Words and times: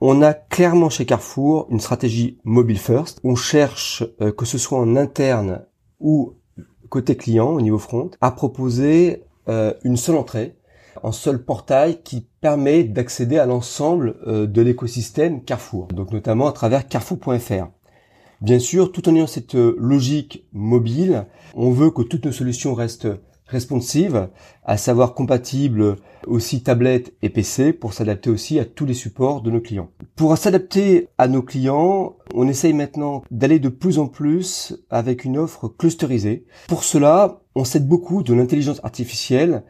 On 0.00 0.20
a 0.20 0.34
clairement 0.34 0.90
chez 0.90 1.06
Carrefour 1.06 1.68
une 1.70 1.80
stratégie 1.80 2.38
mobile 2.44 2.78
first. 2.78 3.18
On 3.24 3.34
cherche, 3.34 4.04
euh, 4.20 4.30
que 4.30 4.44
ce 4.44 4.58
soit 4.58 4.78
en 4.78 4.94
interne 4.94 5.64
ou 6.00 6.34
côté 6.90 7.16
client 7.16 7.48
au 7.48 7.60
niveau 7.62 7.78
front, 7.78 8.10
à 8.20 8.30
proposer 8.30 9.24
euh, 9.48 9.72
une 9.84 9.96
seule 9.96 10.16
entrée, 10.16 10.54
un 11.02 11.12
seul 11.12 11.42
portail 11.42 12.02
qui 12.02 12.26
permet 12.42 12.84
d'accéder 12.84 13.38
à 13.38 13.46
l'ensemble 13.46 14.16
euh, 14.26 14.46
de 14.46 14.60
l'écosystème 14.60 15.42
Carrefour, 15.42 15.86
donc 15.88 16.12
notamment 16.12 16.46
à 16.46 16.52
travers 16.52 16.86
carrefour.fr. 16.86 17.68
Bien 18.42 18.58
sûr, 18.58 18.92
tout 18.92 19.08
en 19.08 19.14
ayant 19.14 19.26
cette 19.26 19.54
logique 19.54 20.46
mobile, 20.52 21.24
on 21.54 21.70
veut 21.70 21.90
que 21.90 22.02
toutes 22.02 22.26
nos 22.26 22.32
solutions 22.32 22.74
restent 22.74 23.08
responsive, 23.46 24.28
à 24.64 24.76
savoir 24.76 25.14
compatible 25.14 25.96
aussi 26.26 26.62
tablette 26.62 27.14
et 27.22 27.30
PC 27.30 27.72
pour 27.72 27.92
s'adapter 27.92 28.30
aussi 28.30 28.58
à 28.58 28.64
tous 28.64 28.86
les 28.86 28.94
supports 28.94 29.40
de 29.40 29.50
nos 29.50 29.60
clients. 29.60 29.90
Pour 30.16 30.36
s'adapter 30.36 31.08
à 31.18 31.28
nos 31.28 31.42
clients, 31.42 32.16
on 32.34 32.48
essaye 32.48 32.72
maintenant 32.72 33.22
d'aller 33.30 33.58
de 33.58 33.68
plus 33.68 33.98
en 33.98 34.06
plus 34.06 34.76
avec 34.90 35.24
une 35.24 35.38
offre 35.38 35.68
clusterisée. 35.68 36.46
Pour 36.68 36.84
cela, 36.84 37.40
on 37.54 37.64
s'aide 37.64 37.86
beaucoup 37.86 38.22
de 38.22 38.34
l'intelligence 38.34 38.80
artificielle 38.82 39.62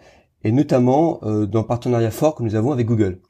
et 0.45 0.53
notamment 0.53 1.21
euh, 1.23 1.47
d'un 1.47 1.63
partenariat 1.63 2.11
fort 2.11 2.35
que 2.35 2.43
nous 2.43 2.55
avons 2.55 2.73
avec 2.73 2.87
Google. 2.87 3.21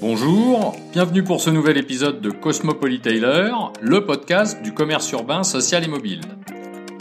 Bonjour, 0.00 0.76
bienvenue 0.92 1.24
pour 1.24 1.40
ce 1.40 1.50
nouvel 1.50 1.76
épisode 1.76 2.20
de 2.20 2.30
Cosmopolitailor, 2.30 3.72
le 3.80 4.04
podcast 4.04 4.62
du 4.62 4.72
commerce 4.72 5.10
urbain, 5.10 5.42
social 5.42 5.82
et 5.82 5.88
mobile. 5.88 6.20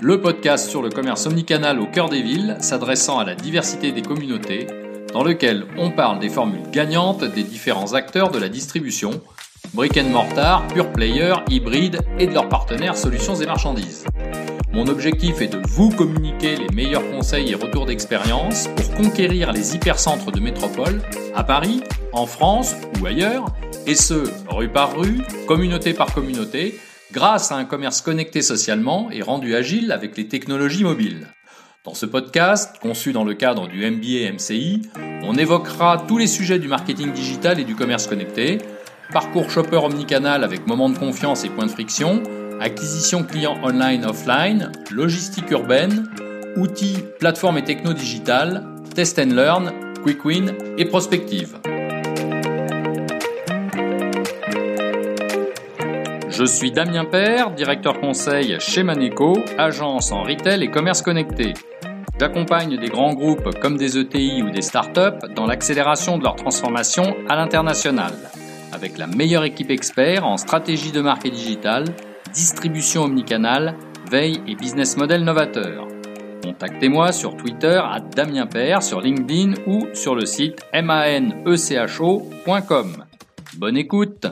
Le 0.01 0.19
podcast 0.19 0.67
sur 0.67 0.81
le 0.81 0.89
commerce 0.89 1.27
omnicanal 1.27 1.79
au 1.79 1.85
cœur 1.85 2.09
des 2.09 2.23
villes, 2.23 2.57
s'adressant 2.59 3.19
à 3.19 3.23
la 3.23 3.35
diversité 3.35 3.91
des 3.91 4.01
communautés, 4.01 4.65
dans 5.13 5.23
lequel 5.23 5.67
on 5.77 5.91
parle 5.91 6.17
des 6.17 6.29
formules 6.29 6.71
gagnantes 6.71 7.23
des 7.23 7.43
différents 7.43 7.93
acteurs 7.93 8.31
de 8.31 8.39
la 8.39 8.49
distribution, 8.49 9.21
brick 9.75 9.95
and 9.97 10.09
mortar, 10.09 10.67
pure 10.67 10.91
player, 10.91 11.35
hybride 11.51 11.99
et 12.17 12.25
de 12.25 12.33
leurs 12.33 12.49
partenaires 12.49 12.97
solutions 12.97 13.35
et 13.35 13.45
marchandises. 13.45 14.05
Mon 14.71 14.87
objectif 14.87 15.41
est 15.41 15.47
de 15.47 15.61
vous 15.69 15.89
communiquer 15.89 16.57
les 16.57 16.67
meilleurs 16.75 17.09
conseils 17.11 17.51
et 17.51 17.55
retours 17.55 17.85
d'expérience 17.85 18.67
pour 18.75 18.95
conquérir 18.95 19.51
les 19.53 19.75
hypercentres 19.75 20.31
de 20.31 20.39
métropole 20.39 21.01
à 21.33 21.43
Paris, 21.43 21.81
en 22.11 22.25
France 22.25 22.75
ou 22.99 23.05
ailleurs, 23.05 23.45
et 23.85 23.95
ce, 23.95 24.29
rue 24.49 24.69
par 24.69 24.97
rue, 24.97 25.21
communauté 25.47 25.93
par 25.93 26.13
communauté, 26.13 26.77
grâce 27.13 27.51
à 27.51 27.55
un 27.55 27.65
commerce 27.65 28.01
connecté 28.01 28.41
socialement 28.41 29.09
et 29.11 29.21
rendu 29.21 29.55
agile 29.55 29.91
avec 29.91 30.17
les 30.17 30.27
technologies 30.27 30.83
mobiles. 30.83 31.27
Dans 31.85 31.93
ce 31.93 32.05
podcast, 32.05 32.75
conçu 32.81 33.13
dans 33.13 33.23
le 33.23 33.33
cadre 33.33 33.69
du 33.69 33.89
MBA 33.89 34.33
MCI, 34.33 34.81
on 35.23 35.35
évoquera 35.35 36.03
tous 36.05 36.17
les 36.17 36.27
sujets 36.27 36.59
du 36.59 36.67
marketing 36.67 37.13
digital 37.13 37.61
et 37.61 37.63
du 37.63 37.75
commerce 37.75 38.07
connecté, 38.07 38.57
parcours 39.13 39.49
shopper 39.49 39.77
omnicanal 39.77 40.43
avec 40.43 40.67
moments 40.67 40.89
de 40.89 40.97
confiance 40.97 41.45
et 41.45 41.49
points 41.49 41.65
de 41.65 41.71
friction, 41.71 42.21
acquisition 42.59 43.23
client 43.23 43.57
online-offline, 43.63 44.71
logistique 44.91 45.51
urbaine, 45.51 46.09
outils, 46.55 47.03
plateformes 47.19 47.57
et 47.57 47.63
techno 47.63 47.93
digitales, 47.93 48.63
test 48.95 49.19
and 49.19 49.33
learn, 49.35 49.71
quick 50.03 50.23
win 50.25 50.53
et 50.77 50.85
prospective. 50.85 51.57
Je 56.29 56.45
suis 56.45 56.71
Damien 56.71 57.05
Père, 57.05 57.51
directeur 57.51 57.99
conseil 57.99 58.57
chez 58.59 58.83
Maneco, 58.83 59.39
agence 59.57 60.11
en 60.11 60.21
retail 60.21 60.63
et 60.63 60.69
commerce 60.69 61.01
connecté. 61.01 61.53
J'accompagne 62.19 62.77
des 62.77 62.89
grands 62.89 63.13
groupes 63.13 63.59
comme 63.59 63.77
des 63.77 63.97
ETI 63.97 64.41
ou 64.43 64.49
des 64.49 64.61
startups 64.61 65.27
dans 65.35 65.45
l'accélération 65.45 66.17
de 66.17 66.23
leur 66.23 66.35
transformation 66.35 67.15
à 67.29 67.35
l'international, 67.35 68.13
avec 68.73 68.97
la 68.97 69.07
meilleure 69.07 69.43
équipe 69.45 69.69
expert 69.71 70.25
en 70.25 70.37
stratégie 70.37 70.91
de 70.91 71.01
marque 71.01 71.25
et 71.25 71.31
digital, 71.31 71.85
distribution 72.33 73.03
omnicanal, 73.03 73.75
veille 74.09 74.41
et 74.47 74.55
business 74.55 74.97
model 74.97 75.23
novateur. 75.23 75.87
Contactez-moi 76.43 77.11
sur 77.11 77.35
Twitter 77.35 77.81
à 77.83 77.99
Damien 77.99 78.47
Père, 78.47 78.81
sur 78.81 79.01
LinkedIn 79.01 79.53
ou 79.67 79.87
sur 79.93 80.15
le 80.15 80.25
site 80.25 80.59
manecho.com. 80.73 82.15
Bonne 83.57 83.77
écoute 83.77 84.27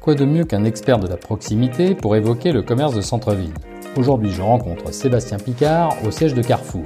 Quoi 0.00 0.14
de 0.14 0.24
mieux 0.24 0.44
qu'un 0.44 0.64
expert 0.64 0.98
de 0.98 1.06
la 1.06 1.16
proximité 1.16 1.94
pour 1.94 2.16
évoquer 2.16 2.52
le 2.52 2.62
commerce 2.62 2.94
de 2.94 3.00
centre-ville? 3.00 3.54
Aujourd'hui, 3.96 4.30
je 4.32 4.42
rencontre 4.42 4.92
Sébastien 4.92 5.38
Picard 5.38 5.94
au 6.04 6.10
siège 6.10 6.34
de 6.34 6.42
Carrefour. 6.42 6.84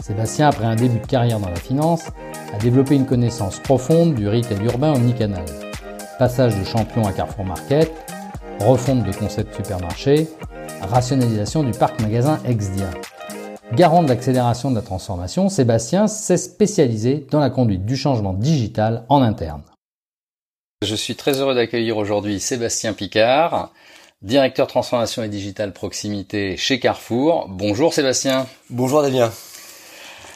Sébastien, 0.00 0.48
après 0.48 0.66
un 0.66 0.76
début 0.76 0.98
de 0.98 1.06
carrière 1.06 1.40
dans 1.40 1.48
la 1.48 1.56
finance, 1.56 2.08
a 2.54 2.58
développé 2.58 2.94
une 2.94 3.06
connaissance 3.06 3.58
profonde 3.58 4.14
du 4.14 4.28
retail 4.28 4.64
urbain 4.64 4.92
omnicanal. 4.92 5.44
Passage 6.20 6.54
de 6.58 6.64
champion 6.64 7.06
à 7.06 7.14
Carrefour 7.14 7.46
Market, 7.46 7.90
refonte 8.60 9.04
de 9.04 9.10
concept 9.10 9.56
supermarché, 9.56 10.28
rationalisation 10.82 11.62
du 11.62 11.70
parc 11.70 11.98
magasin 12.02 12.38
Exdia. 12.46 12.90
Garant 13.72 14.02
de 14.02 14.08
l'accélération 14.10 14.70
de 14.70 14.76
la 14.76 14.82
transformation, 14.82 15.48
Sébastien 15.48 16.08
s'est 16.08 16.36
spécialisé 16.36 17.26
dans 17.30 17.40
la 17.40 17.48
conduite 17.48 17.86
du 17.86 17.96
changement 17.96 18.34
digital 18.34 19.06
en 19.08 19.22
interne. 19.22 19.62
Je 20.82 20.94
suis 20.94 21.16
très 21.16 21.40
heureux 21.40 21.54
d'accueillir 21.54 21.96
aujourd'hui 21.96 22.38
Sébastien 22.38 22.92
Picard, 22.92 23.72
directeur 24.20 24.66
transformation 24.66 25.22
et 25.22 25.28
digital 25.30 25.72
proximité 25.72 26.58
chez 26.58 26.78
Carrefour. 26.80 27.46
Bonjour 27.48 27.94
Sébastien. 27.94 28.46
Bonjour 28.68 29.00
Damien. 29.00 29.32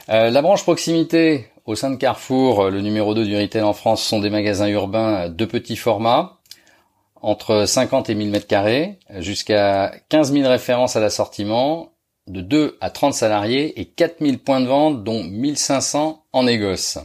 Euh, 0.09 0.31
la 0.31 0.41
branche 0.41 0.62
proximité 0.62 1.51
au 1.64 1.75
sein 1.75 1.91
de 1.91 1.97
Carrefour, 1.97 2.70
le 2.70 2.80
numéro 2.80 3.14
2 3.14 3.25
du 3.25 3.36
retail 3.36 3.62
en 3.62 3.72
France, 3.72 4.02
sont 4.02 4.20
des 4.20 4.30
magasins 4.30 4.69
urbains 4.69 5.28
de 5.28 5.44
petits 5.44 5.76
formats, 5.76 6.38
entre 7.22 7.64
50 7.66 8.10
et 8.10 8.14
1000 8.14 8.30
mètres 8.30 8.47
carrés, 8.47 8.98
jusqu'à 9.19 9.94
15 10.10 10.32
000 10.32 10.48
références 10.48 10.97
à 10.97 11.00
l'assortiment, 11.00 11.92
de 12.26 12.41
2 12.42 12.76
à 12.80 12.91
30 12.91 13.14
salariés 13.14 13.80
et 13.80 13.86
4000 13.86 14.38
points 14.38 14.60
de 14.60 14.66
vente, 14.66 15.04
dont 15.04 15.24
1500 15.24 16.24
en 16.32 16.42
négoce. 16.42 16.98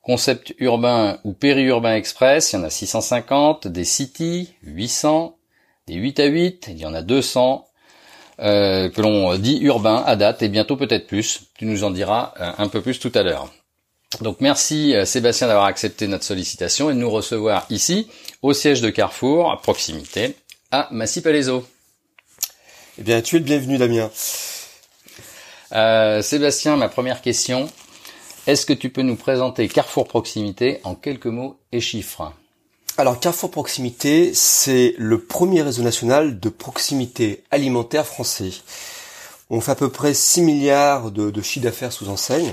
Concept 0.00 0.54
urbain 0.58 1.18
ou 1.24 1.32
périurbain 1.32 1.94
express, 1.94 2.52
il 2.52 2.56
y 2.56 2.58
en 2.58 2.64
a 2.64 2.70
650, 2.70 3.68
des 3.68 3.84
city, 3.84 4.54
800, 4.62 5.36
des 5.86 5.94
8 5.94 6.20
à 6.20 6.24
8, 6.26 6.68
il 6.70 6.78
y 6.78 6.86
en 6.86 6.94
a 6.94 7.02
200, 7.02 7.66
euh, 8.40 8.88
que 8.90 9.00
l'on 9.00 9.36
dit 9.38 9.60
urbain 9.62 10.02
à 10.06 10.16
date 10.16 10.42
et 10.42 10.48
bientôt 10.48 10.76
peut-être 10.76 11.06
plus. 11.06 11.50
Tu 11.56 11.66
nous 11.66 11.84
en 11.84 11.90
diras 11.90 12.34
euh, 12.40 12.52
un 12.58 12.68
peu 12.68 12.80
plus 12.80 12.98
tout 12.98 13.12
à 13.14 13.22
l'heure. 13.22 13.52
Donc 14.20 14.40
merci 14.40 14.94
euh, 14.94 15.04
Sébastien 15.04 15.46
d'avoir 15.46 15.66
accepté 15.66 16.06
notre 16.06 16.24
sollicitation 16.24 16.90
et 16.90 16.94
de 16.94 16.98
nous 16.98 17.10
recevoir 17.10 17.66
ici 17.70 18.08
au 18.42 18.52
siège 18.52 18.80
de 18.80 18.90
Carrefour 18.90 19.50
à 19.50 19.60
proximité 19.60 20.36
à 20.70 20.88
Massy-Palaiso. 20.90 21.66
Eh 22.98 23.02
bien, 23.02 23.22
tu 23.22 23.36
es 23.36 23.38
le 23.38 23.44
bienvenu 23.44 23.78
Damien. 23.78 24.10
Euh, 25.72 26.20
Sébastien, 26.20 26.76
ma 26.76 26.88
première 26.88 27.22
question, 27.22 27.70
est-ce 28.46 28.66
que 28.66 28.74
tu 28.74 28.90
peux 28.90 29.02
nous 29.02 29.16
présenter 29.16 29.66
Carrefour 29.68 30.06
Proximité 30.06 30.80
en 30.84 30.94
quelques 30.94 31.26
mots 31.26 31.56
et 31.72 31.80
chiffres? 31.80 32.32
Alors 32.98 33.18
Carrefour 33.18 33.50
Proximité, 33.50 34.34
c'est 34.34 34.94
le 34.98 35.22
premier 35.22 35.62
réseau 35.62 35.82
national 35.82 36.38
de 36.38 36.48
proximité 36.50 37.42
alimentaire 37.50 38.06
français. 38.06 38.50
On 39.48 39.62
fait 39.62 39.72
à 39.72 39.76
peu 39.76 39.90
près 39.90 40.12
6 40.12 40.42
milliards 40.42 41.10
de, 41.10 41.30
de 41.30 41.42
chiffre 41.42 41.64
d'affaires 41.64 41.92
sous 41.92 42.08
enseigne, 42.10 42.52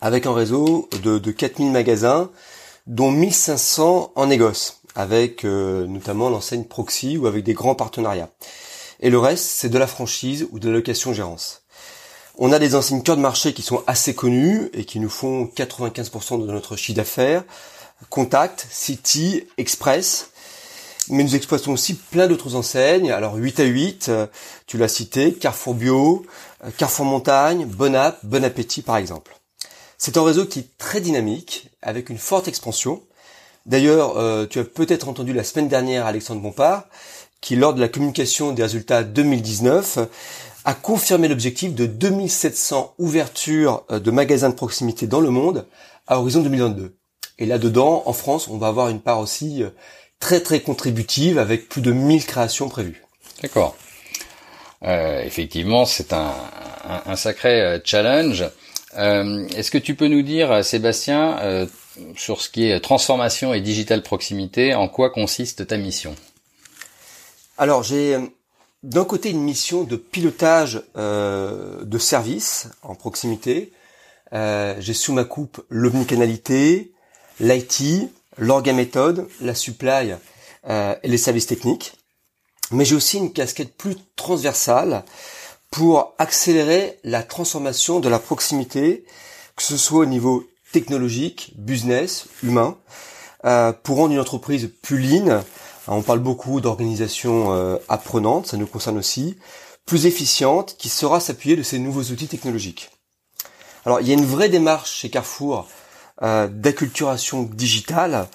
avec 0.00 0.26
un 0.26 0.34
réseau 0.34 0.88
de, 1.02 1.18
de 1.18 1.30
4000 1.30 1.70
magasins, 1.70 2.30
dont 2.86 3.10
1500 3.10 4.12
en 4.14 4.26
négoce, 4.26 4.80
avec 4.94 5.44
euh, 5.44 5.86
notamment 5.86 6.30
l'enseigne 6.30 6.64
Proxy 6.64 7.16
ou 7.16 7.26
avec 7.26 7.44
des 7.44 7.54
grands 7.54 7.74
partenariats. 7.74 8.30
Et 9.00 9.10
le 9.10 9.18
reste, 9.18 9.44
c'est 9.44 9.68
de 9.68 9.78
la 9.78 9.86
franchise 9.86 10.46
ou 10.50 10.58
de 10.58 10.68
la 10.68 10.76
location-gérance. 10.76 11.62
On 12.38 12.52
a 12.52 12.58
des 12.58 12.74
enseignes 12.74 13.02
cœur 13.02 13.16
de 13.16 13.22
marché 13.22 13.54
qui 13.54 13.62
sont 13.62 13.82
assez 13.86 14.14
connues 14.14 14.68
et 14.74 14.84
qui 14.84 15.00
nous 15.00 15.08
font 15.08 15.50
95% 15.56 16.46
de 16.46 16.52
notre 16.52 16.76
chiffre 16.76 16.96
d'affaires. 16.96 17.44
Contact, 18.10 18.66
City, 18.70 19.44
Express. 19.56 20.30
Mais 21.08 21.22
nous 21.22 21.34
exploitons 21.34 21.72
aussi 21.72 21.94
plein 21.94 22.26
d'autres 22.26 22.54
enseignes. 22.54 23.10
Alors 23.10 23.36
8 23.36 23.60
à 23.60 23.64
8, 23.64 24.06
euh, 24.08 24.26
tu 24.66 24.76
l'as 24.76 24.88
cité, 24.88 25.32
Carrefour 25.32 25.74
Bio, 25.74 26.26
euh, 26.64 26.70
Carrefour 26.76 27.06
Montagne, 27.06 27.64
Bon 27.64 27.94
App, 27.94 28.18
Bon 28.24 28.44
Appétit 28.44 28.82
par 28.82 28.96
exemple. 28.96 29.36
C'est 29.98 30.16
un 30.16 30.24
réseau 30.24 30.46
qui 30.46 30.60
est 30.60 30.78
très 30.78 31.00
dynamique, 31.00 31.70
avec 31.82 32.10
une 32.10 32.18
forte 32.18 32.48
expansion. 32.48 33.02
D'ailleurs, 33.64 34.16
euh, 34.16 34.46
tu 34.46 34.58
as 34.58 34.64
peut-être 34.64 35.08
entendu 35.08 35.32
la 35.32 35.44
semaine 35.44 35.68
dernière 35.68 36.06
Alexandre 36.06 36.40
Bompard, 36.40 36.84
qui 37.40 37.56
lors 37.56 37.74
de 37.74 37.80
la 37.80 37.88
communication 37.88 38.52
des 38.52 38.62
résultats 38.62 39.02
2019 39.02 39.98
a 40.64 40.74
confirmé 40.74 41.28
l'objectif 41.28 41.74
de 41.74 41.86
2700 41.86 42.94
ouvertures 42.98 43.84
euh, 43.90 43.98
de 43.98 44.10
magasins 44.10 44.50
de 44.50 44.54
proximité 44.54 45.06
dans 45.06 45.20
le 45.20 45.30
monde 45.30 45.66
à 46.06 46.18
horizon 46.18 46.42
2022. 46.42 46.96
Et 47.38 47.46
là-dedans, 47.46 48.02
en 48.06 48.12
France, 48.12 48.48
on 48.48 48.58
va 48.58 48.68
avoir 48.68 48.88
une 48.88 49.00
part 49.00 49.20
aussi 49.20 49.62
euh, 49.62 49.70
très 50.20 50.40
très 50.40 50.60
contributive 50.60 51.38
avec 51.38 51.68
plus 51.68 51.82
de 51.82 51.92
1000 51.92 52.24
créations 52.24 52.68
prévues. 52.68 53.02
D'accord. 53.42 53.76
Euh, 54.84 55.22
effectivement, 55.22 55.84
c'est 55.84 56.12
un, 56.12 56.32
un, 57.06 57.16
sacré 57.16 57.60
euh, 57.60 57.78
challenge. 57.84 58.44
Euh, 58.96 59.46
Est-ce 59.48 59.70
que 59.70 59.78
tu 59.78 59.94
peux 59.94 60.08
nous 60.08 60.22
dire, 60.22 60.64
Sébastien, 60.64 61.38
euh, 61.40 61.66
sur 62.16 62.40
ce 62.40 62.48
qui 62.48 62.68
est 62.68 62.80
transformation 62.80 63.52
et 63.54 63.60
digital 63.60 64.02
proximité, 64.02 64.74
en 64.74 64.88
quoi 64.88 65.10
consiste 65.10 65.66
ta 65.66 65.76
mission? 65.76 66.14
Alors, 67.58 67.82
j'ai 67.82 68.16
d'un 68.82 69.04
côté 69.04 69.30
une 69.30 69.42
mission 69.42 69.84
de 69.84 69.96
pilotage 69.96 70.82
de 70.94 71.98
services 71.98 72.68
en 72.82 72.94
proximité. 72.94 73.72
j'ai 74.32 74.94
sous 74.94 75.12
ma 75.14 75.24
coupe 75.24 75.64
l'omnicanalité, 75.70 76.92
l'IT, 77.40 78.10
l'orgaméthode, 78.36 79.26
la 79.40 79.54
supply 79.54 80.14
et 80.68 81.08
les 81.08 81.18
services 81.18 81.46
techniques 81.46 81.94
mais 82.70 82.84
j'ai 82.84 82.94
aussi 82.94 83.18
une 83.18 83.32
casquette 83.32 83.76
plus 83.76 83.96
transversale 84.16 85.04
pour 85.76 86.14
accélérer 86.16 86.98
la 87.04 87.22
transformation 87.22 88.00
de 88.00 88.08
la 88.08 88.18
proximité, 88.18 89.04
que 89.56 89.62
ce 89.62 89.76
soit 89.76 89.98
au 89.98 90.06
niveau 90.06 90.48
technologique, 90.72 91.52
business, 91.58 92.28
humain, 92.42 92.78
euh, 93.44 93.74
pour 93.74 93.98
rendre 93.98 94.14
une 94.14 94.18
entreprise 94.20 94.70
plus 94.80 94.98
lean. 94.98 95.44
On 95.86 96.00
parle 96.00 96.20
beaucoup 96.20 96.62
d'organisation 96.62 97.52
euh, 97.52 97.76
apprenante, 97.90 98.46
ça 98.46 98.56
nous 98.56 98.66
concerne 98.66 98.96
aussi, 98.96 99.36
plus 99.84 100.06
efficiente, 100.06 100.76
qui 100.78 100.88
saura 100.88 101.20
s'appuyer 101.20 101.56
de 101.56 101.62
ces 101.62 101.78
nouveaux 101.78 102.04
outils 102.04 102.26
technologiques. 102.26 102.88
Alors 103.84 104.00
il 104.00 104.08
y 104.08 104.12
a 104.12 104.14
une 104.14 104.24
vraie 104.24 104.48
démarche 104.48 104.90
chez 104.90 105.10
Carrefour 105.10 105.68
euh, 106.22 106.48
d'acculturation 106.48 107.42
digitale, 107.42 108.28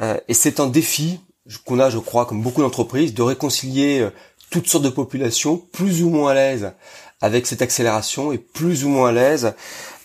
euh, 0.00 0.16
et 0.28 0.34
c'est 0.34 0.60
un 0.60 0.68
défi 0.68 1.18
qu'on 1.64 1.80
a, 1.80 1.90
je 1.90 1.98
crois, 1.98 2.26
comme 2.26 2.42
beaucoup 2.42 2.62
d'entreprises, 2.62 3.12
de 3.12 3.22
réconcilier 3.22 4.00
euh, 4.00 4.10
toutes 4.50 4.68
sortes 4.68 4.84
de 4.84 4.90
populations 4.90 5.56
plus 5.56 6.02
ou 6.02 6.10
moins 6.10 6.32
à 6.32 6.34
l'aise 6.34 6.72
avec 7.20 7.46
cette 7.46 7.62
accélération 7.62 8.32
et 8.32 8.38
plus 8.38 8.84
ou 8.84 8.88
moins 8.88 9.10
à 9.10 9.12
l'aise 9.12 9.54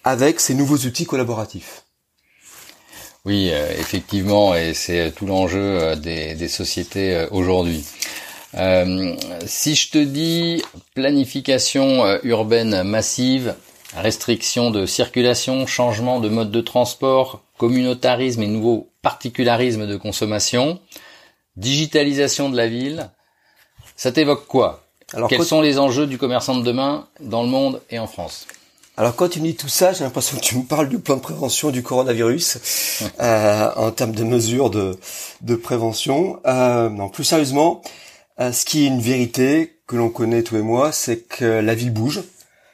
avec 0.04 0.40
ces 0.40 0.54
nouveaux 0.56 0.78
outils 0.78 1.06
collaboratifs. 1.06 1.84
Oui, 3.24 3.50
euh, 3.52 3.72
effectivement, 3.80 4.56
et 4.56 4.74
c'est 4.74 5.00
euh, 5.00 5.12
tout 5.12 5.28
l'enjeu 5.28 5.96
des, 5.96 6.48
sociétés 6.48 7.28
aujourd'hui. 7.32 7.84
si 9.46 9.76
je 9.76 9.92
te 9.92 10.04
dis 10.04 10.64
planification 10.96 12.20
urbaine 12.24 12.84
massive, 12.84 13.56
restriction 13.96 14.72
de 14.72 14.86
circulation, 14.86 15.68
changement 15.68 16.20
de 16.20 16.30
mode 16.30 16.52
de 16.52 16.62
transport, 16.62 17.44
communautarisme 17.58 18.42
et 18.42 18.48
nouveau 18.48 18.92
particularisme 19.02 19.88
de 19.88 19.98
consommation, 19.98 20.80
digitalisation 21.58 22.50
de 22.50 22.58
la 22.58 22.68
ville, 22.68 23.12
ça 24.02 24.12
t'évoque 24.12 24.48
quoi 24.48 24.82
Alors, 25.14 25.30
Quels 25.30 25.46
sont 25.46 25.62
les 25.62 25.78
enjeux 25.78 26.08
du 26.08 26.18
commerçant 26.18 26.58
de 26.58 26.64
demain 26.64 27.06
dans 27.20 27.44
le 27.44 27.50
monde 27.50 27.84
et 27.92 28.00
en 28.00 28.08
France 28.08 28.48
alors 28.98 29.16
quand 29.16 29.30
tu 29.30 29.40
me 29.40 29.46
dis 29.46 29.56
tout 29.56 29.70
ça, 29.70 29.94
j'ai 29.94 30.04
l'impression 30.04 30.38
que 30.38 30.44
tu 30.44 30.58
me 30.58 30.64
parles 30.64 30.90
du 30.90 31.00
plan 31.00 31.16
de 31.16 31.22
prévention 31.22 31.72
du 31.72 31.82
coronavirus 31.82 32.58
euh, 33.22 33.70
en 33.78 33.90
termes 33.92 34.12
de 34.12 34.24
mesures 34.26 34.70
de, 34.70 35.00
de 35.42 35.56
prévention. 35.56 36.40
Euh, 36.46 36.90
non, 36.90 37.08
plus 37.08 37.24
sérieusement, 37.24 37.82
euh, 38.42 38.52
ce 38.52 38.66
qui 38.66 38.84
est 38.84 38.88
une 38.88 39.00
vérité 39.00 39.80
que 39.88 39.96
l'on 39.96 40.10
connaît 40.10 40.44
tous 40.44 40.58
et 40.58 40.62
moi, 40.62 40.92
c'est 40.92 41.22
que 41.22 41.46
la 41.46 41.74
ville 41.74 41.94
bouge. 41.94 42.22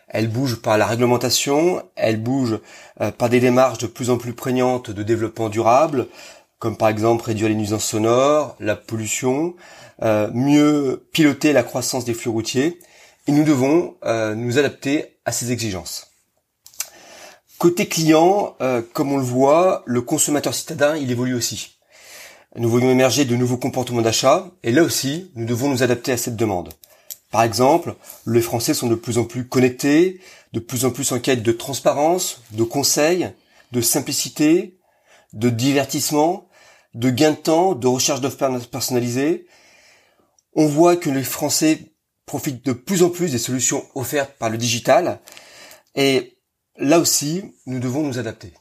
Elle 0.10 0.28
bouge 0.28 0.56
par 0.56 0.78
la 0.78 0.88
réglementation, 0.88 1.84
elle 1.96 2.18
bouge 2.22 2.60
euh, 3.00 3.12
par 3.12 3.30
des 3.30 3.40
démarches 3.40 3.78
de 3.78 3.88
plus 3.88 4.10
en 4.10 4.18
plus 4.18 4.34
prégnantes 4.34 4.90
de 4.90 5.04
développement 5.04 5.50
durable, 5.50 6.08
comme 6.58 6.78
par 6.78 6.90
exemple 6.90 7.26
réduire 7.26 7.50
les 7.50 7.56
nuisances 7.56 7.86
sonores, 7.86 8.56
la 8.60 8.76
pollution, 8.76 9.54
euh, 10.04 10.30
mieux 10.34 11.08
piloter 11.12 11.54
la 11.54 11.64
croissance 11.64 12.06
des 12.06 12.14
flux 12.14 12.30
routiers, 12.30 12.80
et 13.28 13.32
nous 13.32 13.44
devons 13.44 13.96
euh, 14.06 14.36
nous 14.36 14.58
adapter 14.58 15.18
à 15.26 15.32
ces 15.32 15.52
exigences. 15.52 16.12
Côté 17.58 17.88
client, 17.88 18.56
euh, 18.62 18.84
comme 18.94 19.12
on 19.12 19.18
le 19.18 19.24
voit, 19.24 19.84
le 19.88 20.02
consommateur 20.02 20.54
citadin, 20.54 20.96
il 20.96 21.12
évolue 21.12 21.34
aussi. 21.34 21.80
Nous 22.56 22.70
voyons 22.70 22.92
émerger 22.92 23.26
de 23.26 23.36
nouveaux 23.36 23.58
comportements 23.58 24.04
d'achat, 24.04 24.52
et 24.64 24.72
là 24.72 24.84
aussi, 24.84 25.32
nous 25.36 25.46
devons 25.46 25.70
nous 25.70 25.82
adapter 25.82 26.12
à 26.12 26.18
cette 26.18 26.36
demande. 26.36 26.70
Par 27.32 27.44
exemple, 27.44 27.96
les 28.28 28.42
Français 28.42 28.76
sont 28.76 28.88
de 28.88 28.96
plus 28.96 29.18
en 29.18 29.26
plus 29.26 29.48
connectés, 29.48 30.22
de 30.54 30.60
plus 30.60 30.86
en 30.86 30.92
plus 30.92 31.12
en 31.12 31.20
quête 31.20 31.44
de 31.44 31.52
transparence, 31.52 32.42
de 32.52 32.64
conseils, 32.64 33.32
de 33.72 33.82
simplicité, 33.82 34.78
de 35.34 35.50
divertissement, 35.50 36.48
de 36.94 37.10
gain 37.10 37.32
de 37.32 37.38
temps, 37.38 37.74
de 37.74 37.88
recherche 37.88 38.22
d'offres 38.22 38.68
personnalisées. 38.72 39.47
On 40.58 40.68
voit 40.68 40.98
que 40.98 41.10
les 41.12 41.24
Français 41.24 41.80
profitent 42.26 42.66
de 42.66 42.74
plus 42.74 43.04
en 43.04 43.10
plus 43.10 43.32
des 43.32 43.38
solutions 43.38 43.86
offertes 43.94 44.34
par 44.40 44.50
le 44.50 44.58
digital. 44.58 45.20
Et 45.96 46.40
là 46.78 47.00
aussi, 47.00 47.56
nous 47.68 47.80
devons 47.80 48.02
nous 48.02 48.18
adapter. 48.18 48.52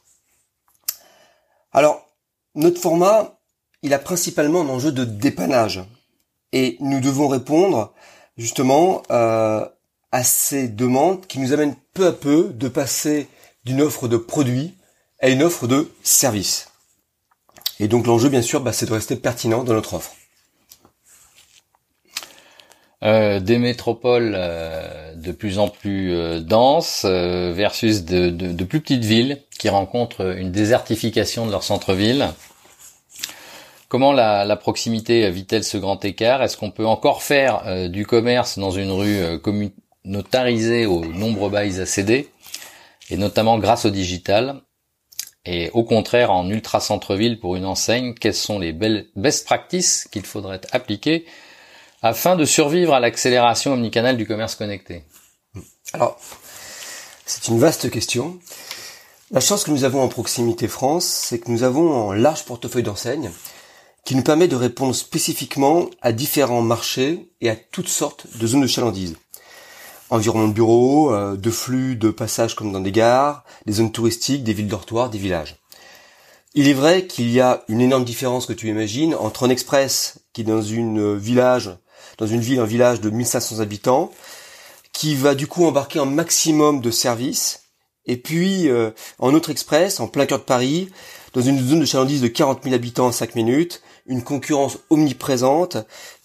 Alors, 1.71 2.07
notre 2.53 2.79
format, 2.79 3.39
il 3.81 3.95
a 3.95 3.99
principalement 3.99 4.61
un 4.61 4.69
enjeu 4.69 4.91
de 4.91 5.05
dépannage. 5.05 5.83
Et 6.53 6.77
nous 6.81 7.01
devons 7.01 7.27
répondre 7.27 7.93
justement 8.37 9.01
euh, 9.09 9.67
à 10.11 10.23
ces 10.23 10.67
demandes 10.67 11.25
qui 11.25 11.39
nous 11.39 11.51
amènent 11.51 11.75
peu 11.95 12.05
à 12.05 12.13
peu 12.13 12.51
de 12.53 12.67
passer 12.67 13.27
d'une 13.65 13.81
offre 13.81 14.07
de 14.07 14.17
produits 14.17 14.77
à 15.19 15.29
une 15.29 15.41
offre 15.41 15.65
de 15.65 15.91
services. 16.03 16.69
Et 17.79 17.87
donc 17.87 18.05
l'enjeu, 18.05 18.29
bien 18.29 18.43
sûr, 18.43 18.61
bah, 18.61 18.71
c'est 18.71 18.85
de 18.85 18.93
rester 18.93 19.15
pertinent 19.15 19.63
dans 19.63 19.73
notre 19.73 19.95
offre. 19.95 20.13
Euh, 23.03 23.39
des 23.39 23.59
métropoles 23.59 24.33
euh, 24.35 25.13
de 25.13 25.31
plus 25.31 25.59
en 25.59 25.67
plus 25.67 26.15
euh, 26.15 26.39
denses 26.39 27.05
versus 27.05 28.03
de, 28.05 28.63
plus 28.63 28.81
petites 28.81 29.05
villes 29.05 29.43
qui 29.59 29.69
rencontrent 29.69 30.35
une 30.35 30.51
désertification 30.51 31.45
de 31.45 31.51
leur 31.51 31.61
centre-ville. 31.61 32.29
Comment 33.87 34.13
la, 34.13 34.45
la 34.45 34.55
proximité 34.55 35.29
vit-elle 35.29 35.63
ce 35.63 35.77
grand 35.77 36.03
écart? 36.05 36.41
Est-ce 36.41 36.57
qu'on 36.57 36.71
peut 36.71 36.87
encore 36.87 37.21
faire 37.21 37.89
du 37.89 38.05
commerce 38.05 38.57
dans 38.59 38.71
une 38.71 38.91
rue 38.91 39.39
communautarisée 39.39 40.85
aux 40.85 41.05
nombreux 41.05 41.49
bails 41.49 41.79
à 41.79 41.85
céder, 41.85 42.29
et 43.09 43.15
notamment 43.15 43.59
grâce 43.59 43.85
au 43.85 43.89
digital? 43.89 44.61
Et 45.45 45.69
au 45.69 45.85
contraire, 45.85 46.31
en 46.31 46.49
ultra 46.49 46.81
centre-ville 46.81 47.39
pour 47.39 47.55
une 47.55 47.65
enseigne, 47.65 48.13
quelles 48.13 48.33
sont 48.33 48.59
les 48.59 48.73
best 48.73 49.45
practices 49.45 50.09
qu'il 50.11 50.25
faudrait 50.25 50.61
appliquer 50.73 51.25
afin 52.01 52.35
de 52.35 52.45
survivre 52.45 52.93
à 52.93 52.99
l'accélération 52.99 53.73
omnicanale 53.73 54.17
du 54.17 54.25
commerce 54.25 54.55
connecté 54.55 55.03
Alors, 55.93 56.19
c'est 57.25 57.47
une 57.47 57.59
vaste 57.59 57.89
question. 57.89 58.39
La 59.31 59.39
chance 59.39 59.63
que 59.63 59.71
nous 59.71 59.83
avons 59.83 60.01
en 60.01 60.07
proximité 60.07 60.67
France, 60.67 61.05
c'est 61.05 61.39
que 61.39 61.51
nous 61.51 61.63
avons 61.63 62.11
un 62.11 62.15
large 62.15 62.45
portefeuille 62.45 62.83
d'enseignes 62.83 63.31
qui 64.05 64.15
nous 64.15 64.23
permet 64.23 64.47
de 64.47 64.55
répondre 64.55 64.95
spécifiquement 64.95 65.89
à 66.01 66.13
différents 66.13 66.61
marchés 66.61 67.29
et 67.41 67.49
à 67.49 67.55
toutes 67.55 67.89
sortes 67.89 68.27
de 68.37 68.47
zones 68.47 68.61
de 68.61 68.67
chalandise 68.67 69.17
environnement 70.09 70.47
de 70.47 70.53
bureaux, 70.53 71.13
euh, 71.13 71.35
de 71.35 71.51
flux 71.51 71.95
de 71.95 72.09
passage 72.09 72.55
comme 72.55 72.71
dans 72.71 72.79
des 72.79 72.91
gares, 72.91 73.43
des 73.65 73.73
zones 73.73 73.91
touristiques, 73.91 74.43
des 74.43 74.53
villes 74.53 74.67
dortoirs, 74.67 75.09
des 75.09 75.17
villages. 75.17 75.57
Il 76.53 76.67
est 76.67 76.73
vrai 76.73 77.05
qu'il 77.05 77.29
y 77.29 77.39
a 77.39 77.63
une 77.67 77.81
énorme 77.81 78.05
différence 78.05 78.45
que 78.45 78.53
tu 78.53 78.69
imagines 78.69 79.15
entre 79.15 79.45
un 79.45 79.49
express 79.49 80.19
qui 80.33 80.41
est 80.41 80.45
dans 80.45 80.61
une 80.61 81.15
village, 81.15 81.71
dans 82.17 82.27
une 82.27 82.41
ville, 82.41 82.59
un 82.59 82.65
village 82.65 83.01
de 83.01 83.09
1500 83.09 83.59
habitants, 83.59 84.11
qui 84.93 85.15
va 85.15 85.35
du 85.35 85.47
coup 85.47 85.65
embarquer 85.65 85.99
un 85.99 86.05
maximum 86.05 86.81
de 86.81 86.91
services, 86.91 87.63
et 88.05 88.17
puis 88.17 88.69
euh, 88.69 88.91
un 89.19 89.33
autre 89.33 89.49
express 89.49 89.99
en 89.99 90.07
plein 90.07 90.25
cœur 90.25 90.39
de 90.39 90.43
Paris, 90.43 90.89
dans 91.33 91.41
une 91.41 91.59
zone 91.59 91.81
de 91.81 91.85
chalandise 91.85 92.21
de 92.21 92.27
40 92.27 92.63
000 92.63 92.73
habitants 92.73 93.07
en 93.07 93.11
5 93.11 93.35
minutes, 93.35 93.81
une 94.07 94.23
concurrence 94.23 94.77
omniprésente 94.89 95.77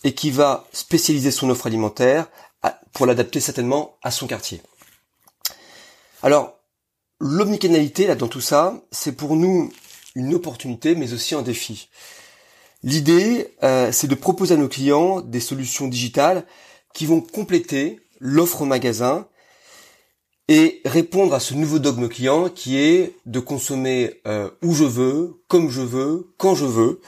et 0.05 0.15
qui 0.15 0.31
va 0.31 0.67
spécialiser 0.73 1.31
son 1.31 1.51
offre 1.51 1.67
alimentaire 1.67 2.29
pour 2.93 3.07
l'adapter 3.07 3.41
certainement 3.41 3.97
à 4.03 4.11
son 4.11 4.27
quartier. 4.27 4.63
Alors, 6.23 6.55
l'omnicanalité, 7.19 8.07
là, 8.07 8.15
dans 8.15 8.29
tout 8.29 8.41
ça, 8.41 8.81
c'est 8.91 9.13
pour 9.13 9.35
nous 9.35 9.73
une 10.15 10.35
opportunité, 10.35 10.95
mais 10.95 11.13
aussi 11.13 11.35
un 11.35 11.43
défi. 11.43 11.89
L'idée, 12.85 13.55
euh, 13.62 13.93
c'est 13.93 14.09
de 14.09 14.15
proposer 14.15 14.55
à 14.55 14.57
nos 14.57 14.69
clients 14.69 15.21
des 15.21 15.41
solutions 15.41 15.87
digitales 15.87 16.45
qui 16.95 17.07
vont 17.07 17.21
compléter 17.21 18.01
l'offre 18.19 18.62
au 18.62 18.65
magasin 18.65 19.27
et 20.49 20.81
répondre 20.85 21.33
à 21.33 21.41
ce 21.41 21.55
nouveau 21.55 21.79
dogme 21.79 22.09
client 22.09 22.49
qui 22.49 22.79
est 22.79 23.15
de 23.25 23.39
consommer 23.39 24.21
euh, 24.27 24.51
où 24.62 24.75
je 24.75 24.85
veux, 24.85 25.41
comme 25.47 25.71
je 25.71 25.81
veux, 25.81 26.33
quand 26.39 26.57
je 26.57 26.65
veux. 26.65 27.01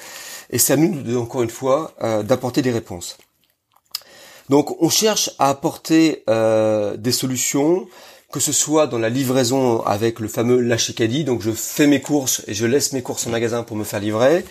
Et 0.51 0.59
c'est 0.59 0.75
à 0.75 0.77
nous, 0.77 1.17
encore 1.17 1.43
une 1.43 1.51
fois, 1.51 1.93
euh, 2.03 2.23
d'apporter 2.23 2.63
des 2.63 2.71
réponses. 2.71 3.19
Donc 4.49 4.81
on 4.81 4.91
cherche 4.91 5.31
à 5.39 5.49
apporter 5.49 6.23
des 6.29 7.13
solutions 7.13 7.89
que 8.33 8.41
ce 8.41 8.53
soit 8.53 8.87
dans 8.87 8.99
la 8.99 9.11
livraison 9.11 9.81
avec 9.83 10.19
le 10.19 10.29
fameux 10.29 10.61
lâcher 10.61 10.93
caddie, 10.93 11.25
donc 11.25 11.41
je 11.41 11.53
fais 11.53 11.87
mes 11.87 12.01
courses 12.01 12.43
et 12.47 12.55
je 12.55 12.67
laisse 12.67 12.93
mes 12.93 13.03
courses 13.03 13.27
au 13.27 13.31
magasin 13.31 13.63
pour 13.63 13.77
me 13.77 13.85
faire 13.85 14.01
livrer, 14.01 14.45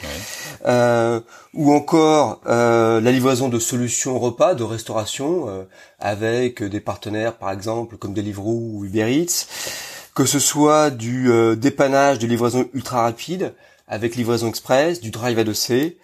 euh, 0.65 1.19
ou 1.53 1.73
encore 1.73 2.39
euh, 2.47 3.01
la 3.01 3.11
livraison 3.11 3.49
de 3.49 3.59
solutions 3.59 4.17
repas, 4.19 4.55
de 4.55 4.63
restauration, 4.63 5.49
euh, 5.49 5.63
avec 5.99 6.63
des 6.63 6.79
partenaires 6.79 7.35
par 7.35 7.51
exemple 7.51 7.97
comme 7.97 8.13
Deliveroo 8.13 8.69
ou 8.73 8.85
Uber 8.85 9.11
Eats, 9.11 9.47
que 10.15 10.25
ce 10.25 10.39
soit 10.39 10.89
du 10.89 11.29
dépannage 11.57 12.19
de 12.19 12.27
livraison 12.27 12.69
ultra 12.73 13.01
rapide 13.01 13.53
avec 13.87 14.15
livraison 14.15 14.47
express, 14.47 15.01
du 15.01 15.11
drive 15.11 15.39
à 15.39 15.43
dossier. 15.43 15.97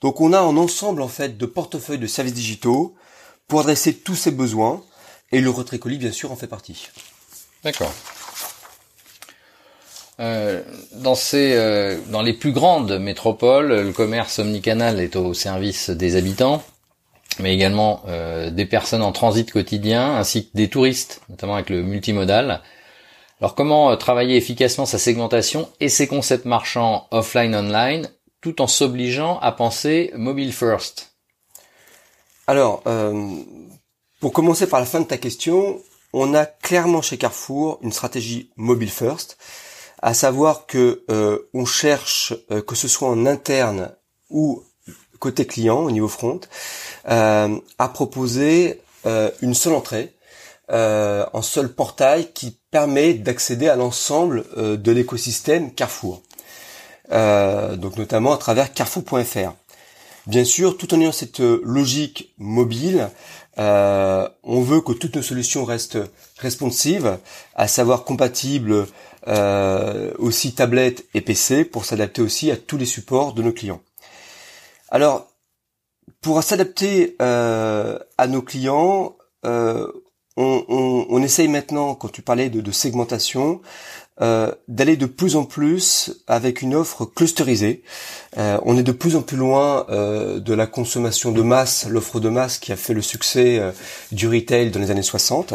Donc 0.00 0.20
on 0.20 0.32
a 0.32 0.38
un 0.38 0.56
ensemble 0.56 1.02
en 1.02 1.08
fait 1.08 1.36
de 1.36 1.46
portefeuilles 1.46 1.98
de 1.98 2.06
services 2.06 2.34
digitaux 2.34 2.94
pour 3.48 3.60
adresser 3.60 3.94
tous 3.94 4.14
ces 4.14 4.30
besoins 4.30 4.82
et 5.32 5.40
le 5.40 5.50
retrait 5.50 5.78
colis 5.78 5.98
bien 5.98 6.12
sûr 6.12 6.32
en 6.32 6.36
fait 6.36 6.46
partie. 6.46 6.88
D'accord. 7.64 7.92
Euh, 10.20 10.62
dans 10.94 11.14
ces, 11.14 11.54
euh, 11.54 11.98
dans 12.10 12.22
les 12.22 12.32
plus 12.32 12.52
grandes 12.52 12.98
métropoles, 12.98 13.68
le 13.68 13.92
commerce 13.92 14.40
omnicanal 14.40 14.98
est 14.98 15.14
au 15.14 15.32
service 15.32 15.90
des 15.90 16.16
habitants, 16.16 16.62
mais 17.38 17.54
également 17.54 18.02
euh, 18.08 18.50
des 18.50 18.66
personnes 18.66 19.02
en 19.02 19.12
transit 19.12 19.50
quotidien, 19.50 20.16
ainsi 20.16 20.46
que 20.46 20.56
des 20.56 20.68
touristes, 20.68 21.20
notamment 21.28 21.54
avec 21.54 21.70
le 21.70 21.82
multimodal. 21.82 22.62
Alors 23.40 23.54
comment 23.54 23.96
travailler 23.96 24.36
efficacement 24.36 24.86
sa 24.86 24.98
segmentation 24.98 25.68
et 25.78 25.88
ses 25.88 26.08
concepts 26.08 26.46
marchands 26.46 27.06
offline-online, 27.12 28.08
tout 28.40 28.60
en 28.60 28.66
s'obligeant 28.66 29.38
à 29.38 29.52
penser 29.52 30.10
mobile 30.16 30.52
first? 30.52 31.12
Alors, 32.48 32.82
pour 34.20 34.32
commencer 34.32 34.66
par 34.66 34.80
la 34.80 34.86
fin 34.86 35.00
de 35.00 35.06
ta 35.06 35.16
question, 35.16 35.80
on 36.12 36.34
a 36.34 36.46
clairement 36.46 37.02
chez 37.02 37.18
Carrefour 37.18 37.78
une 37.82 37.92
stratégie 37.92 38.50
mobile 38.56 38.90
first, 38.90 39.38
à 40.00 40.14
savoir 40.14 40.66
que 40.66 41.04
euh, 41.10 41.48
on 41.54 41.64
cherche, 41.64 42.34
euh, 42.50 42.62
que 42.62 42.74
ce 42.74 42.88
soit 42.88 43.08
en 43.08 43.26
interne 43.26 43.92
ou 44.30 44.62
côté 45.18 45.46
client 45.46 45.80
au 45.80 45.90
niveau 45.90 46.08
front, 46.08 46.40
euh, 47.08 47.58
à 47.78 47.88
proposer 47.88 48.80
une 49.40 49.54
seule 49.54 49.72
entrée, 49.72 50.12
un 50.68 51.42
seul 51.42 51.72
portail 51.72 52.30
qui 52.32 52.58
permet 52.70 53.14
d'accéder 53.14 53.68
à 53.68 53.76
l'ensemble 53.76 54.44
de 54.54 54.92
l'écosystème 54.92 55.72
Carrefour. 55.72 56.20
donc 57.10 57.96
notamment 57.96 58.34
à 58.34 58.36
travers 58.36 58.72
carrefour.fr. 58.74 59.54
Bien 60.28 60.44
sûr, 60.44 60.76
tout 60.76 60.92
en 60.92 61.00
ayant 61.00 61.10
cette 61.10 61.40
logique 61.40 62.34
mobile, 62.36 63.08
euh, 63.58 64.28
on 64.42 64.60
veut 64.60 64.82
que 64.82 64.92
toutes 64.92 65.16
nos 65.16 65.22
solutions 65.22 65.64
restent 65.64 65.98
responsives, 66.36 67.16
à 67.54 67.66
savoir 67.66 68.04
compatibles 68.04 68.86
euh, 69.26 70.12
aussi 70.18 70.54
tablettes 70.54 71.06
et 71.14 71.22
PC 71.22 71.64
pour 71.64 71.86
s'adapter 71.86 72.20
aussi 72.20 72.50
à 72.50 72.58
tous 72.58 72.76
les 72.76 72.84
supports 72.84 73.32
de 73.32 73.42
nos 73.42 73.52
clients. 73.52 73.80
Alors, 74.90 75.26
pour 76.20 76.42
s'adapter 76.42 77.16
euh, 77.22 77.98
à 78.18 78.26
nos 78.26 78.42
clients, 78.42 79.16
on, 79.44 81.22
essaye 81.22 81.48
maintenant, 81.48 81.94
quand 81.94 82.12
tu 82.12 82.20
parlais 82.20 82.50
de 82.50 82.70
segmentation, 82.70 83.62
euh, 84.20 84.52
d'aller 84.66 84.96
de 84.96 85.06
plus 85.06 85.36
en 85.36 85.44
plus 85.44 86.24
avec 86.26 86.60
une 86.60 86.74
offre 86.74 87.04
clusterisée. 87.04 87.84
Euh, 88.36 88.58
on 88.64 88.76
est 88.76 88.82
de 88.82 88.90
plus 88.90 89.14
en 89.14 89.22
plus 89.22 89.36
loin 89.36 89.86
euh, 89.90 90.40
de 90.40 90.54
la 90.54 90.66
consommation 90.66 91.30
de 91.30 91.40
masse, 91.40 91.86
l'offre 91.88 92.18
de 92.18 92.28
masse 92.28 92.58
qui 92.58 92.72
a 92.72 92.76
fait 92.76 92.94
le 92.94 93.02
succès 93.02 93.62
du 94.10 94.26
retail 94.26 94.72
dans 94.72 94.80
les 94.80 94.90
années 94.90 95.02
60. 95.02 95.54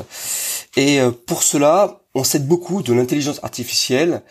Et 0.77 0.99
pour 1.27 1.43
cela, 1.43 2.03
on 2.15 2.23
s'aide 2.23 2.47
beaucoup 2.47 2.83
de 2.83 2.93
l'intelligence 2.93 3.43
artificielle 3.43 4.21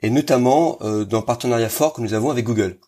et 0.00 0.08
notamment 0.08 0.78
d'un 0.82 1.20
partenariat 1.20 1.68
fort 1.68 1.92
que 1.92 2.00
nous 2.00 2.14
avons 2.14 2.30
avec 2.30 2.46
Google. 2.46 2.78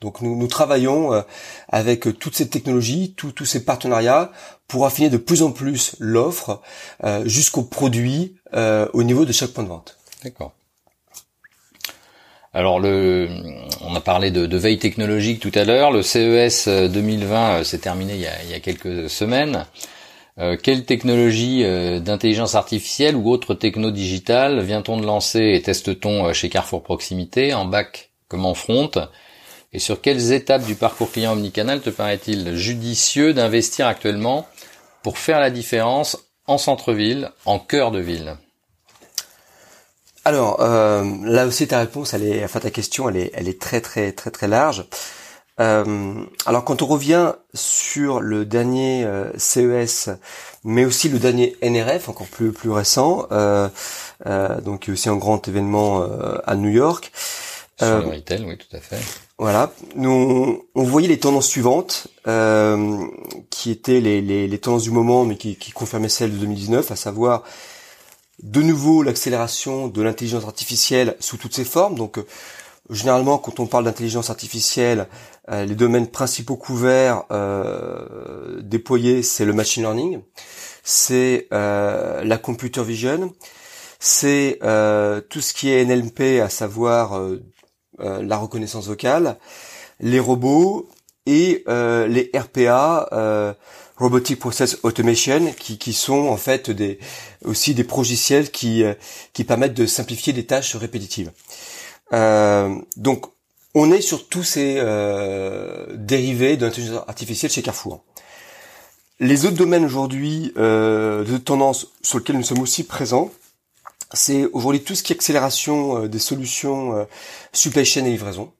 Donc 0.00 0.22
nous, 0.22 0.36
nous 0.36 0.48
travaillons 0.48 1.22
avec 1.68 2.18
toutes 2.18 2.34
ces 2.34 2.48
technologies, 2.48 3.14
tous 3.14 3.44
ces 3.44 3.64
partenariats 3.64 4.32
pour 4.68 4.86
affiner 4.86 5.10
de 5.10 5.16
plus 5.18 5.42
en 5.42 5.52
plus 5.52 5.96
l'offre 5.98 6.62
jusqu'au 7.24 7.62
produit 7.62 8.36
au 8.54 9.02
niveau 9.02 9.26
de 9.26 9.32
chaque 9.32 9.50
point 9.50 9.64
de 9.64 9.68
vente. 9.68 9.98
D'accord. 10.26 10.54
Alors 12.52 12.80
le, 12.80 13.28
on 13.80 13.94
a 13.94 14.00
parlé 14.00 14.32
de, 14.32 14.56
veille 14.56 14.80
technologique 14.80 15.38
tout 15.38 15.52
à 15.54 15.62
l'heure. 15.62 15.92
Le 15.92 16.02
CES 16.02 16.66
2020 16.66 17.62
s'est 17.62 17.78
terminé 17.78 18.14
il 18.14 18.50
y 18.50 18.54
a, 18.54 18.58
quelques 18.58 19.08
semaines. 19.08 19.66
Euh, 20.38 20.56
quelle 20.60 20.84
technologie 20.84 21.62
euh, 21.62 22.00
d'intelligence 22.00 22.56
artificielle 22.56 23.14
ou 23.14 23.30
autre 23.30 23.54
techno 23.54 23.92
digitale 23.92 24.60
vient-on 24.62 24.96
de 24.96 25.06
lancer 25.06 25.52
et 25.54 25.62
teste-t-on 25.62 26.26
euh, 26.26 26.32
chez 26.32 26.48
Carrefour 26.48 26.82
Proximité 26.82 27.54
en 27.54 27.64
bac 27.64 28.10
comme 28.26 28.46
en 28.46 28.54
front? 28.54 28.90
Et 29.72 29.78
sur 29.78 30.00
quelles 30.00 30.32
étapes 30.32 30.66
du 30.66 30.74
parcours 30.74 31.12
client 31.12 31.34
omnicanal 31.34 31.80
te 31.82 31.90
paraît-il 31.90 32.56
judicieux 32.56 33.32
d'investir 33.32 33.86
actuellement 33.86 34.48
pour 35.04 35.18
faire 35.18 35.38
la 35.38 35.50
différence 35.50 36.18
en 36.48 36.58
centre-ville, 36.58 37.30
en 37.44 37.60
cœur 37.60 37.92
de 37.92 38.00
ville? 38.00 38.36
Alors 40.26 40.60
euh, 40.60 41.04
là 41.22 41.46
aussi 41.46 41.68
ta 41.68 41.78
réponse, 41.78 42.12
elle 42.12 42.24
est, 42.24 42.44
enfin 42.44 42.58
ta 42.58 42.72
question, 42.72 43.08
elle 43.08 43.16
est, 43.16 43.30
elle 43.32 43.46
est 43.46 43.60
très 43.60 43.80
très 43.80 44.10
très 44.10 44.32
très 44.32 44.48
large. 44.48 44.84
Euh, 45.60 46.14
alors 46.46 46.64
quand 46.64 46.82
on 46.82 46.86
revient 46.86 47.34
sur 47.54 48.18
le 48.18 48.44
dernier 48.44 49.04
euh, 49.04 49.30
CES, 49.38 50.10
mais 50.64 50.84
aussi 50.84 51.08
le 51.08 51.20
dernier 51.20 51.56
NRF, 51.62 52.08
encore 52.08 52.26
plus 52.26 52.50
plus 52.50 52.70
récent, 52.70 53.28
donc 54.64 54.88
aussi 54.88 55.08
un 55.08 55.14
grand 55.14 55.46
événement 55.46 56.04
à 56.44 56.56
New 56.56 56.70
York. 56.70 57.12
Sur 57.78 58.00
le 58.00 58.08
retail, 58.08 58.44
oui, 58.48 58.58
tout 58.58 58.74
à 58.76 58.80
fait. 58.80 58.98
Voilà, 59.38 59.70
nous 59.94 60.64
on, 60.74 60.82
voyait 60.82 61.06
les 61.06 61.20
tendances 61.20 61.46
suivantes, 61.46 62.08
qui 63.50 63.70
étaient 63.70 64.00
les, 64.00 64.20
les, 64.22 64.48
les, 64.48 64.58
tendances 64.58 64.82
du 64.82 64.90
moment, 64.90 65.24
mais 65.24 65.36
qui, 65.36 65.54
qui 65.54 65.70
confirmaient 65.70 66.08
celles 66.08 66.32
de 66.32 66.38
2019, 66.38 66.90
à 66.90 66.96
savoir 66.96 67.44
de 68.42 68.62
nouveau 68.62 69.02
l'accélération 69.02 69.88
de 69.88 70.02
l'intelligence 70.02 70.44
artificielle 70.44 71.16
sous 71.20 71.36
toutes 71.36 71.54
ses 71.54 71.64
formes. 71.64 71.94
Donc 71.96 72.18
euh, 72.18 72.26
généralement 72.90 73.38
quand 73.38 73.60
on 73.60 73.66
parle 73.66 73.84
d'intelligence 73.84 74.30
artificielle, 74.30 75.08
euh, 75.50 75.64
les 75.64 75.74
domaines 75.74 76.08
principaux 76.08 76.56
couverts 76.56 77.24
euh, 77.30 78.60
déployés, 78.62 79.22
c'est 79.22 79.44
le 79.44 79.52
machine 79.52 79.82
learning, 79.82 80.20
c'est 80.82 81.48
la 81.50 82.38
computer 82.40 82.82
vision, 82.84 83.32
c'est 83.98 84.58
tout 85.28 85.40
ce 85.40 85.54
qui 85.54 85.70
est 85.70 85.84
NLP, 85.84 86.40
à 86.40 86.48
savoir 86.48 87.20
la 87.98 88.36
reconnaissance 88.36 88.86
vocale, 88.86 89.36
les 89.98 90.20
robots 90.20 90.88
et 91.26 91.64
les 91.66 92.30
RPA 92.32 93.56
Robotic 93.96 94.38
Process 94.38 94.78
Automation, 94.82 95.52
qui, 95.58 95.78
qui 95.78 95.92
sont 95.92 96.28
en 96.28 96.36
fait 96.36 96.70
des 96.70 96.98
aussi 97.44 97.74
des 97.74 97.84
progiciels 97.84 98.50
qui 98.50 98.82
euh, 98.82 98.94
qui 99.32 99.44
permettent 99.44 99.74
de 99.74 99.86
simplifier 99.86 100.32
des 100.32 100.44
tâches 100.44 100.76
répétitives. 100.76 101.32
Euh, 102.12 102.74
donc 102.96 103.26
on 103.74 103.92
est 103.92 104.00
sur 104.00 104.28
tous 104.28 104.42
ces 104.42 104.76
euh, 104.78 105.86
dérivés 105.94 106.56
de 106.56 106.64
l'intelligence 106.64 107.04
artificielle 107.06 107.52
chez 107.52 107.62
Carrefour. 107.62 108.04
Les 109.20 109.44
autres 109.44 109.56
domaines 109.56 109.84
aujourd'hui 109.84 110.52
euh, 110.56 111.24
de 111.24 111.36
tendance 111.36 111.88
sur 112.02 112.18
lesquels 112.18 112.36
nous 112.36 112.42
sommes 112.42 112.60
aussi 112.60 112.84
présents, 112.84 113.30
c'est 114.12 114.46
aujourd'hui 114.52 114.82
tout 114.82 114.94
ce 114.94 115.02
qui 115.02 115.12
est 115.12 115.16
accélération 115.16 116.04
euh, 116.04 116.08
des 116.08 116.18
solutions 116.18 117.06
supply 117.52 117.84
chain 117.84 118.04
et 118.06 118.10
livraison, 118.10 118.50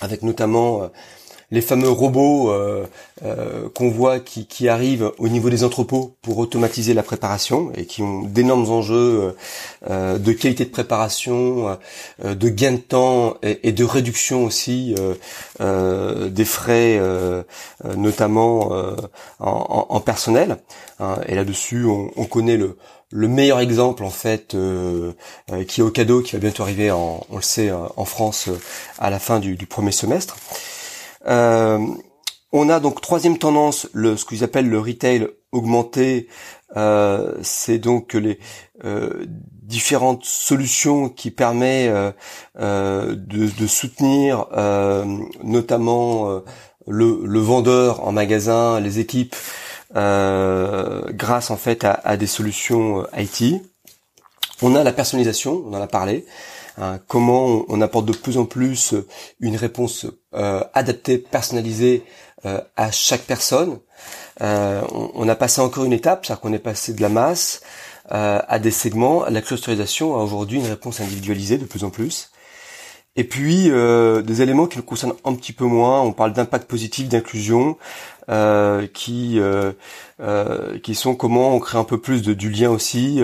avec 0.00 0.22
notamment 0.22 0.90
les 1.52 1.60
fameux 1.60 1.90
robots 1.90 2.50
euh, 2.50 2.86
euh, 3.24 3.68
qu'on 3.74 3.90
voit 3.90 4.18
qui, 4.20 4.46
qui, 4.46 4.68
arrivent 4.68 5.12
au 5.18 5.28
niveau 5.28 5.50
des 5.50 5.64
entrepôts 5.64 6.16
pour 6.22 6.38
automatiser 6.38 6.94
la 6.94 7.02
préparation 7.02 7.70
et 7.76 7.84
qui 7.84 8.02
ont 8.02 8.22
d'énormes 8.22 8.70
enjeux 8.70 9.36
euh, 9.88 10.18
de 10.18 10.32
qualité 10.32 10.64
de 10.64 10.70
préparation, 10.70 11.78
de 12.24 12.48
gain 12.48 12.72
de 12.72 12.76
temps 12.78 13.34
et, 13.42 13.70
de 13.72 13.84
réduction 13.84 14.44
aussi 14.44 14.94
des 15.60 16.44
frais, 16.44 16.98
notamment 17.96 18.72
en, 19.38 20.00
personnel. 20.00 20.56
Hein. 21.00 21.16
et 21.26 21.34
là-dessus, 21.34 21.84
on, 21.84 22.10
on, 22.16 22.24
connaît 22.24 22.56
le, 22.56 22.78
le 23.10 23.28
meilleur 23.28 23.60
exemple 23.60 24.04
en 24.04 24.10
fait 24.10 24.56
qui 25.68 25.80
est 25.80 25.84
au 25.84 25.90
cadeau 25.90 26.22
qui 26.22 26.32
va 26.32 26.38
bientôt 26.38 26.62
arriver 26.62 26.90
en, 26.90 27.20
on 27.30 27.36
le 27.36 27.42
sait 27.42 27.70
en 27.72 28.04
France 28.06 28.48
à 28.98 29.10
la 29.10 29.18
fin 29.18 29.38
du, 29.38 29.56
du 29.56 29.66
premier 29.66 29.92
semestre. 29.92 30.36
Euh, 31.26 31.78
on 32.52 32.68
a 32.68 32.80
donc 32.80 33.00
troisième 33.00 33.38
tendance, 33.38 33.88
le, 33.92 34.16
ce 34.16 34.24
qu'ils 34.24 34.44
appellent 34.44 34.68
le 34.68 34.78
retail 34.78 35.28
augmenté. 35.52 36.28
Euh, 36.76 37.34
c'est 37.42 37.78
donc 37.78 38.14
les 38.14 38.38
euh, 38.84 39.26
différentes 39.62 40.24
solutions 40.24 41.08
qui 41.08 41.30
permettent 41.30 42.14
de, 42.56 43.66
soutenir 43.66 44.46
notamment 45.42 46.42
le, 46.86 47.20
le, 47.24 47.40
vendeur 47.40 48.06
en 48.06 48.12
magasin, 48.12 48.80
les 48.80 48.98
équipes, 48.98 49.36
grâce 49.94 51.50
en 51.50 51.56
fait 51.56 51.84
à, 51.84 51.92
à 51.92 52.16
des 52.16 52.26
solutions 52.26 53.06
IT. 53.16 53.62
On 54.60 54.74
a 54.76 54.84
la 54.84 54.92
personnalisation, 54.92 55.64
on 55.66 55.74
en 55.74 55.80
a 55.80 55.86
parlé. 55.86 56.24
Hein, 56.78 56.98
comment 57.06 57.64
on, 57.68 57.80
apporte 57.80 58.06
de 58.06 58.12
plus 58.12 58.38
en 58.38 58.44
plus 58.44 58.94
une 59.40 59.56
réponse 59.56 60.06
adaptée, 60.32 61.18
personnalisée 61.18 62.04
à 62.44 62.90
chaque 62.90 63.22
personne. 63.22 63.78
On, 64.40 65.28
a 65.28 65.34
passé 65.34 65.60
encore 65.60 65.84
une 65.84 65.92
étape, 65.92 66.24
c'est-à-dire 66.24 66.40
qu'on 66.40 66.52
est 66.52 66.58
passé 66.58 66.94
de 66.94 67.02
la 67.02 67.08
masse 67.08 67.60
à 68.08 68.58
des 68.58 68.70
segments. 68.70 69.24
La 69.26 69.42
clusterisation 69.42 70.18
a 70.18 70.22
aujourd'hui 70.22 70.58
une 70.58 70.66
réponse 70.66 71.00
individualisée 71.00 71.58
de 71.58 71.66
plus 71.66 71.84
en 71.84 71.90
plus. 71.90 72.32
Et 73.14 73.24
puis 73.24 73.70
euh, 73.70 74.22
des 74.22 74.40
éléments 74.40 74.66
qui 74.66 74.78
nous 74.78 74.84
concernent 74.84 75.14
un 75.24 75.34
petit 75.34 75.52
peu 75.52 75.64
moins. 75.64 76.00
On 76.00 76.12
parle 76.12 76.32
d'impact 76.32 76.68
positif, 76.68 77.08
d'inclusion, 77.08 77.76
euh, 78.30 78.86
qui 78.86 79.38
euh, 79.38 79.72
qui 80.82 80.94
sont 80.94 81.14
comment 81.14 81.54
on 81.54 81.58
crée 81.58 81.78
un 81.78 81.84
peu 81.84 82.00
plus 82.00 82.22
de, 82.22 82.32
du 82.32 82.50
lien 82.50 82.70
aussi, 82.70 83.20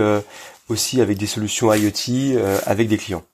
aussi 0.68 1.00
avec 1.00 1.18
des 1.18 1.26
solutions 1.26 1.72
IoT, 1.72 2.38
avec 2.66 2.88
des 2.88 2.98
clients. 2.98 3.25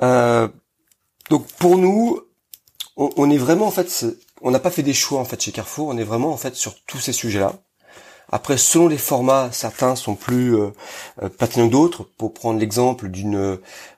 donc 0.00 1.46
pour 1.58 1.78
nous, 1.78 2.20
on, 2.96 3.10
on, 3.16 3.30
est 3.30 3.38
vraiment 3.38 3.66
en 3.66 3.70
fait, 3.70 4.06
on 4.40 4.50
n'a 4.50 4.58
pas 4.58 4.70
fait 4.70 4.82
des 4.82 4.94
choix 4.94 5.20
en 5.20 5.24
fait 5.24 5.40
chez 5.40 5.52
Carrefour. 5.52 5.88
On 5.88 5.96
est 5.98 6.04
vraiment 6.04 6.32
en 6.32 6.36
fait 6.36 6.54
sur 6.54 6.74
tous 6.84 6.98
ces 6.98 7.12
sujets-là. 7.12 7.54
Après, 8.30 8.58
selon 8.58 8.88
les 8.88 8.98
formats, 8.98 9.48
certains 9.52 9.96
sont 9.96 10.14
plus 10.14 10.54
euh, 10.54 10.68
euh, 11.22 11.28
pertinents 11.30 11.66
que 11.68 11.72
d'autres. 11.72 12.04
Pour 12.18 12.34
prendre 12.34 12.60
l'exemple 12.60 13.08
d'une 13.08 13.36
euh, 13.36 13.56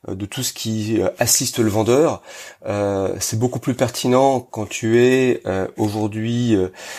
de 0.09 0.25
tout 0.25 0.43
ce 0.43 0.53
qui 0.53 0.99
assiste 1.19 1.59
le 1.59 1.69
vendeur, 1.69 2.23
c'est 3.21 3.39
beaucoup 3.39 3.59
plus 3.59 3.75
pertinent 3.75 4.41
quand 4.41 4.67
tu 4.67 4.99
es 4.99 5.43
aujourd'hui 5.77 6.57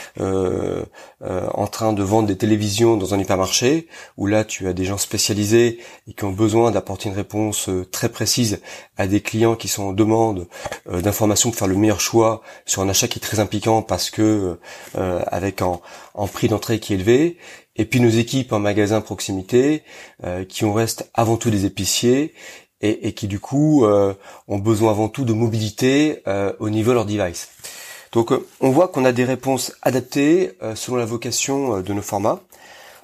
en 0.09 1.67
train 1.67 1.93
de 1.93 2.03
vendre 2.03 2.27
des 2.27 2.38
télévisions 2.38 2.97
dans 2.97 3.15
un 3.15 3.19
hypermarché, 3.19 3.88
où 4.17 4.27
là 4.27 4.43
tu 4.43 4.67
as 4.67 4.73
des 4.73 4.85
gens 4.85 5.00
spécialisés 5.00 5.79
et 6.07 6.13
qui 6.13 6.23
ont 6.25 6.31
besoin 6.31 6.69
d'apporter 6.69 7.09
une 7.09 7.15
réponse 7.15 7.71
très 7.91 8.07
précise 8.07 8.61
à 8.97 9.07
des 9.07 9.21
clients 9.21 9.55
qui 9.55 9.67
sont 9.67 9.85
en 9.85 9.93
demande 9.93 10.47
d'informations 10.88 11.50
pour 11.50 11.57
faire 11.57 11.67
le 11.67 11.77
meilleur 11.77 12.01
choix 12.01 12.43
sur 12.67 12.83
un 12.83 12.89
achat 12.89 13.07
qui 13.07 13.17
est 13.17 13.23
très 13.23 13.39
impliquant 13.39 13.81
parce 13.81 14.11
que 14.11 14.59
avec 14.93 15.63
un, 15.63 15.79
un 16.15 16.27
prix 16.27 16.50
d'entrée 16.50 16.79
qui 16.79 16.93
est 16.93 16.97
élevé 16.97 17.20
et 17.75 17.85
puis 17.85 17.99
nos 17.99 18.09
équipes 18.09 18.53
en 18.53 18.59
magasin 18.59 19.01
proximité, 19.01 19.83
euh, 20.23 20.45
qui 20.45 20.65
on 20.65 20.73
reste 20.73 21.09
avant 21.13 21.37
tout 21.37 21.49
des 21.49 21.65
épiciers 21.65 22.33
et, 22.83 23.13
qui 23.13 23.27
du 23.27 23.39
coup 23.39 23.85
euh, 23.85 24.15
ont 24.47 24.57
besoin 24.57 24.89
avant 24.91 25.07
tout 25.07 25.23
de 25.23 25.33
mobilité 25.33 26.23
euh, 26.27 26.51
au 26.59 26.69
niveau 26.69 26.91
de 26.91 26.95
leur 26.95 27.05
device. 27.05 27.49
Donc 28.11 28.33
on 28.59 28.71
voit 28.71 28.87
qu'on 28.87 29.05
a 29.05 29.11
des 29.11 29.23
réponses 29.23 29.73
adaptées 29.83 30.57
selon 30.75 30.97
la 30.97 31.05
vocation 31.05 31.79
de 31.79 31.93
nos 31.93 32.01
formats. 32.01 32.41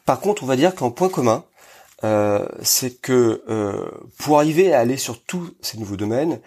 Par 0.06 0.20
contre, 0.20 0.44
on 0.44 0.48
va 0.48 0.58
dire 0.58 0.76
qu'en 0.76 0.92
point 0.92 1.08
commun, 1.08 1.46
c'est 2.62 3.00
que 3.00 3.42
pour 4.18 4.38
arriver 4.38 4.74
à 4.74 4.80
aller 4.80 4.98
sur 4.98 5.24
tous 5.24 5.52
ces 5.62 5.78
nouveaux 5.78 5.96
domaines, 5.96 6.42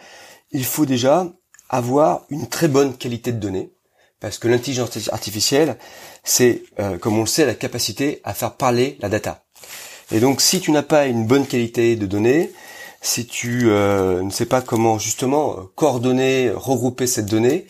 il 0.51 0.67
faut 0.67 0.85
déjà 0.85 1.27
avoir 1.71 2.23
une 2.29 2.49
très 2.49 2.69
bonne 2.69 2.95
qualité 2.95 3.33
de 3.33 3.39
données, 3.39 3.71
parce 4.21 4.39
que 4.39 4.49
l'intelligence 4.49 5.09
artificielle, 5.11 5.77
c'est, 6.23 6.63
euh, 6.79 6.99
comme 6.99 7.17
on 7.17 7.23
le 7.23 7.27
sait, 7.27 7.47
la 7.47 7.55
capacité 7.55 8.21
à 8.25 8.35
faire 8.35 8.55
parler 8.55 8.97
la 9.01 9.09
data. 9.09 9.43
Et 10.13 10.21
donc, 10.21 10.41
si 10.41 10.61
tu 10.61 10.71
n'as 10.71 10.83
pas 10.83 11.07
une 11.07 11.27
bonne 11.27 11.47
qualité 11.47 11.97
de 11.97 12.07
données, 12.07 12.51
si 13.03 13.27
tu 13.27 13.71
euh, 13.71 14.23
ne 14.23 14.31
sais 14.31 14.47
pas 14.47 14.61
comment 14.61 14.99
justement 14.99 15.57
coordonner, 15.75 16.51
regrouper 16.55 17.07
cette 17.07 17.27
donnée, 17.27 17.67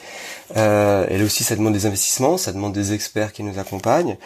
euh, 0.57 1.07
et 1.09 1.19
là 1.19 1.25
aussi 1.25 1.45
ça 1.45 1.55
demande 1.55 1.73
des 1.75 1.87
investissements, 1.87 2.37
ça 2.37 2.53
demande 2.53 2.73
des 2.73 2.93
experts 2.93 3.33
qui 3.33 3.45
nous 3.45 3.59
accompagnent, 3.59 4.17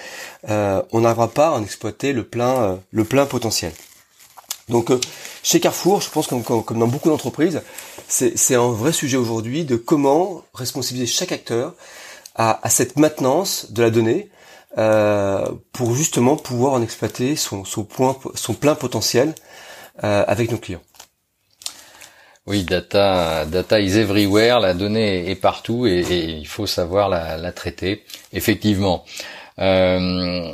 euh, 0.48 0.82
on 0.92 1.00
n'arrivera 1.00 1.28
pas 1.28 1.48
à 1.48 1.52
en 1.52 1.62
exploiter 1.62 2.12
le 2.12 2.24
plein, 2.24 2.80
le 2.90 3.04
plein 3.04 3.26
potentiel. 3.26 3.72
Donc 4.70 4.90
chez 5.42 5.60
Carrefour, 5.60 6.00
je 6.00 6.08
pense 6.08 6.26
comme, 6.26 6.42
comme 6.42 6.78
dans 6.78 6.86
beaucoup 6.86 7.10
d'entreprises, 7.10 7.60
c'est 8.08 8.54
un 8.54 8.70
vrai 8.70 8.92
sujet 8.92 9.18
aujourd'hui 9.18 9.64
de 9.64 9.76
comment 9.76 10.42
responsabiliser 10.54 11.06
chaque 11.06 11.32
acteur 11.32 11.74
à, 12.34 12.60
à 12.62 12.70
cette 12.70 12.96
maintenance 12.96 13.72
de 13.72 13.82
la 13.82 13.90
donnée 13.90 14.30
euh, 14.76 15.46
pour 15.72 15.94
justement 15.94 16.36
pouvoir 16.36 16.72
en 16.72 16.82
exploiter 16.82 17.36
son, 17.36 17.64
son, 17.64 17.84
point, 17.84 18.16
son 18.34 18.54
plein 18.54 18.74
potentiel 18.74 19.34
euh, 20.02 20.24
avec 20.26 20.50
nos 20.50 20.58
clients. 20.58 20.82
Oui, 22.46 22.64
data, 22.64 23.46
data 23.46 23.80
is 23.80 23.96
everywhere. 23.96 24.60
La 24.60 24.74
donnée 24.74 25.30
est 25.30 25.36
partout 25.36 25.86
et, 25.86 26.00
et 26.00 26.24
il 26.24 26.46
faut 26.46 26.66
savoir 26.66 27.08
la, 27.08 27.36
la 27.38 27.52
traiter. 27.52 28.04
Effectivement. 28.32 29.04
Euh, 29.58 30.52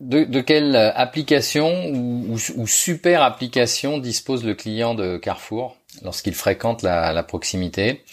de, 0.00 0.22
de, 0.22 0.40
quelle 0.40 0.76
application 0.76 1.86
ou, 1.86 2.36
ou, 2.56 2.66
super 2.68 3.22
application 3.22 3.98
dispose 3.98 4.44
le 4.44 4.54
client 4.54 4.94
de 4.94 5.16
Carrefour 5.16 5.76
lorsqu'il 6.02 6.34
fréquente 6.34 6.82
la, 6.82 7.12
la 7.12 7.22
proximité? 7.24 8.04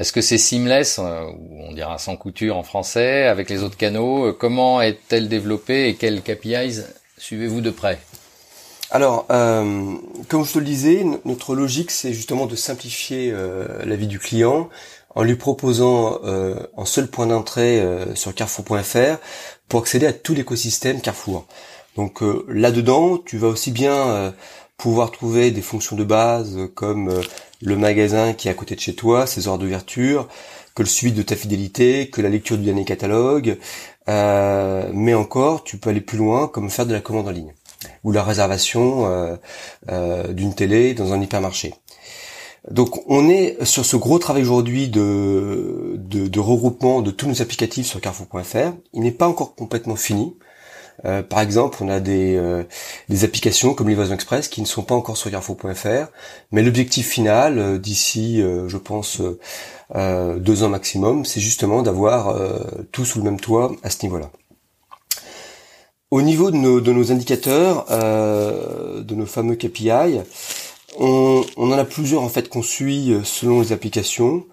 Est-ce 0.00 0.14
que 0.14 0.22
c'est 0.22 0.38
seamless, 0.38 0.98
euh, 0.98 1.26
ou 1.26 1.62
on 1.68 1.72
dira 1.74 1.98
sans 1.98 2.16
couture 2.16 2.56
en 2.56 2.62
français, 2.62 3.26
avec 3.26 3.50
les 3.50 3.62
autres 3.62 3.76
canaux 3.76 4.28
euh, 4.28 4.32
Comment 4.32 4.80
est-elle 4.80 5.28
développée 5.28 5.88
et 5.88 5.94
quels 5.94 6.22
KPIs 6.22 6.80
suivez-vous 7.18 7.60
de 7.60 7.68
près? 7.68 7.98
Alors, 8.90 9.26
euh, 9.30 9.92
comme 10.28 10.46
je 10.46 10.54
te 10.54 10.58
le 10.58 10.64
disais, 10.64 11.04
notre 11.26 11.54
logique, 11.54 11.90
c'est 11.90 12.14
justement 12.14 12.46
de 12.46 12.56
simplifier 12.56 13.32
la 13.84 13.94
vie 13.94 14.08
du 14.08 14.18
client 14.18 14.70
en 15.14 15.22
lui 15.22 15.36
proposant 15.36 16.18
un 16.24 16.84
seul 16.86 17.06
point 17.06 17.26
d'entrée 17.26 17.80
sur 18.16 18.34
carrefour.fr 18.34 19.18
pour 19.68 19.80
accéder 19.80 20.06
à 20.06 20.12
tout 20.12 20.34
l'écosystème 20.34 21.00
Carrefour. 21.00 21.46
Donc 21.94 22.20
là-dedans, 22.48 23.18
tu 23.18 23.38
vas 23.38 23.46
aussi 23.46 23.70
bien 23.70 24.34
pouvoir 24.80 25.10
trouver 25.10 25.50
des 25.50 25.62
fonctions 25.62 25.94
de 25.94 26.04
base 26.04 26.58
comme 26.74 27.20
le 27.60 27.76
magasin 27.76 28.32
qui 28.32 28.48
est 28.48 28.50
à 28.50 28.54
côté 28.54 28.74
de 28.74 28.80
chez 28.80 28.94
toi, 28.94 29.26
ses 29.26 29.46
heures 29.46 29.58
d'ouverture, 29.58 30.26
que 30.74 30.82
le 30.82 30.88
suivi 30.88 31.12
de 31.12 31.22
ta 31.22 31.36
fidélité, 31.36 32.08
que 32.08 32.22
la 32.22 32.28
lecture 32.28 32.56
du 32.56 32.64
dernier 32.64 32.84
catalogue, 32.84 33.58
euh, 34.08 34.90
mais 34.94 35.14
encore, 35.14 35.64
tu 35.64 35.76
peux 35.76 35.90
aller 35.90 36.00
plus 36.00 36.18
loin, 36.18 36.48
comme 36.48 36.70
faire 36.70 36.86
de 36.86 36.94
la 36.94 37.00
commande 37.00 37.28
en 37.28 37.32
ligne 37.32 37.52
ou 38.04 38.12
la 38.12 38.22
réservation 38.22 39.06
euh, 39.06 39.36
euh, 39.90 40.32
d'une 40.32 40.54
télé 40.54 40.94
dans 40.94 41.12
un 41.12 41.20
hypermarché. 41.20 41.74
Donc 42.70 43.02
on 43.08 43.28
est 43.30 43.64
sur 43.64 43.86
ce 43.86 43.96
gros 43.96 44.18
travail 44.18 44.42
aujourd'hui 44.42 44.88
de, 44.88 45.94
de, 45.96 46.26
de, 46.26 46.40
regroupement 46.40 47.00
de 47.00 47.10
tous 47.10 47.26
nos 47.26 47.40
applicatifs 47.40 47.86
sur 47.86 48.00
carrefour.fr. 48.00 48.72
Il 48.92 49.00
n'est 49.00 49.12
pas 49.12 49.26
encore 49.26 49.54
complètement 49.54 49.96
fini. 49.96 50.36
Euh, 51.04 51.22
par 51.22 51.40
exemple, 51.40 51.78
on 51.80 51.88
a 51.88 52.00
des, 52.00 52.36
euh, 52.36 52.64
des 53.08 53.24
applications 53.24 53.74
comme 53.74 53.88
Livraison 53.88 54.14
Express 54.14 54.48
qui 54.48 54.60
ne 54.60 54.66
sont 54.66 54.82
pas 54.82 54.94
encore 54.94 55.16
sur 55.16 55.30
Carrefour.fr, 55.30 56.10
mais 56.52 56.62
l'objectif 56.62 57.08
final, 57.08 57.58
euh, 57.58 57.78
d'ici, 57.78 58.40
je 58.40 58.76
pense, 58.76 59.22
deux 59.94 60.62
ans 60.62 60.68
maximum, 60.68 61.24
c'est 61.24 61.40
justement 61.40 61.82
d'avoir 61.82 62.36
tout 62.92 63.04
sous 63.04 63.18
le 63.18 63.24
même 63.24 63.40
toit 63.40 63.72
à 63.82 63.90
ce 63.90 64.04
niveau-là. 64.04 64.30
Au 66.10 66.22
niveau 66.22 66.50
de 66.50 66.56
nos, 66.56 66.80
de 66.80 66.92
nos 66.92 67.12
indicateurs, 67.12 67.86
de 67.88 69.14
nos 69.14 69.26
fameux 69.26 69.56
KPI, 69.56 70.20
on, 70.98 71.44
on, 71.56 71.72
en 71.72 71.78
a 71.78 71.84
plusieurs 71.84 72.22
en 72.22 72.28
fait 72.28 72.48
qu'on 72.48 72.62
suit 72.62 73.14
selon 73.24 73.60
les 73.60 73.72
applications. 73.72 74.44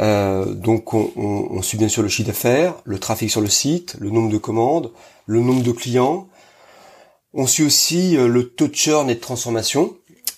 Euh, 0.00 0.44
donc 0.46 0.94
on, 0.94 1.62
suit 1.62 1.78
bien 1.78 1.88
sûr 1.88 2.02
le 2.02 2.08
chiffre 2.08 2.28
d'affaires, 2.28 2.74
le 2.84 2.98
trafic 2.98 3.30
sur 3.30 3.40
le 3.40 3.48
site, 3.48 3.96
le 3.98 4.10
nombre 4.10 4.30
de 4.30 4.38
commandes, 4.38 4.92
le 5.26 5.40
nombre 5.40 5.62
de 5.62 5.72
clients. 5.72 6.28
On 7.34 7.46
suit 7.46 7.64
aussi 7.64 8.16
euh, 8.16 8.28
le 8.28 8.48
taux 8.48 8.68
de 8.68 8.74
churn 8.74 9.08
et 9.10 9.14
de 9.14 9.20
transformation. 9.20 9.96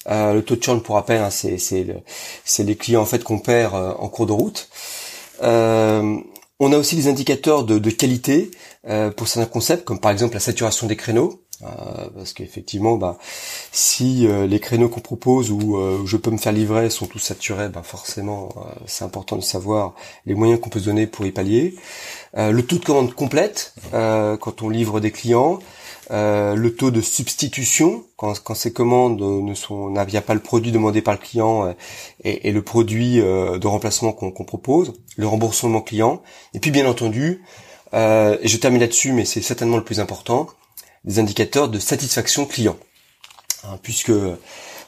Euh, 0.09 0.35
le 0.35 0.43
taux 0.43 0.57
de 0.57 0.63
churn, 0.63 0.81
pour 0.81 0.95
rappel, 0.95 1.21
hein, 1.21 1.31
c'est 1.31 1.59
c'est 1.59 2.63
les 2.63 2.77
clients 2.77 3.03
en 3.03 3.07
fait 3.07 3.23
qu'on 3.23 3.39
perd 3.39 3.75
en 3.75 4.09
cours 4.09 4.27
de 4.27 4.33
route. 4.33 4.69
on 5.43 6.73
a 6.73 6.77
aussi 6.77 6.97
des 6.97 7.09
indicateurs 7.09 7.65
de 7.65 7.91
qualité 7.91 8.51
pour 9.17 9.29
certains 9.29 9.51
concepts, 9.51 9.85
comme 9.85 10.01
par 10.01 10.11
exemple 10.11 10.35
la 10.35 10.41
saturation 10.41 10.87
des 10.87 10.97
créneaux. 10.97 11.43
Euh, 11.63 12.09
parce 12.15 12.33
qu'effectivement, 12.33 12.97
bah, 12.97 13.19
si 13.71 14.27
euh, 14.27 14.47
les 14.47 14.61
créneaux 14.61 14.89
qu'on 14.89 15.01
propose 15.01 15.51
ou 15.51 15.77
euh, 15.77 16.01
je 16.07 16.17
peux 16.17 16.31
me 16.31 16.39
faire 16.39 16.53
livrer 16.53 16.89
sont 16.89 17.07
tous 17.07 17.19
saturés, 17.19 17.69
bah, 17.69 17.83
forcément, 17.83 18.49
c'est 18.87 19.05
important 19.05 19.37
de 19.37 19.43
savoir 19.43 19.95
les 20.27 20.35
moyens 20.35 20.61
qu'on 20.61 20.71
peut 20.71 20.81
se 20.81 20.87
donner 20.87 21.07
pour 21.07 21.27
y 21.27 21.33
pallier. 21.33 21.75
le 22.35 22.61
taux 22.63 22.77
de 22.77 22.85
commande 22.85 23.15
complète 23.15 23.75
quand 23.93 24.63
on 24.63 24.69
livre 24.69 25.01
des 25.01 25.11
clients, 25.11 25.59
le 26.11 26.69
taux 26.71 26.91
de 26.91 27.01
substitution 27.01 28.05
quand, 28.17 28.55
ces 28.55 28.73
commandes 28.73 29.21
ne 29.21 29.55
sont, 29.55 29.93
pas 29.95 30.35
le 30.35 30.41
produit 30.41 30.73
demandé 30.73 31.03
par 31.03 31.15
le 31.15 31.21
client 31.21 31.75
et, 32.25 32.49
et, 32.49 32.53
le 32.53 32.63
produit 32.63 33.17
de 33.17 33.67
remplacement 33.67 34.13
qu'on 34.13 34.45
propose, 34.45 34.95
le 35.17 35.27
remboursement 35.27 35.81
client, 35.81 36.23
et 36.55 36.61
puis 36.61 36.71
bien 36.71 36.89
entendu, 36.89 37.43
et 37.93 38.49
je 38.49 38.57
termine 38.57 38.81
là-dessus, 38.81 39.13
mais 39.13 39.25
c'est 39.25 39.43
certainement 39.43 39.77
le 39.77 39.85
plus 39.85 40.01
important 40.01 40.49
des 41.05 41.19
indicateurs 41.19 41.69
de 41.69 41.79
satisfaction 41.79 42.47
client. 42.47 42.77
Hein, 43.65 43.79
puisque 43.83 44.13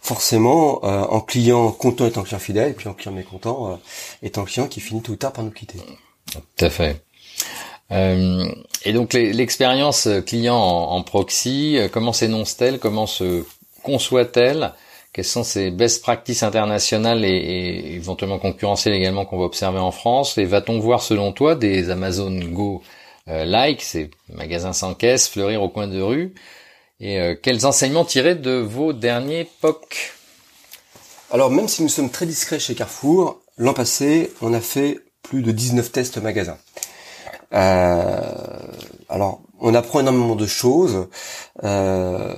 forcément, 0.01 0.81
euh, 0.85 1.03
en 1.03 1.21
client 1.21 1.71
content 1.73 2.07
est 2.07 2.19
un 2.19 2.23
client 2.23 2.39
fidèle, 2.39 2.71
et 2.71 2.75
puis 2.75 2.89
en 2.89 2.95
client 2.95 3.13
mécontent 3.13 3.73
euh, 3.73 3.77
est 4.23 4.39
un 4.39 4.45
client 4.45 4.67
qui 4.67 4.81
finit 4.81 5.03
tout 5.03 5.13
ou 5.13 5.17
tard 5.17 5.33
par 5.33 5.45
nous 5.45 5.51
quitter. 5.51 5.79
Tout 6.33 6.65
à 6.65 6.71
fait. 6.71 7.05
Euh, 7.91 8.45
et 8.85 8.93
donc 8.93 9.13
l'expérience 9.13 10.09
client 10.27 10.57
en, 10.57 11.03
proxy, 11.03 11.79
comment 11.93 12.13
s'énonce-t-elle? 12.13 12.79
Comment 12.79 13.07
se 13.07 13.45
conçoit-elle? 13.83 14.73
Quelles 15.13 15.27
sont 15.27 15.45
ces 15.45 15.71
best 15.71 16.03
practices 16.03 16.43
internationales 16.43 17.23
et, 17.27 17.29
et 17.29 17.95
éventuellement 17.97 18.39
concurrentielles 18.39 18.95
également 18.95 19.27
qu'on 19.27 19.39
va 19.39 19.45
observer 19.45 19.79
en 19.79 19.91
France? 19.91 20.39
Et 20.39 20.47
va-t-on 20.47 20.79
voir 20.79 21.03
selon 21.03 21.33
toi 21.33 21.55
des 21.55 21.91
Amazon 21.91 22.31
Go 22.31 22.81
euh, 22.81 23.02
like, 23.27 23.83
ces 23.83 24.11
magasins 24.29 24.73
sans 24.73 24.95
caisse, 24.95 25.29
fleurir 25.29 25.63
au 25.63 25.69
coin 25.69 25.87
de 25.87 26.01
rue 26.01 26.35
Et 27.01 27.21
euh, 27.21 27.35
quels 27.41 27.67
enseignements 27.67 28.05
tirer 28.05 28.35
de 28.35 28.53
vos 28.53 28.93
derniers 28.93 29.49
POC? 29.61 30.13
Alors 31.31 31.51
même 31.51 31.69
si 31.69 31.83
nous 31.83 31.89
sommes 31.89 32.11
très 32.11 32.27
discrets 32.27 32.59
chez 32.61 32.75
Carrefour, 32.75 33.41
l'an 33.57 33.75
passé, 33.75 34.33
on 34.43 34.53
a 34.53 34.61
fait 34.61 35.01
plus 35.23 35.43
de 35.43 35.53
19 35.53 35.93
tests 35.93 36.19
magasins. 36.19 36.59
Euh, 37.55 38.33
alors, 39.09 39.43
on 39.61 39.75
apprend 39.75 40.01
énormément 40.01 40.37
de 40.37 40.47
choses. 40.47 41.09
Euh, 41.65 42.35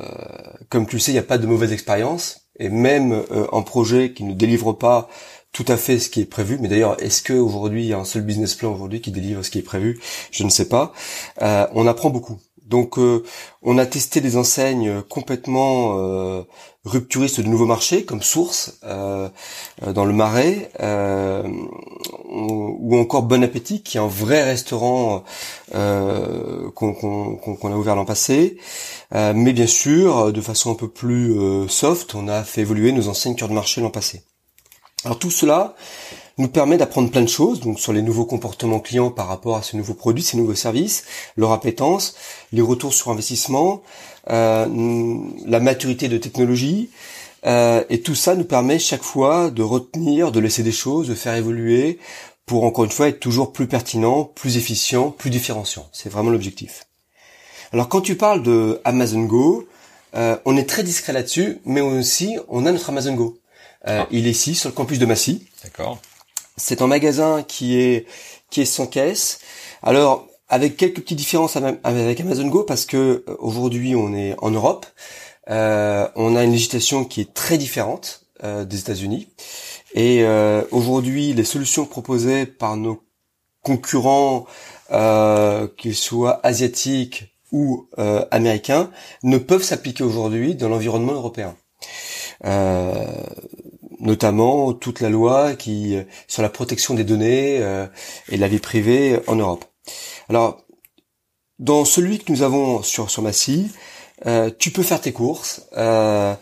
comme 0.69 0.87
tu 0.87 0.97
le 0.97 1.01
sais, 1.01 1.13
il 1.13 1.15
n'y 1.15 1.21
a 1.21 1.23
pas 1.23 1.39
de 1.39 1.47
mauvaise 1.47 1.73
expérience. 1.73 2.49
Et 2.59 2.69
même 2.69 3.13
euh, 3.13 3.47
un 3.53 3.63
projet 3.63 4.13
qui 4.13 4.25
ne 4.25 4.35
délivre 4.35 4.73
pas 4.73 5.09
tout 5.55 5.65
à 5.69 5.79
fait 5.79 5.99
ce 5.99 6.11
qui 6.11 6.21
est 6.21 6.27
prévu. 6.27 6.59
Mais 6.61 6.69
d'ailleurs, 6.69 7.03
est-ce 7.03 7.23
qu'aujourd'hui, 7.23 7.85
il 7.85 7.89
y 7.89 7.95
a 7.95 7.99
un 7.99 8.05
seul 8.05 8.23
business 8.23 8.55
plan 8.55 8.75
aujourd'hui 8.75 9.01
qui 9.01 9.13
délivre 9.13 9.43
ce 9.43 9.51
qui 9.51 9.61
est 9.61 9.63
prévu? 9.63 10.01
Je 10.33 10.45
ne 10.45 10.51
sais 10.51 10.69
pas. 10.69 10.93
Euh, 11.41 11.67
on 11.75 11.87
apprend 11.87 12.11
beaucoup. 12.11 12.39
Donc, 12.67 12.99
euh, 12.99 13.23
on 13.63 13.79
a 13.79 13.87
testé 13.87 14.21
des 14.21 14.37
enseignes 14.37 15.03
complètement 15.03 15.99
euh, 15.99 16.43
rupturistes 16.85 17.41
de 17.41 17.47
nouveaux 17.47 17.67
marchés, 17.67 18.05
comme 18.05 18.23
Source 18.23 18.81
dans 18.83 20.05
le 20.05 20.13
Marais, 20.13 20.71
ou 22.29 22.99
encore 22.99 23.23
Bon 23.23 23.45
Appétit, 23.45 23.83
qui 23.83 23.99
est 23.99 24.01
un 24.01 24.09
vrai 24.09 24.43
restaurant 24.43 25.25
qu'on 25.73 27.73
a 27.73 27.77
ouvert 27.77 27.97
l'an 27.97 28.05
passé. 28.05 28.59
mais 29.13 29.53
bien 29.53 29.67
sûr, 29.67 30.33
de 30.33 30.41
façon 30.41 30.73
un 30.73 30.77
peu 30.77 30.89
plus 30.89 31.69
soft, 31.69 32.15
on 32.15 32.29
a 32.29 32.45
fait 32.45 32.63
évoluer 32.63 32.93
nos 32.93 33.09
enseignes 33.09 33.37
cœur 33.37 33.49
de 33.49 33.55
marché 33.55 33.81
l'an 33.81 33.91
passé. 33.91 34.25
Alors 35.05 35.19
tout 35.19 35.31
cela 35.31 35.75
nous 36.39 36.49
permet 36.49 36.77
d'apprendre 36.77 37.11
plein 37.11 37.23
de 37.23 37.29
choses, 37.29 37.61
donc 37.61 37.79
sur 37.79 37.93
les 37.93 38.03
nouveaux 38.03 38.25
comportements 38.25 38.81
clients 38.81 39.11
par 39.11 39.29
rapport 39.29 39.57
à 39.57 39.63
ces 39.63 39.77
nouveaux 39.77 39.95
produits, 39.95 40.25
ces 40.25 40.37
nouveaux 40.37 40.55
services, 40.55 41.05
leur 41.37 41.53
appétence, 41.53 42.17
les 42.53 42.63
retours 42.63 42.93
sur 42.95 43.11
investissement, 43.11 43.83
euh, 44.31 44.67
la 45.47 45.61
maturité 45.61 46.09
de 46.09 46.19
technologie, 46.19 46.91
euh, 47.47 47.85
et 47.91 48.01
tout 48.01 48.15
ça 48.15 48.35
nous 48.35 48.45
permet 48.45 48.79
chaque 48.79 49.03
fois 49.03 49.51
de 49.51 49.63
retenir, 49.63 50.33
de 50.33 50.41
laisser 50.41 50.63
des 50.63 50.73
choses, 50.73 51.09
de 51.09 51.15
faire 51.15 51.35
évoluer, 51.35 51.99
pour 52.47 52.65
encore 52.65 52.85
une 52.85 52.91
fois 52.91 53.09
être 53.09 53.21
toujours 53.21 53.53
plus 53.53 53.67
pertinent, 53.67 54.25
plus 54.25 54.57
efficient, 54.57 55.11
plus 55.11 55.31
différenciant. 55.31 55.89
C'est 55.93 56.09
vraiment 56.09 56.31
l'objectif. 56.31 56.87
Alors 57.73 57.89
quand 57.89 58.01
tu 58.01 58.17
parles 58.17 58.43
de 58.43 58.81
Amazon 58.85 59.25
Go, 59.25 59.67
euh, 60.15 60.37
on 60.45 60.57
est 60.57 60.69
très 60.69 60.83
discret 60.83 61.13
là-dessus, 61.13 61.59
mais 61.65 61.81
aussi 61.81 62.39
on 62.49 62.67
a 62.67 62.73
notre 62.73 62.91
Amazon 62.91 63.15
Go. 63.15 63.39
Euh, 63.87 64.01
ah. 64.03 64.09
Il 64.11 64.27
est 64.27 64.31
ici 64.31 64.55
sur 64.55 64.69
le 64.69 64.75
campus 64.75 64.99
de 64.99 65.07
Massy. 65.07 65.47
D'accord. 65.63 65.99
C'est 66.57 66.83
un 66.83 66.87
magasin 66.87 67.43
qui 67.43 67.77
est 67.79 68.07
qui 68.51 68.61
est 68.61 68.67
sans 68.67 68.87
caisse. 68.87 69.41
Alors 69.83 70.27
avec 70.49 70.77
quelques 70.77 71.01
petites 71.01 71.19
différences 71.19 71.57
avec 71.83 72.21
Amazon 72.21 72.47
Go 72.49 72.63
parce 72.65 72.87
que 72.87 73.25
euh, 73.27 73.37
aujourd'hui 73.39 73.95
on 73.97 74.15
est 74.15 74.35
en 74.39 74.51
Europe, 74.51 74.87
euh, 75.51 76.09
on 76.17 76.37
a 76.37 76.45
une 76.45 76.53
législation 76.53 77.05
qui 77.05 77.21
est 77.21 77.35
très 77.35 77.59
différente 77.59 78.27
euh, 78.45 78.65
des 78.65 78.79
États-Unis 78.81 79.29
et 79.95 80.23
euh, 80.23 80.63
aujourd'hui 80.71 81.33
les 81.33 81.45
solutions 81.45 81.87
proposées 81.87 82.47
par 82.47 82.77
nos 82.77 83.03
concurrents, 83.63 84.47
euh, 84.91 85.67
qu'ils 85.79 85.97
soient 85.97 86.41
asiatiques 86.47 87.35
ou 87.51 87.89
américains, 88.33 88.91
ne 89.23 89.39
peuvent 89.39 89.63
s'appliquer 89.63 90.03
aujourd'hui 90.03 90.57
dans 90.57 90.69
l'environnement 90.69 91.13
européen. 91.13 91.57
Euh, 92.45 93.07
notamment 94.05 94.73
toute 94.75 95.01
la 95.01 95.09
loi 95.09 95.55
qui 95.55 95.97
sur 96.29 96.43
la 96.43 96.49
protection 96.49 96.95
des 96.95 97.05
données 97.05 97.59
euh, 97.61 97.87
et 98.29 98.37
la 98.37 98.49
vie 98.49 98.61
privée 98.61 99.19
en 99.27 99.35
Europe. 99.35 99.65
Alors, 100.29 100.59
dans 101.59 101.85
celui 101.85 102.19
que 102.19 102.31
nous 102.31 102.43
avons 102.43 102.83
sur 102.83 103.11
sur 103.11 103.23
Massy, 103.23 103.73
euh, 104.27 104.51
tu 104.57 104.71
peux 104.71 104.83
faire 104.83 105.01
tes 105.01 105.13
courses 105.13 105.67
euh, 105.77 106.35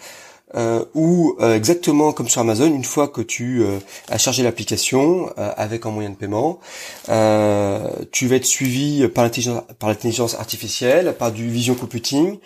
euh 0.55 0.85
ou 0.95 1.37
exactement 1.41 2.13
comme 2.13 2.29
sur 2.29 2.43
Amazon, 2.43 2.67
une 2.67 2.85
fois 2.85 3.09
que 3.09 3.23
tu 3.23 3.65
as 4.11 4.19
chargé 4.19 4.43
l'application 4.43 5.33
avec 5.37 5.87
un 5.87 5.91
moyen 5.91 6.11
de 6.11 6.17
paiement, 6.17 6.61
tu 7.07 8.27
vas 8.27 8.37
être 8.37 8.45
suivi 8.45 9.09
par 9.09 9.25
l'intelligence 9.25 9.63
par 9.79 9.89
l'intelligence 9.89 10.35
artificielle, 10.35 11.15
par 11.19 11.33
du 11.33 11.49
vision 11.49 11.75
computing, 11.75 12.39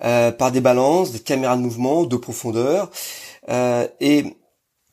par 0.00 0.50
des 0.50 0.60
balances, 0.60 1.12
des 1.12 1.20
caméras 1.20 1.56
de 1.56 1.62
mouvement, 1.62 2.02
de 2.02 2.16
profondeur, 2.16 2.90
et 4.00 4.34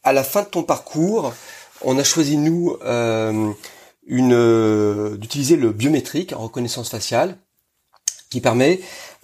à 0.04 0.14
la 0.14 0.24
fin 0.24 0.44
de 0.44 0.48
ton 0.48 0.64
parcours, 0.64 1.34
on 1.82 1.98
a 1.98 2.04
choisi 2.04 2.38
nous 2.38 2.78
euh, 2.84 3.52
euh, 4.12 5.18
d'utiliser 5.18 5.56
le 5.56 5.72
biométrique 5.72 6.34
en 6.34 6.40
reconnaissance 6.40 6.90
faciale 6.90 7.38
qui 8.30 8.42
permet 8.42 8.80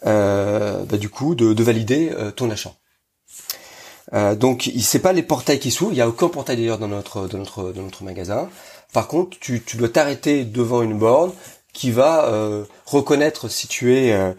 euh, 0.06 0.84
bah, 0.86 0.98
du 0.98 1.10
coup 1.10 1.36
de, 1.36 1.64
valider 1.64 2.12
ton 2.36 2.50
achat. 2.50 2.74
donc 4.36 4.70
c'est 4.82 5.00
pas 5.00 5.14
les 5.14 5.24
portails 5.24 5.60
qui 5.60 5.72
s'ouvrent, 5.72 5.94
il 5.94 5.98
y 5.98 6.02
a 6.02 6.08
aucun 6.08 6.30
portail 6.30 6.58
d'ailleurs 6.58 6.80
dans 6.80 6.88
notre 6.88 7.28
dans 7.28 7.38
notre 7.38 7.72
dans 7.72 7.84
notre 7.84 8.04
magasin. 8.04 8.50
Par 8.94 9.08
contre, 9.08 9.38
tu 9.40 9.62
dois 9.76 9.90
t'arrêter 9.90 10.46
devant 10.46 10.82
une 10.82 10.98
borne 10.98 11.34
qui 11.76 11.92
va 11.92 12.30
euh, 12.30 12.64
reconnaître 12.86 13.50
si 13.50 13.68
tu 13.68 13.96
es 13.96 14.14
euh, 14.14 14.32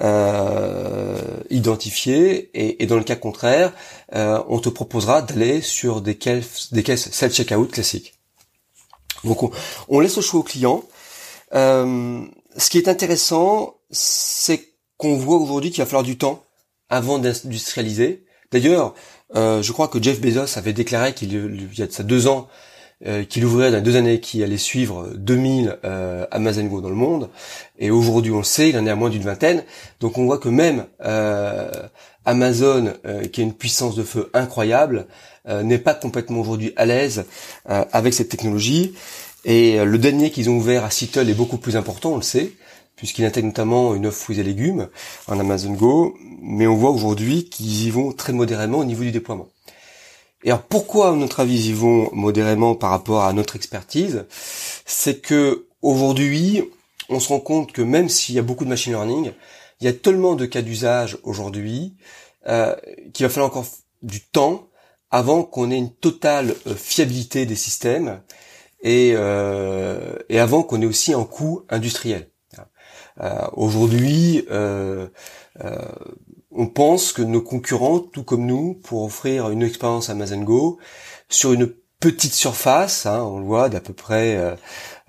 euh, 0.00 1.18
identifié 1.50 2.50
et, 2.54 2.86
dans 2.86 2.96
le 2.96 3.02
cas 3.02 3.16
contraire, 3.16 3.72
on 4.12 4.60
te 4.60 4.68
proposera 4.68 5.20
d'aller 5.20 5.60
sur 5.60 6.00
des 6.00 6.14
caisses, 6.14 6.72
des 6.72 6.84
caisses 6.84 7.10
self-checkout 7.10 7.66
classiques. 7.70 8.14
Donc 9.24 9.42
on, 9.88 10.00
laisse 10.00 10.16
au 10.18 10.22
choix 10.22 10.40
au 10.40 10.44
client. 10.44 10.84
ce 11.52 12.70
qui 12.70 12.78
est 12.78 12.88
intéressant, 12.88 13.74
c'est 13.90 14.74
qu'on 14.96 15.16
voit 15.16 15.38
aujourd'hui 15.38 15.72
qu'il 15.72 15.82
va 15.82 15.86
falloir 15.86 16.04
du 16.04 16.16
temps 16.16 16.44
avant 16.88 17.18
d'industrialiser. 17.18 18.24
D'ailleurs, 18.52 18.94
je 19.34 19.72
crois 19.72 19.88
que 19.88 20.00
Jeff 20.00 20.20
Bezos 20.20 20.56
avait 20.56 20.72
déclaré 20.72 21.12
qu'il 21.12 21.32
y 21.76 21.82
a 21.82 21.86
de 21.86 21.92
ça 21.92 22.04
deux 22.04 22.28
ans 22.28 22.48
euh, 23.06 23.24
qu'il 23.24 23.44
ouvrait 23.44 23.70
dans 23.70 23.82
deux 23.82 23.96
années 23.96 24.20
qui 24.20 24.42
allait 24.42 24.56
suivre 24.56 25.08
2000 25.16 25.78
euh, 25.84 26.26
Amazon 26.30 26.64
Go 26.64 26.80
dans 26.80 26.88
le 26.88 26.94
monde. 26.94 27.28
Et 27.78 27.90
aujourd'hui, 27.90 28.32
on 28.32 28.38
le 28.38 28.44
sait, 28.44 28.70
il 28.70 28.78
en 28.78 28.86
est 28.86 28.90
à 28.90 28.94
moins 28.94 29.10
d'une 29.10 29.22
vingtaine. 29.22 29.64
Donc 30.00 30.16
on 30.16 30.24
voit 30.24 30.38
que 30.38 30.48
même 30.48 30.86
euh, 31.04 31.70
Amazon, 32.24 32.94
euh, 33.06 33.24
qui 33.24 33.40
a 33.40 33.44
une 33.44 33.52
puissance 33.52 33.94
de 33.96 34.02
feu 34.02 34.30
incroyable, 34.34 35.06
n'est 35.62 35.76
pas 35.76 35.92
complètement 35.92 36.40
aujourd'hui 36.40 36.72
à 36.76 36.86
l'aise 36.86 37.26
avec 37.66 38.14
cette 38.14 38.30
technologie. 38.30 38.94
Et 39.44 39.84
le 39.84 39.98
dernier 39.98 40.30
qu'ils 40.30 40.48
ont 40.48 40.56
ouvert 40.56 40.84
à 40.84 40.90
Seattle 40.90 41.28
est 41.28 41.34
beaucoup 41.34 41.58
plus 41.58 41.76
important, 41.76 42.12
on 42.12 42.16
le 42.16 42.22
sait, 42.22 42.52
puisqu'il 42.96 43.26
intègre 43.26 43.48
notamment 43.48 43.94
une 43.94 44.06
offre 44.06 44.22
fruits 44.22 44.40
et 44.40 44.42
légumes 44.42 44.88
en 45.26 45.38
Amazon 45.38 45.72
Go. 45.72 46.16
Mais 46.40 46.66
on 46.66 46.76
voit 46.76 46.92
aujourd'hui 46.92 47.50
qu'ils 47.50 47.84
y 47.84 47.90
vont 47.90 48.12
très 48.12 48.32
modérément 48.32 48.78
au 48.78 48.86
niveau 48.86 49.02
du 49.02 49.12
déploiement. 49.12 49.48
Et 50.44 50.50
alors 50.50 50.62
pourquoi, 50.62 51.08
à 51.08 51.12
notre 51.12 51.40
avis, 51.40 51.68
ils 51.68 51.74
vont 51.74 52.10
modérément 52.12 52.74
par 52.74 52.90
rapport 52.90 53.24
à 53.24 53.32
notre 53.32 53.56
expertise? 53.56 54.26
C'est 54.84 55.20
que 55.20 55.66
aujourd'hui, 55.80 56.62
on 57.08 57.18
se 57.18 57.28
rend 57.28 57.40
compte 57.40 57.72
que 57.72 57.82
même 57.82 58.10
s'il 58.10 58.34
y 58.34 58.38
a 58.38 58.42
beaucoup 58.42 58.64
de 58.64 58.68
machine 58.68 58.92
learning, 58.92 59.32
il 59.80 59.86
y 59.86 59.88
a 59.88 59.92
tellement 59.94 60.34
de 60.34 60.44
cas 60.46 60.62
d'usage 60.62 61.18
aujourd'hui 61.22 61.96
euh, 62.46 62.76
qu'il 63.12 63.24
va 63.24 63.30
falloir 63.30 63.50
encore 63.50 63.66
du 64.02 64.20
temps 64.20 64.68
avant 65.10 65.42
qu'on 65.42 65.70
ait 65.70 65.78
une 65.78 65.94
totale 65.94 66.54
euh, 66.66 66.74
fiabilité 66.74 67.46
des 67.46 67.56
systèmes 67.56 68.20
et, 68.82 69.12
euh, 69.14 70.16
et 70.28 70.38
avant 70.38 70.62
qu'on 70.62 70.82
ait 70.82 70.86
aussi 70.86 71.14
un 71.14 71.24
coût 71.24 71.62
industriel. 71.70 72.30
Euh, 73.20 73.46
aujourd'hui, 73.52 74.44
euh, 74.50 75.06
on 76.54 76.66
pense 76.66 77.12
que 77.12 77.22
nos 77.22 77.42
concurrents, 77.42 77.98
tout 77.98 78.22
comme 78.22 78.46
nous, 78.46 78.74
pour 78.74 79.04
offrir 79.04 79.50
une 79.50 79.62
expérience 79.62 80.08
Amazon 80.08 80.42
Go 80.42 80.78
sur 81.28 81.52
une 81.52 81.72
petite 82.00 82.34
surface, 82.34 83.06
hein, 83.06 83.22
on 83.22 83.38
le 83.38 83.44
voit 83.44 83.68
d'à 83.68 83.80
peu 83.80 83.92
près 83.92 84.36
euh, 84.36 84.54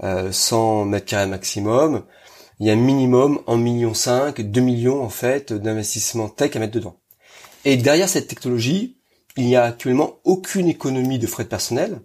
euh, 0.04 0.32
100 0.32 0.86
mètres 0.86 1.06
carrés 1.06 1.28
maximum, 1.28 2.04
il 2.60 2.68
y 2.68 2.70
a 2.70 2.74
un 2.74 2.78
minimum 2.78 3.42
1 3.48 3.58
million 3.58 3.94
5, 3.94 4.42
2 4.42 4.62
millions 4.62 5.04
en 5.04 5.10
fait 5.10 5.52
d'investissement 5.52 6.30
tech 6.30 6.56
à 6.56 6.60
mettre 6.60 6.74
dedans. 6.74 6.98
Et 7.66 7.78
derrière 7.78 8.08
cette 8.08 8.28
technologie, 8.28 8.98
il 9.38 9.46
n'y 9.46 9.56
a 9.56 9.64
actuellement 9.64 10.20
aucune 10.24 10.68
économie 10.68 11.20
de 11.20 11.28
frais 11.28 11.44
de 11.44 11.50
personnel, 11.50 12.00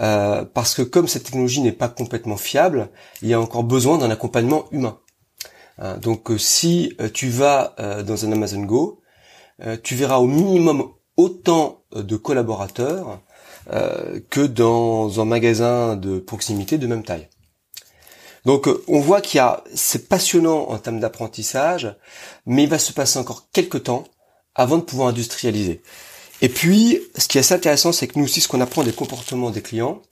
euh, 0.00 0.44
parce 0.44 0.74
que 0.74 0.82
comme 0.82 1.06
cette 1.06 1.24
technologie 1.24 1.60
n'est 1.60 1.72
pas 1.72 1.88
complètement 1.88 2.36
fiable, 2.36 2.88
il 3.22 3.28
y 3.28 3.34
a 3.34 3.40
encore 3.40 3.64
besoin 3.64 3.98
d'un 3.98 4.10
accompagnement 4.10 4.64
humain. 4.72 4.98
Hein, 5.78 5.96
donc 5.98 6.30
euh, 6.30 6.38
si 6.38 6.94
euh, 7.00 7.08
tu 7.12 7.28
vas 7.28 7.74
euh, 7.78 8.02
dans 8.02 8.24
un 8.24 8.32
Amazon 8.32 8.62
Go, 8.62 9.00
tu 9.84 9.94
verras 9.94 10.16
au 10.16 10.26
minimum 10.26 10.90
autant 11.16 11.84
de 11.94 12.16
collaborateurs 12.16 13.20
que 14.30 14.44
dans 14.44 15.20
un 15.20 15.24
magasin 15.24 15.94
de 15.94 16.18
proximité 16.18 16.76
de 16.76 16.88
même 16.88 17.04
taille. 17.04 17.28
Donc 18.44 18.68
on 18.88 18.98
voit 18.98 19.20
qu'il 19.20 19.38
y 19.38 19.40
a, 19.40 19.62
c'est 19.72 20.08
passionnant 20.08 20.70
en 20.70 20.78
termes 20.78 20.98
d'apprentissage, 20.98 21.94
mais 22.46 22.64
il 22.64 22.68
va 22.68 22.80
se 22.80 22.92
passer 22.92 23.20
encore 23.20 23.46
quelques 23.52 23.84
temps 23.84 24.02
avant 24.56 24.78
de 24.78 24.82
pouvoir 24.82 25.10
industrialiser. 25.10 25.82
Et 26.42 26.48
puis, 26.48 26.98
ce 27.16 27.28
qui 27.28 27.38
est 27.38 27.40
assez 27.40 27.54
intéressant, 27.54 27.92
c'est 27.92 28.08
que 28.08 28.18
nous 28.18 28.24
aussi, 28.24 28.40
ce 28.40 28.48
qu'on 28.48 28.60
apprend 28.60 28.82
des 28.82 28.92
comportements 28.92 29.50
des 29.50 29.62
clients, 29.62 30.02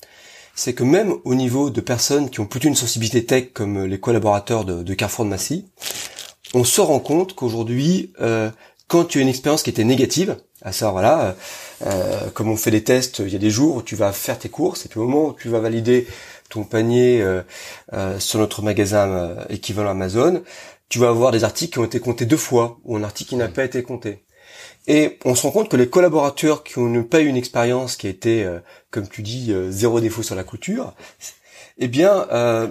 c'est 0.54 0.74
que 0.74 0.84
même 0.84 1.14
au 1.24 1.34
niveau 1.34 1.70
de 1.70 1.80
personnes 1.80 2.30
qui 2.30 2.40
ont 2.40 2.46
plutôt 2.46 2.68
une 2.68 2.74
sensibilité 2.74 3.24
tech, 3.24 3.52
comme 3.52 3.84
les 3.84 4.00
collaborateurs 4.00 4.64
de, 4.64 4.94
Carrefour 4.94 5.24
de 5.24 5.30
Massy, 5.30 5.66
on 6.54 6.64
se 6.64 6.80
rend 6.80 7.00
compte 7.00 7.34
qu'aujourd'hui, 7.34 8.12
euh, 8.20 8.50
quand 8.88 9.04
tu 9.04 9.18
as 9.18 9.22
une 9.22 9.28
expérience 9.28 9.62
qui 9.62 9.70
était 9.70 9.84
négative, 9.84 10.36
à 10.60 10.72
ça 10.72 10.90
voilà, 10.90 11.34
euh, 11.86 12.30
comme 12.34 12.48
on 12.48 12.56
fait 12.56 12.70
des 12.70 12.84
tests, 12.84 13.20
il 13.20 13.32
y 13.32 13.36
a 13.36 13.38
des 13.38 13.50
jours 13.50 13.76
où 13.76 13.82
tu 13.82 13.96
vas 13.96 14.12
faire 14.12 14.38
tes 14.38 14.50
courses, 14.50 14.84
et 14.84 14.88
puis 14.88 15.00
au 15.00 15.04
moment 15.04 15.28
où 15.28 15.32
tu 15.32 15.48
vas 15.48 15.60
valider 15.60 16.06
ton 16.50 16.64
panier 16.64 17.22
euh, 17.22 17.42
sur 18.18 18.38
notre 18.38 18.60
magasin 18.60 19.36
équivalent 19.48 19.90
Amazon, 19.90 20.42
tu 20.90 20.98
vas 20.98 21.08
avoir 21.08 21.32
des 21.32 21.44
articles 21.44 21.72
qui 21.72 21.78
ont 21.78 21.84
été 21.84 22.00
comptés 22.00 22.26
deux 22.26 22.36
fois, 22.36 22.78
ou 22.84 22.96
un 22.96 23.02
article 23.02 23.30
qui 23.30 23.36
n'a 23.36 23.48
pas 23.48 23.64
été 23.64 23.82
compté. 23.82 24.24
Et 24.86 25.18
on 25.24 25.34
se 25.34 25.42
rend 25.42 25.52
compte 25.52 25.68
que 25.68 25.76
les 25.76 25.88
collaborateurs 25.88 26.64
qui 26.64 26.80
n'ont 26.80 27.04
pas 27.04 27.20
eu 27.20 27.26
une 27.26 27.36
expérience 27.36 27.96
qui 27.96 28.08
a 28.08 28.10
été, 28.10 28.44
euh, 28.44 28.58
comme 28.90 29.08
tu 29.08 29.22
dis, 29.22 29.52
euh, 29.52 29.70
zéro 29.70 30.00
défaut 30.00 30.22
sur 30.22 30.34
la 30.34 30.44
couture, 30.44 30.94
eh 31.78 31.88
bien, 31.88 32.26
euh, 32.32 32.68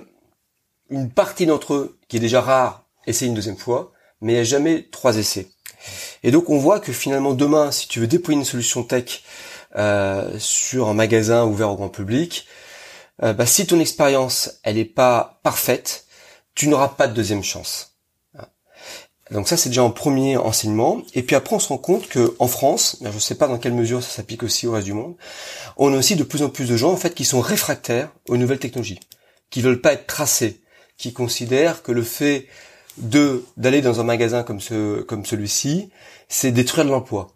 une 0.89 1.09
partie 1.09 1.45
d'entre 1.45 1.73
eux, 1.73 1.99
qui 2.09 2.17
est 2.17 2.19
déjà 2.19 2.41
rare, 2.41 2.85
essaie 3.07 3.27
une 3.27 3.33
deuxième 3.33 3.57
fois, 3.57 3.93
mais 4.19 4.33
il 4.33 4.35
n'y 4.35 4.41
a 4.41 4.45
jamais 4.45 4.87
trois 4.91 5.17
essais. 5.17 5.47
Et 6.23 6.31
donc 6.31 6.49
on 6.49 6.57
voit 6.57 6.79
que 6.79 6.91
finalement 6.91 7.33
demain, 7.33 7.71
si 7.71 7.87
tu 7.87 7.99
veux 7.99 8.07
déployer 8.07 8.37
une 8.39 8.45
solution 8.45 8.83
tech 8.83 9.23
sur 10.37 10.89
un 10.89 10.93
magasin 10.93 11.45
ouvert 11.45 11.71
au 11.71 11.75
grand 11.75 11.89
public, 11.89 12.45
bah, 13.19 13.45
si 13.47 13.65
ton 13.65 13.79
expérience 13.79 14.59
elle 14.63 14.75
n'est 14.75 14.85
pas 14.85 15.39
parfaite, 15.41 16.05
tu 16.53 16.67
n'auras 16.67 16.89
pas 16.89 17.07
de 17.07 17.15
deuxième 17.15 17.43
chance. 17.43 17.90
Donc 19.31 19.47
ça 19.47 19.55
c'est 19.55 19.69
déjà 19.69 19.83
un 19.83 19.89
premier 19.89 20.37
enseignement. 20.37 21.01
Et 21.15 21.23
puis 21.23 21.35
après 21.35 21.55
on 21.55 21.59
se 21.59 21.69
rend 21.69 21.77
compte 21.77 22.07
que 22.07 22.35
en 22.39 22.47
France, 22.47 22.97
je 23.01 23.07
ne 23.07 23.19
sais 23.19 23.35
pas 23.35 23.47
dans 23.47 23.57
quelle 23.57 23.73
mesure 23.73 24.03
ça 24.03 24.09
s'applique 24.09 24.43
aussi 24.43 24.67
au 24.67 24.73
reste 24.73 24.85
du 24.85 24.93
monde, 24.93 25.15
on 25.77 25.93
a 25.93 25.97
aussi 25.97 26.15
de 26.15 26.23
plus 26.23 26.43
en 26.43 26.49
plus 26.49 26.67
de 26.67 26.75
gens 26.75 26.91
en 26.91 26.97
fait 26.97 27.15
qui 27.15 27.25
sont 27.25 27.39
réfractaires 27.39 28.11
aux 28.27 28.37
nouvelles 28.37 28.59
technologies, 28.59 28.99
qui 29.49 29.61
veulent 29.61 29.81
pas 29.81 29.93
être 29.93 30.05
tracés, 30.05 30.61
qui 30.97 31.13
considèrent 31.13 31.81
que 31.81 31.93
le 31.93 32.03
fait 32.03 32.47
de 32.97 33.45
d'aller 33.55 33.81
dans 33.81 34.01
un 34.01 34.03
magasin 34.03 34.43
comme 34.43 34.59
ce 34.59 35.01
comme 35.01 35.25
celui-ci, 35.25 35.89
c'est 36.27 36.51
détruire 36.51 36.85
de 36.85 36.91
l'emploi. 36.91 37.29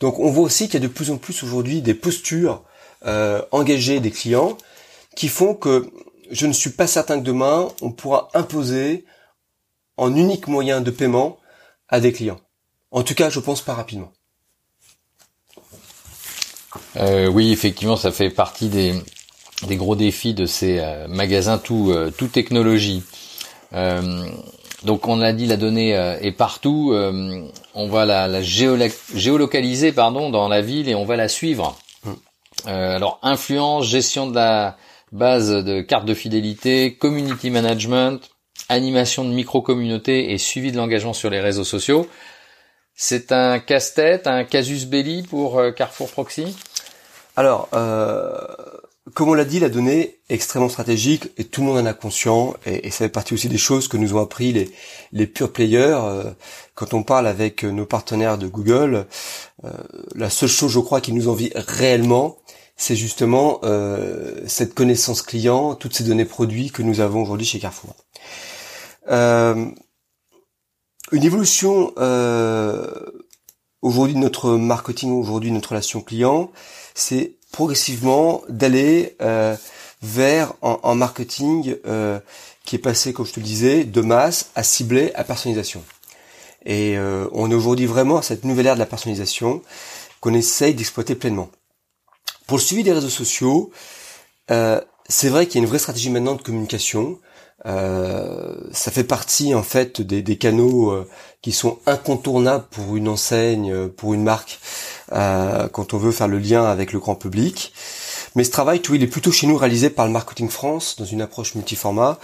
Donc 0.00 0.18
on 0.18 0.30
voit 0.30 0.44
aussi 0.44 0.66
qu'il 0.66 0.74
y 0.74 0.84
a 0.84 0.86
de 0.86 0.92
plus 0.92 1.10
en 1.10 1.16
plus 1.16 1.42
aujourd'hui 1.42 1.80
des 1.80 1.94
postures 1.94 2.62
euh, 3.06 3.40
engagées 3.52 4.00
des 4.00 4.10
clients 4.10 4.58
qui 5.16 5.28
font 5.28 5.54
que 5.54 5.90
je 6.30 6.46
ne 6.46 6.52
suis 6.52 6.70
pas 6.70 6.86
certain 6.86 7.18
que 7.18 7.24
demain 7.24 7.68
on 7.80 7.90
pourra 7.90 8.28
imposer 8.34 9.06
en 9.98 10.14
unique 10.14 10.46
moyen 10.46 10.80
de 10.80 10.90
paiement 10.90 11.38
à 11.88 12.00
des 12.00 12.12
clients. 12.12 12.40
En 12.90 13.02
tout 13.02 13.14
cas, 13.14 13.28
je 13.28 13.40
pense 13.40 13.60
pas 13.60 13.74
rapidement. 13.74 14.12
Euh, 16.96 17.26
oui, 17.26 17.52
effectivement, 17.52 17.96
ça 17.96 18.10
fait 18.10 18.30
partie 18.30 18.68
des, 18.68 18.94
des 19.66 19.76
gros 19.76 19.96
défis 19.96 20.34
de 20.34 20.46
ces 20.46 20.78
euh, 20.78 21.06
magasins 21.08 21.58
tout, 21.58 21.90
euh, 21.90 22.10
tout 22.16 22.28
technologie. 22.28 23.02
donc 24.84 25.08
on 25.08 25.20
a 25.20 25.32
dit 25.32 25.46
la 25.46 25.56
donnée 25.56 25.90
est 25.90 26.32
partout, 26.32 26.94
on 27.74 27.88
va 27.88 28.06
la, 28.06 28.28
la 28.28 28.40
géolocaliser 28.40 29.92
pardon 29.92 30.30
dans 30.30 30.48
la 30.48 30.62
ville 30.62 30.88
et 30.88 30.94
on 30.94 31.04
va 31.04 31.16
la 31.16 31.28
suivre. 31.28 31.76
Hum. 32.06 32.16
alors 32.64 33.18
influence, 33.22 33.84
gestion 33.86 34.28
de 34.28 34.36
la 34.36 34.76
base 35.12 35.50
de 35.50 35.82
carte 35.82 36.06
de 36.06 36.14
fidélité, 36.14 36.94
community 36.94 37.50
management, 37.50 38.30
animation 38.68 39.24
de 39.24 39.30
micro-communauté 39.30 40.32
et 40.32 40.38
suivi 40.38 40.72
de 40.72 40.76
l'engagement 40.76 41.12
sur 41.12 41.30
les 41.30 41.40
réseaux 41.40 41.64
sociaux. 41.64 42.06
C'est 43.00 43.30
un 43.30 43.60
casse-tête, 43.60 44.26
un 44.26 44.42
casus 44.42 44.86
belli 44.86 45.22
pour 45.22 45.60
euh, 45.60 45.70
Carrefour 45.70 46.10
Proxy? 46.10 46.56
Alors, 47.36 47.68
euh, 47.72 48.36
comme 49.14 49.28
on 49.28 49.34
l'a 49.34 49.44
dit, 49.44 49.60
la 49.60 49.68
donnée 49.68 50.18
est 50.28 50.34
extrêmement 50.34 50.68
stratégique 50.68 51.28
et 51.38 51.44
tout 51.44 51.60
le 51.60 51.68
monde 51.68 51.78
en 51.78 51.86
a 51.86 51.94
conscience 51.94 52.56
et, 52.66 52.90
ça 52.90 53.04
fait 53.04 53.08
partie 53.08 53.34
aussi 53.34 53.48
des 53.48 53.56
choses 53.56 53.86
que 53.86 53.96
nous 53.96 54.14
ont 54.14 54.20
appris 54.20 54.52
les, 54.52 54.68
les 55.12 55.28
pure 55.28 55.52
players. 55.52 55.96
Euh, 56.02 56.24
quand 56.74 56.92
on 56.92 57.04
parle 57.04 57.28
avec 57.28 57.62
nos 57.62 57.86
partenaires 57.86 58.36
de 58.36 58.48
Google, 58.48 59.06
la 60.14 60.30
seule 60.30 60.48
chose, 60.48 60.72
je 60.72 60.80
crois, 60.80 61.00
qui 61.00 61.12
nous 61.12 61.28
envie 61.28 61.50
réellement, 61.54 62.38
c'est 62.76 62.94
justement 62.94 63.60
cette 64.46 64.74
connaissance 64.74 65.22
client, 65.22 65.74
toutes 65.74 65.94
ces 65.94 66.04
données 66.04 66.24
produits 66.24 66.70
que 66.70 66.82
nous 66.82 67.00
avons 67.00 67.22
aujourd'hui 67.22 67.46
chez 67.46 67.58
Carrefour. 67.58 67.96
Euh, 69.10 69.66
une 71.12 71.24
évolution 71.24 71.92
euh, 71.98 72.86
aujourd'hui 73.80 74.14
de 74.14 74.20
notre 74.20 74.52
marketing, 74.52 75.12
aujourd'hui 75.12 75.50
de 75.50 75.54
notre 75.54 75.70
relation 75.70 76.00
client, 76.00 76.50
c'est 76.94 77.36
progressivement 77.50 78.42
d'aller 78.48 79.16
euh, 79.22 79.56
vers 80.02 80.52
un, 80.62 80.94
marketing 80.94 81.76
qui 82.64 82.76
est 82.76 82.78
passé, 82.78 83.12
comme 83.12 83.26
je 83.26 83.32
te 83.32 83.40
le 83.40 83.46
disais, 83.46 83.84
de 83.84 84.00
masse 84.00 84.50
à 84.54 84.62
ciblé 84.62 85.12
à 85.14 85.24
personnalisation. 85.24 85.82
Et 86.66 86.96
on 87.32 87.50
est 87.50 87.54
aujourd'hui 87.54 87.86
vraiment 87.86 88.18
à 88.18 88.22
cette 88.22 88.44
nouvelle 88.44 88.66
ère 88.66 88.74
de 88.74 88.78
la 88.78 88.86
personnalisation 88.86 89.62
qu'on 90.20 90.34
essaye 90.34 90.74
d'exploiter 90.74 91.16
pleinement. 91.16 91.48
Pour 92.46 92.58
le 92.58 92.62
suivi 92.62 92.84
des 92.84 92.92
réseaux 92.92 93.08
sociaux, 93.08 93.72
c'est 94.48 95.28
vrai 95.28 95.46
qu'il 95.46 95.56
y 95.56 95.58
a 95.58 95.64
une 95.64 95.68
vraie 95.68 95.80
stratégie 95.80 96.10
maintenant 96.10 96.36
de 96.36 96.42
communication. 96.42 97.18
Euh, 97.66 98.54
ça 98.72 98.92
fait 98.92 99.04
partie 99.04 99.52
en 99.54 99.64
fait 99.64 100.00
des, 100.00 100.38
canaux 100.38 100.90
euh, 100.92 101.08
qui 101.42 101.50
sont 101.50 101.78
incontournables 101.86 102.66
pour 102.70 102.96
une 102.96 103.08
enseigne, 103.08 103.72
euh, 103.72 103.88
pour 103.88 104.14
une 104.14 104.22
marque, 104.22 104.60
quand 105.10 105.94
on 105.94 105.98
veut 105.98 106.12
faire 106.12 106.28
le 106.28 106.38
lien 106.38 106.64
avec 106.64 106.92
le 106.92 106.98
grand 106.98 107.14
public. 107.14 107.72
Mais 108.34 108.44
ce 108.44 108.50
travail, 108.50 108.80
tout, 108.80 108.94
il 108.94 109.02
est 109.02 109.08
plutôt 109.08 109.32
chez 109.32 109.46
nous 109.46 109.56
réalisé 109.56 109.88
par 109.88 110.06
le 110.06 110.12
Marketing 110.12 110.50
France 110.50 110.96
dans 110.98 111.06
une 111.06 111.22
approche 111.22 111.54
multiformat. 111.54 112.18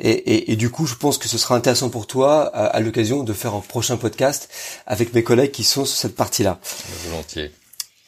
Et, 0.00 0.54
du 0.54 0.68
coup, 0.68 0.84
je 0.84 0.94
pense 0.94 1.16
que 1.16 1.28
ce 1.28 1.38
sera 1.38 1.56
intéressant 1.56 1.88
pour 1.88 2.06
toi, 2.06 2.42
à, 2.44 2.78
l'occasion, 2.80 3.24
de 3.24 3.32
faire 3.32 3.54
un 3.54 3.60
prochain 3.60 3.96
podcast 3.96 4.50
avec 4.86 5.14
mes 5.14 5.22
collègues 5.22 5.50
qui 5.50 5.64
sont 5.64 5.86
sur 5.86 5.96
cette 5.96 6.14
partie-là. 6.14 6.58
Volontiers. 7.08 7.52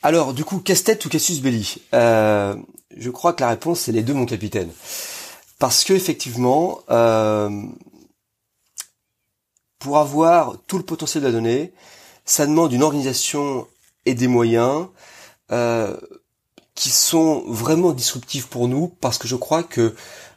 Alors, 0.03 0.35
du 0.35 0.45
coup, 0.45 0.59
casse-tête 0.59 1.03
ou 1.07 1.09
Cassius 1.09 1.41
Belli? 1.41 1.77
Je 1.93 3.11
crois 3.11 3.33
que 3.33 3.41
la 3.41 3.49
réponse, 3.49 3.81
c'est 3.81 3.93
les 3.93 4.03
deux, 4.03 4.15
mon 4.15 4.27
capitaine 4.27 4.69
parce 5.59 5.85
que 5.85 5.93
effectivement, 5.93 6.81
euh, 6.91 7.51
pour 9.79 9.99
avoir 9.99 10.57
tout 10.67 10.79
le 10.79 10.85
potentiel 10.85 11.23
de 11.23 11.29
la 11.29 11.33
donnée, 11.33 11.73
ça 12.25 12.47
demande 12.47 12.73
une 12.73 12.83
organisation 12.83 13.67
et 14.07 14.15
des 14.15 14.29
moyens 14.29 14.87
euh, 15.51 15.97
qui 16.75 16.91
sont 16.91 17.43
vraiment 17.47 17.93
disruptifs 17.93 18.47
pour 18.47 18.69
nous, 18.69 18.89
parce 19.01 19.19
que 19.19 19.27
je 19.27 19.35
crois 19.35 19.65
que 19.65 19.95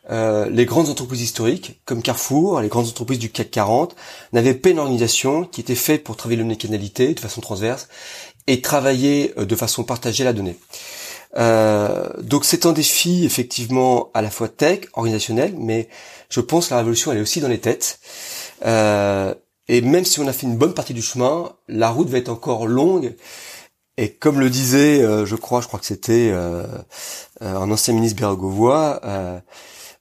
euh, 0.10 0.50
les 0.50 0.66
grandes 0.66 0.90
entreprises 0.90 1.22
historiques, 1.22 1.80
comme 1.86 2.02
Carrefour, 2.02 2.60
les 2.62 2.68
grandes 2.68 2.88
entreprises 2.88 3.20
du 3.20 3.32
CAC 3.32 3.52
40, 3.52 3.96
n'avaient 4.34 4.56
pas 4.56 4.70
une 4.70 4.80
organisation 4.80 5.46
qui 5.46 5.62
était 5.62 5.76
faite 5.76 6.04
pour 6.04 6.18
travailler 6.18 6.40
l'omnicanalité 6.40 7.14
de 7.14 7.20
façon 7.20 7.42
transverse 7.42 7.88
et 8.48 8.62
travailler 8.62 9.34
de 9.38 9.56
façon 9.56 9.84
partagée 9.84 10.24
la 10.24 10.34
donnée. 10.34 10.58
Euh, 11.38 12.10
donc 12.22 12.46
c'est 12.46 12.66
un 12.66 12.74
défi 12.74 13.26
effectivement 13.26 14.12
à 14.14 14.22
la 14.22 14.30
fois 14.30 14.50
tech, 14.50 14.82
organisationnel, 14.94 15.56
mais 15.58 15.88
je 16.30 16.42
pense 16.42 16.68
que 16.68 16.74
la 16.74 16.80
révolution 16.80 17.12
elle 17.12 17.20
est 17.20 17.22
aussi 17.22 17.42
dans 17.42 17.48
les 17.48 17.60
têtes. 17.60 18.00
Euh, 18.66 19.34
et 19.68 19.82
même 19.82 20.06
si 20.06 20.20
on 20.20 20.28
a 20.28 20.34
fait 20.34 20.48
une 20.48 20.58
bonne 20.58 20.74
partie 20.74 20.94
du 20.94 21.02
chemin, 21.02 21.54
la 21.68 21.90
route 21.90 22.10
va 22.10 22.18
être 22.18 22.30
encore 22.30 22.68
longue. 22.68 23.16
Et 23.98 24.14
comme 24.14 24.40
le 24.40 24.50
disait, 24.50 25.02
euh, 25.02 25.26
je 25.26 25.36
crois, 25.36 25.62
je 25.62 25.68
crois 25.68 25.80
que 25.80 25.86
c'était 25.86 26.34
un 27.42 27.72
ancien 27.72 27.94
ministre 27.94 28.20
Bérégovois, 28.20 29.00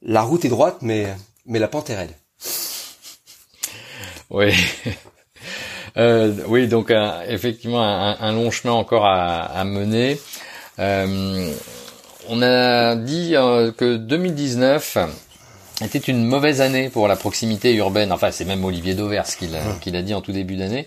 la 0.02 0.22
route 0.22 0.44
est 0.44 0.48
droite, 0.48 0.78
mais 0.82 1.14
mais 1.46 1.58
la 1.58 1.68
pente 1.68 1.90
est 1.90 1.96
raide. 1.96 2.14
Oui. 4.30 4.52
oui, 5.96 6.68
donc 6.68 6.92
effectivement 7.28 7.82
un, 7.82 8.32
long 8.32 8.50
chemin 8.50 8.72
encore 8.74 9.04
à, 9.06 9.42
à 9.42 9.64
mener. 9.64 10.18
Euh, 10.78 11.52
on 12.28 12.42
a 12.42 12.96
dit 12.96 13.34
euh, 13.34 13.72
que 13.72 13.96
2019 13.96 14.98
était 15.82 15.98
une 15.98 16.24
mauvaise 16.24 16.60
année 16.60 16.90
pour 16.90 17.08
la 17.08 17.16
proximité 17.16 17.74
urbaine. 17.74 18.12
Enfin, 18.12 18.30
c'est 18.30 18.44
même 18.44 18.64
Olivier 18.64 18.94
Dauvers 18.94 19.26
qui 19.26 19.48
l'a, 19.48 20.02
dit 20.02 20.14
en 20.14 20.20
tout 20.20 20.32
début 20.32 20.56
d'année. 20.56 20.86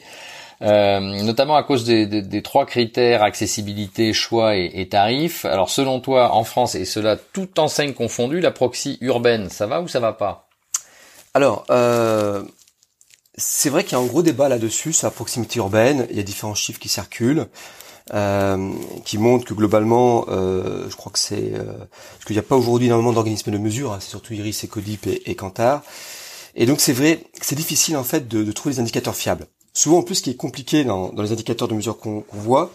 Euh, 0.61 0.99
notamment 1.23 1.55
à 1.55 1.63
cause 1.63 1.83
des, 1.83 2.41
trois 2.41 2.65
critères 2.65 3.21
accessibilité, 3.21 4.13
choix 4.13 4.55
et, 4.55 4.71
et, 4.75 4.87
tarifs. 4.87 5.45
Alors 5.45 5.69
selon 5.69 5.99
toi, 5.99 6.33
en 6.33 6.43
France, 6.43 6.75
et 6.75 6.85
cela 6.85 7.17
toute 7.17 7.59
enseigne 7.59 7.93
confondue, 7.93 8.39
la 8.39 8.51
proxy 8.51 8.97
urbaine, 9.01 9.49
ça 9.49 9.65
va 9.67 9.81
ou 9.81 9.87
ça 9.87 9.99
va 9.99 10.13
pas? 10.13 10.47
Alors, 11.33 11.65
c'est 13.35 13.69
vrai 13.69 13.83
qu'il 13.83 13.97
y 13.97 14.01
a 14.01 14.03
un 14.03 14.05
gros 14.05 14.21
débat 14.21 14.47
là-dessus 14.47 14.93
sur 14.93 15.07
la 15.07 15.11
proximité 15.11 15.57
urbaine. 15.57 16.07
Il 16.11 16.17
y 16.17 16.19
a 16.19 16.23
différents 16.23 16.53
chiffres 16.53 16.79
qui 16.79 16.89
circulent. 16.89 17.47
Euh, 18.11 18.73
qui 19.05 19.17
montre 19.17 19.45
que 19.45 19.53
globalement, 19.53 20.25
euh, 20.27 20.89
je 20.89 20.95
crois 20.97 21.09
que 21.09 21.19
c'est 21.19 21.53
euh, 21.53 21.63
parce 21.63 22.25
qu'il 22.25 22.35
n'y 22.35 22.39
a 22.39 22.43
pas 22.43 22.57
aujourd'hui 22.57 22.87
énormément 22.87 23.13
d'organismes 23.13 23.51
de 23.51 23.57
mesure, 23.57 23.93
hein, 23.93 23.99
c'est 24.01 24.09
surtout 24.09 24.33
Iris, 24.33 24.65
Ecodip 24.65 25.07
et, 25.07 25.31
et 25.31 25.35
Kantar. 25.35 25.83
Et 26.55 26.65
donc 26.65 26.81
c'est 26.81 26.91
vrai, 26.91 27.23
c'est 27.41 27.55
difficile 27.55 27.95
en 27.95 28.03
fait 28.03 28.27
de, 28.27 28.43
de, 28.43 28.51
trouver 28.51 28.75
des 28.75 28.81
indicateurs 28.81 29.15
fiables. 29.15 29.47
souvent 29.73 29.99
en 29.99 30.03
plus, 30.03 30.15
ce 30.15 30.21
qui 30.23 30.31
est 30.31 30.35
compliqué 30.35 30.83
dans, 30.83 31.13
les 31.13 31.31
indicateurs 31.31 31.69
de 31.69 31.75
mesure 31.75 31.97
qu'on 31.97 32.25
voit, 32.33 32.73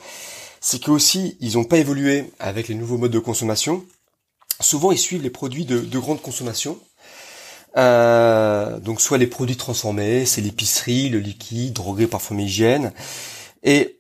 c'est 0.63 0.83
que 0.83 0.91
aussi 0.91 1.37
ils 1.41 1.55
n'ont 1.55 1.65
pas 1.65 1.77
évolué 1.77 2.33
avec 2.41 2.69
les 2.69 2.75
nouveaux 2.75 2.97
modes 2.97 3.13
de 3.13 3.19
consommation. 3.19 3.85
Souvent, 4.61 4.93
ils 4.93 4.99
suivent 4.99 5.23
les 5.23 5.31
produits 5.31 5.67
de, 5.67 5.99
grande 5.99 6.23
consommation. 6.23 6.79
Euh, 7.77 8.81
donc 8.81 9.03
soit 9.03 9.19
les 9.19 9.27
produits 9.27 9.57
transformés, 9.57 10.25
c'est 10.25 10.41
l'épicerie, 10.41 11.11
le 11.11 11.19
liquide, 11.19 11.75
drogué, 11.75 12.07
parfum, 12.07 12.39
hygiène. 12.39 12.93
Et 13.63 13.98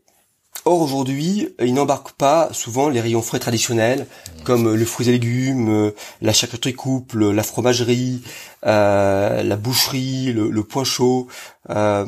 Or 0.68 0.82
aujourd'hui, 0.82 1.48
ils 1.64 1.72
n'embarquent 1.72 2.12
pas 2.12 2.50
souvent 2.52 2.90
les 2.90 3.00
rayons 3.00 3.22
frais 3.22 3.38
traditionnels 3.38 4.06
comme 4.44 4.74
le 4.74 4.84
fruits 4.84 5.08
et 5.08 5.12
légumes, 5.12 5.92
la 6.20 6.34
charcuterie 6.34 6.74
couple, 6.74 7.30
la 7.30 7.42
fromagerie, 7.42 8.22
euh, 8.66 9.42
la 9.42 9.56
boucherie, 9.56 10.30
le, 10.34 10.62
point 10.64 10.84
chaud 10.84 11.26
euh, 11.70 12.04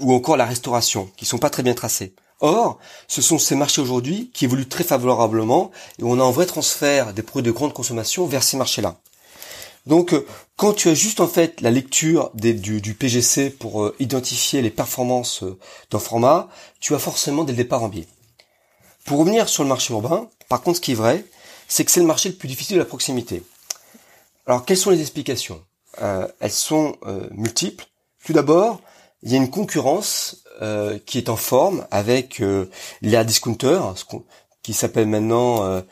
ou 0.00 0.14
encore 0.14 0.38
la 0.38 0.46
restauration, 0.46 1.10
qui 1.18 1.26
sont 1.26 1.36
pas 1.36 1.50
très 1.50 1.62
bien 1.62 1.74
tracés. 1.74 2.14
Or, 2.40 2.78
ce 3.08 3.20
sont 3.20 3.36
ces 3.36 3.56
marchés 3.56 3.82
aujourd'hui 3.82 4.30
qui 4.32 4.46
évoluent 4.46 4.68
très 4.68 4.84
favorablement 4.84 5.70
et 5.98 6.02
on 6.02 6.18
a 6.18 6.24
un 6.24 6.30
vrai 6.30 6.46
transfert 6.46 7.12
des 7.12 7.22
produits 7.22 7.52
de 7.52 7.54
grande 7.54 7.74
consommation 7.74 8.24
vers 8.24 8.42
ces 8.42 8.56
marchés-là. 8.56 8.96
Donc, 9.86 10.12
euh, 10.12 10.26
quand 10.56 10.72
tu 10.72 10.88
as 10.88 10.94
juste 10.94 11.20
en 11.20 11.26
fait 11.26 11.60
la 11.60 11.70
lecture 11.70 12.30
du, 12.34 12.94
PGC 12.94 13.50
pour 13.50 13.84
euh, 13.84 13.96
identifier 13.98 14.60
les 14.62 14.70
performances 14.70 15.42
euh, 15.42 15.58
d'un 15.90 15.98
format, 15.98 16.48
tu 16.80 16.94
as 16.94 16.98
forcément 16.98 17.44
dès 17.44 17.52
le 17.52 17.56
départ 17.56 17.82
en 17.82 17.88
biais. 17.88 18.06
Pour 19.06 19.18
revenir 19.18 19.48
sur 19.48 19.62
le 19.62 19.68
marché 19.68 19.92
urbain, 19.94 20.28
par 20.48 20.60
contre, 20.60 20.76
ce 20.76 20.80
qui 20.82 20.92
est 20.92 20.96
vrai, 20.96 21.24
c'est 21.68 21.84
que 21.84 21.90
c'est 21.90 22.00
le 22.00 22.06
marché 22.06 22.28
le 22.28 22.34
plus 22.34 22.48
difficile 22.48 22.76
de 22.76 22.80
la 22.82 22.86
proximité. 22.86 23.42
Alors, 24.46 24.64
quelles 24.64 24.76
sont 24.76 24.90
les 24.90 25.00
explications? 25.00 25.62
Elles 26.40 26.50
sont 26.50 26.96
multiples. 27.30 27.86
Tout 28.24 28.32
d'abord, 28.32 28.80
il 29.22 29.32
y 29.32 29.34
a 29.34 29.38
une 29.38 29.50
concurrence 29.50 30.44
qui 31.06 31.18
est 31.18 31.28
en 31.28 31.36
forme 31.36 31.86
avec 31.90 32.42
les 33.02 33.24
discounters, 33.24 33.94
qui 34.62 34.72
s'appelle 34.72 35.06
maintenant 35.06 35.82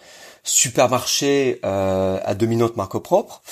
supermarché 0.46 1.61
à 1.62 2.35
dominante 2.35 2.76
marque 2.76 2.98
propre. 2.98 3.42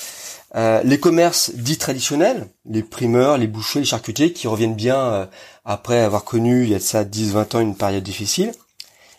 Euh, 0.55 0.81
les 0.83 0.99
commerces 0.99 1.51
dits 1.53 1.77
traditionnels, 1.77 2.47
les 2.65 2.81
primeurs, 2.81 3.37
les 3.37 3.47
bouchers, 3.47 3.79
les 3.79 3.85
charcutiers, 3.85 4.31
qui 4.31 4.47
reviennent 4.47 4.75
bien 4.75 4.97
euh, 4.97 5.25
après 5.65 5.99
avoir 5.99 6.23
connu, 6.23 6.63
il 6.63 6.69
y 6.69 6.75
a 6.75 6.77
de 6.77 6.83
ça 6.83 7.03
10-20 7.03 7.57
ans, 7.57 7.59
une 7.59 7.75
période 7.75 8.03
difficile. 8.03 8.53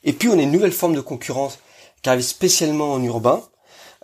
Et 0.04 0.14
puis 0.14 0.28
on 0.28 0.38
a 0.38 0.42
une 0.42 0.50
nouvelle 0.50 0.72
forme 0.72 0.94
de 0.94 1.00
concurrence 1.00 1.58
qui 2.00 2.08
arrive 2.08 2.22
spécialement 2.22 2.92
en 2.92 3.02
urbain. 3.02 3.42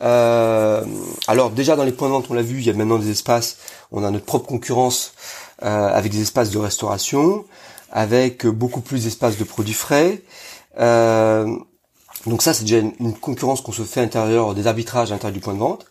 Euh, 0.02 0.84
alors 1.26 1.50
déjà 1.50 1.74
dans 1.74 1.84
les 1.84 1.92
points 1.92 2.08
de 2.08 2.12
vente, 2.12 2.26
on 2.28 2.34
l'a 2.34 2.42
vu, 2.42 2.58
il 2.58 2.66
y 2.66 2.70
a 2.70 2.74
maintenant 2.74 2.98
des 2.98 3.10
espaces, 3.10 3.56
on 3.92 4.04
a 4.04 4.10
notre 4.10 4.26
propre 4.26 4.46
concurrence 4.46 5.14
avec 5.60 6.10
des 6.10 6.22
espaces 6.22 6.50
de 6.50 6.58
restauration, 6.58 7.44
avec 7.92 8.46
beaucoup 8.46 8.80
plus 8.80 9.04
d'espaces 9.04 9.38
de 9.38 9.44
produits 9.44 9.74
frais. 9.74 10.20
Donc 12.26 12.42
ça 12.42 12.54
c'est 12.54 12.64
déjà 12.64 12.78
une, 12.78 13.14
concurrence 13.14 13.60
qu'on 13.60 13.72
se 13.72 13.82
fait 13.82 14.00
à 14.00 14.02
l'intérieur 14.04 14.54
des 14.54 14.66
arbitrages 14.66 15.10
à 15.10 15.14
l'intérieur 15.14 15.34
du 15.34 15.40
point 15.40 15.54
de 15.54 15.58
vente. 15.58 15.86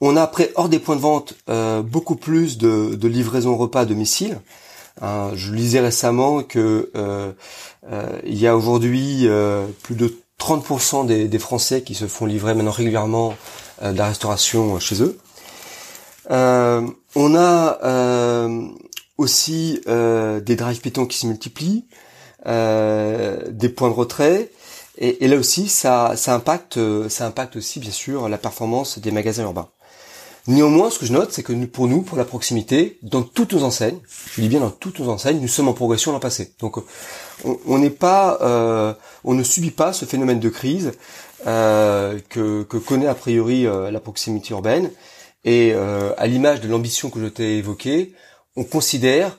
On 0.00 0.16
a 0.16 0.22
après 0.22 0.52
hors 0.56 0.68
des 0.68 0.78
points 0.78 0.96
de 0.96 1.00
vente 1.00 1.34
euh, 1.48 1.82
beaucoup 1.82 2.16
plus 2.16 2.58
de, 2.58 2.94
de 2.94 3.08
livraison 3.08 3.56
repas 3.56 3.80
à 3.80 3.84
domicile. 3.84 4.40
Hein, 5.00 5.30
je 5.34 5.52
lisais 5.52 5.80
récemment 5.80 6.42
que 6.42 6.90
euh, 6.94 7.32
euh, 7.90 8.18
il 8.24 8.38
y 8.38 8.46
a 8.46 8.56
aujourd'hui 8.56 9.26
plus 9.82 9.94
de 9.94 10.14
30% 10.38 11.06
des, 11.06 11.26
des, 11.26 11.38
Français 11.38 11.82
qui 11.82 11.94
se 11.94 12.06
font 12.06 12.26
livrer 12.26 12.54
maintenant 12.54 12.70
régulièrement 12.70 13.34
de 13.82 13.96
la 13.96 14.08
restauration 14.08 14.78
chez 14.78 15.02
eux. 15.02 15.18
on 16.28 17.34
a 17.34 18.48
aussi 19.16 19.80
des 19.86 20.56
drive 20.56 20.80
pitons 20.80 21.06
qui 21.06 21.18
se 21.18 21.26
multiplient, 21.26 21.84
des 22.46 23.68
points 23.68 23.88
de 23.88 23.94
retrait. 23.94 24.50
Et, 24.98 25.24
et, 25.24 25.28
là 25.28 25.36
aussi, 25.36 25.68
ça, 25.68 26.14
ça 26.16 26.34
impacte, 26.34 26.78
ça 27.08 27.26
impacte 27.26 27.56
aussi 27.56 27.80
bien 27.80 27.90
sûr 27.90 28.28
la 28.28 28.38
performance 28.38 28.98
des 28.98 29.10
magasins 29.10 29.42
urbains. 29.42 29.68
Néanmoins, 30.46 30.90
ce 30.90 30.98
que 30.98 31.06
je 31.06 31.12
note, 31.12 31.32
c'est 31.32 31.42
que 31.42 31.52
pour 31.64 31.88
nous, 31.88 32.02
pour 32.02 32.18
la 32.18 32.26
proximité, 32.26 32.98
dans 33.02 33.22
toutes 33.22 33.54
nos 33.54 33.64
enseignes, 33.64 33.98
je 34.34 34.42
dis 34.42 34.48
bien 34.48 34.60
dans 34.60 34.70
toutes 34.70 34.98
nos 34.98 35.08
enseignes, 35.08 35.40
nous 35.40 35.48
sommes 35.48 35.68
en 35.68 35.72
progression 35.72 36.12
l'an 36.12 36.20
passé. 36.20 36.52
Donc, 36.60 36.76
on 37.44 37.78
n'est 37.78 37.88
pas, 37.88 38.38
euh, 38.42 38.92
on 39.24 39.32
ne 39.32 39.42
subit 39.42 39.70
pas 39.70 39.94
ce 39.94 40.04
phénomène 40.04 40.40
de 40.40 40.50
crise 40.50 40.92
euh, 41.46 42.18
que, 42.28 42.62
connaît 42.62 43.06
a 43.06 43.14
priori 43.14 43.66
euh, 43.66 43.90
la 43.90 44.00
proximité 44.00 44.52
urbaine. 44.52 44.90
Et 45.46 45.74
à 45.74 46.26
l'image 46.26 46.62
de 46.62 46.68
l'ambition 46.68 47.10
que 47.10 47.20
je 47.20 47.26
t'ai 47.26 47.58
évoquée, 47.58 48.14
on 48.56 48.64
considère 48.64 49.38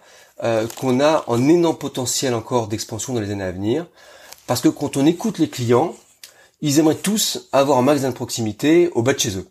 qu'on 0.78 1.00
a 1.00 1.24
un 1.28 1.48
énorme 1.48 1.80
potentiel 1.80 2.36
encore 2.36 2.68
d'expansion 2.68 3.14
dans 3.14 3.22
les 3.22 3.32
années 3.32 3.44
à 3.44 3.52
venir, 3.52 3.88
parce 4.48 4.62
que 4.62 4.70
quand 4.70 4.98
on 4.98 5.06
écoute 5.06 5.40
les 5.40 5.50
clients, 5.50 5.96
ils 6.62 6.80
aimeraient 6.80 6.96
tous 6.96 7.48
avoir 7.52 7.78
un 7.78 7.82
magasin 7.82 8.10
de 8.10 8.16
proximité 8.16 8.90
au 8.94 9.02
bas 9.02 9.14
de 9.14 9.20
chez 9.20 9.38
eux. 9.38 9.48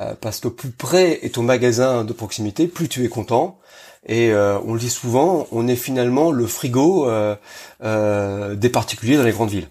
Euh, 0.00 0.14
parce 0.20 0.40
que 0.40 0.48
plus 0.48 0.70
près 0.70 1.24
est 1.24 1.34
ton 1.34 1.42
magasin 1.42 2.04
de 2.04 2.12
proximité, 2.12 2.66
plus 2.66 2.88
tu 2.88 3.04
es 3.04 3.08
content. 3.08 3.58
Et 4.06 4.32
euh, 4.32 4.58
on 4.64 4.74
le 4.74 4.80
dit 4.80 4.90
souvent, 4.90 5.46
on 5.52 5.68
est 5.68 5.76
finalement 5.76 6.32
le 6.32 6.46
frigo 6.46 7.08
euh, 7.08 8.54
des 8.54 8.68
particuliers 8.68 9.16
dans 9.16 9.22
les 9.22 9.32
grandes 9.32 9.50
villes. 9.50 9.68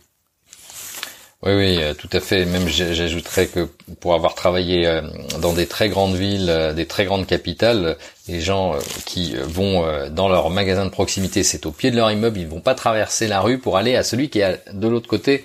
Oui, 1.43 1.53
oui, 1.53 1.79
tout 1.97 2.09
à 2.13 2.19
fait. 2.19 2.45
Même 2.45 2.67
j'ajouterais 2.67 3.47
que 3.47 3.67
pour 3.99 4.13
avoir 4.13 4.35
travaillé 4.35 5.01
dans 5.41 5.53
des 5.53 5.65
très 5.65 5.89
grandes 5.89 6.15
villes, 6.15 6.73
des 6.75 6.85
très 6.85 7.05
grandes 7.05 7.25
capitales, 7.25 7.97
les 8.27 8.41
gens 8.41 8.75
qui 9.05 9.35
vont 9.35 9.83
dans 10.11 10.29
leur 10.29 10.51
magasin 10.51 10.85
de 10.85 10.91
proximité, 10.91 11.41
c'est 11.41 11.65
au 11.65 11.71
pied 11.71 11.89
de 11.89 11.95
leur 11.95 12.11
immeuble, 12.11 12.37
ils 12.37 12.47
vont 12.47 12.59
pas 12.59 12.75
traverser 12.75 13.27
la 13.27 13.41
rue 13.41 13.57
pour 13.57 13.77
aller 13.77 13.95
à 13.95 14.03
celui 14.03 14.29
qui 14.29 14.39
est 14.39 14.61
de 14.71 14.87
l'autre 14.87 15.07
côté 15.07 15.43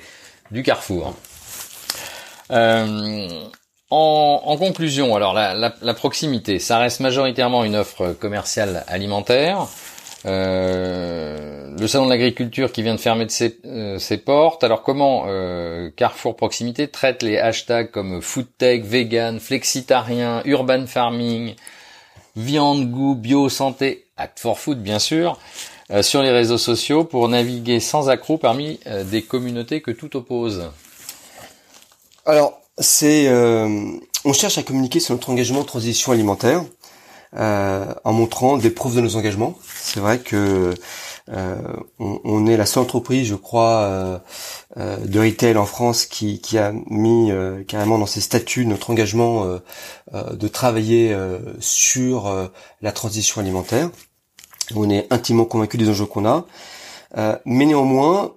du 0.51 0.63
carrefour. 0.63 1.15
Euh, 2.51 3.29
en, 3.91 4.57
conclusion, 4.59 5.15
alors 5.15 5.35
la, 5.35 5.95
proximité, 5.95 6.59
ça 6.59 6.79
reste 6.79 7.01
majoritairement 7.01 7.65
une 7.65 7.77
offre 7.77 8.13
commerciale 8.13 8.85
alimentaire. 8.89 9.67
Euh, 10.27 11.71
le 11.79 11.87
salon 11.87 12.07
de 12.07 12.11
l'agriculture 12.11 12.73
qui 12.73 12.83
vient 12.83 12.95
de 12.95 13.01
fermer 13.01 13.27
de 13.27 13.31
ses, 13.31 13.59
euh, 13.65 13.99
portes. 14.25 14.65
Alors 14.65 14.83
comment 14.83 15.25
euh, 15.27 15.91
Carrefour 15.95 16.37
Proximité 16.37 16.89
traite 16.89 17.23
les 17.23 17.39
hashtags 17.39 17.91
comme 17.91 18.21
foodtech, 18.23 18.85
vegan, 18.85 19.39
flexitarien, 19.39 20.43
urban 20.45 20.87
farming, 20.87 21.55
viande, 22.35 22.91
goût, 22.91 23.15
bio, 23.15 23.49
santé, 23.49 24.07
act 24.17 24.41
for 24.41 24.59
food 24.59 24.83
bien 24.83 24.99
sûr, 24.99 25.39
sur 26.01 26.23
les 26.23 26.31
réseaux 26.31 26.59
sociaux 26.59 27.05
pour 27.05 27.29
naviguer 27.29 27.81
sans 27.81 28.09
accroc 28.09 28.39
parmi 28.39 28.81
des 29.05 29.23
communautés 29.23 29.81
que 29.81 29.93
tout 29.93 30.17
oppose 30.17 30.71
Alors 32.25 32.61
c'est 32.79 33.29
euh, 33.29 33.69
on 34.25 34.33
cherche 34.33 34.59
à 34.59 34.63
communiquer 34.63 35.01
sur 35.01 35.15
notre 35.15 35.31
engagement 35.31 35.61
en 35.61 35.65
transition 35.65 36.13
alimentaire 36.13 36.61
euh, 36.61 36.67
en 37.35 38.13
montrant 38.13 38.57
des 38.57 38.71
preuves 38.71 38.97
de 38.97 39.01
nos 39.01 39.17
engagements. 39.17 39.59
C'est 39.65 40.01
vrai 40.01 40.19
que 40.19 40.75
euh, 41.29 41.57
on, 41.99 42.47
est 42.47 42.57
la 42.57 42.67
seule 42.67 42.85
entreprise, 42.85 43.27
je 43.29 43.35
crois, 43.35 44.21
de 44.77 45.21
retail 45.21 45.57
en 45.57 45.67
France 45.67 46.07
qui, 46.07 46.41
qui 46.41 46.59
a 46.59 46.73
mis 46.89 47.31
carrément 47.67 47.99
dans 47.99 48.07
ses 48.07 48.21
statuts 48.21 48.67
notre 48.67 48.91
engagement 48.91 49.59
de 50.13 50.49
travailler 50.49 51.17
sur 51.61 52.51
la 52.81 52.93
transition 52.93 53.41
alimentaire. 53.41 53.91
On 54.75 54.89
est 54.91 55.13
intimement 55.13 55.45
convaincu 55.45 55.79
des 55.79 55.89
enjeux 55.89 56.07
qu'on 56.07 56.27
a. 56.27 56.47
mais 57.45 57.67
néanmoins, 57.67 58.33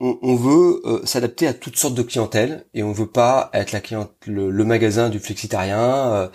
on, 0.00 0.36
veut 0.36 0.80
euh, 0.84 1.04
s'adapter 1.04 1.48
à 1.48 1.54
toutes 1.54 1.76
sortes 1.76 1.94
de 1.94 2.02
clientèles 2.02 2.64
et 2.72 2.82
on 2.84 2.92
veut 2.92 3.08
pas 3.08 3.50
être 3.52 3.76
le, 4.26 4.64
magasin 4.64 5.08
du 5.08 5.18
flexitarien 5.18 5.80
euh, 5.80 6.28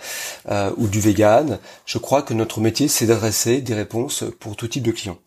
euh, 0.50 0.70
ou 0.76 0.86
du 0.86 1.00
vegan. 1.00 1.58
Je 1.86 1.98
crois 1.98 2.22
que 2.22 2.34
notre 2.34 2.60
métier 2.60 2.88
c'est 2.88 3.06
d'adresser 3.06 3.62
des 3.62 3.74
réponses 3.74 4.24
pour 4.38 4.56
tout 4.56 4.68
type 4.68 4.82
de 4.82 4.92
clients. 4.92 5.18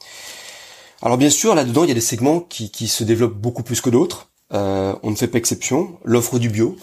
Alors 1.01 1.17
bien 1.17 1.31
sûr 1.31 1.55
là-dedans 1.55 1.83
il 1.83 1.87
y 1.89 1.91
a 1.91 1.95
des 1.95 2.01
segments 2.01 2.39
qui, 2.39 2.87
se 2.87 3.03
développent 3.03 3.37
beaucoup 3.37 3.63
plus 3.63 3.81
que 3.81 3.89
d'autres. 3.89 4.29
on 4.51 4.99
ne 5.03 5.15
fait 5.15 5.27
pas 5.27 5.39
exception. 5.39 5.97
L'offre 6.03 6.37
du 6.37 6.49
bio. 6.49 6.77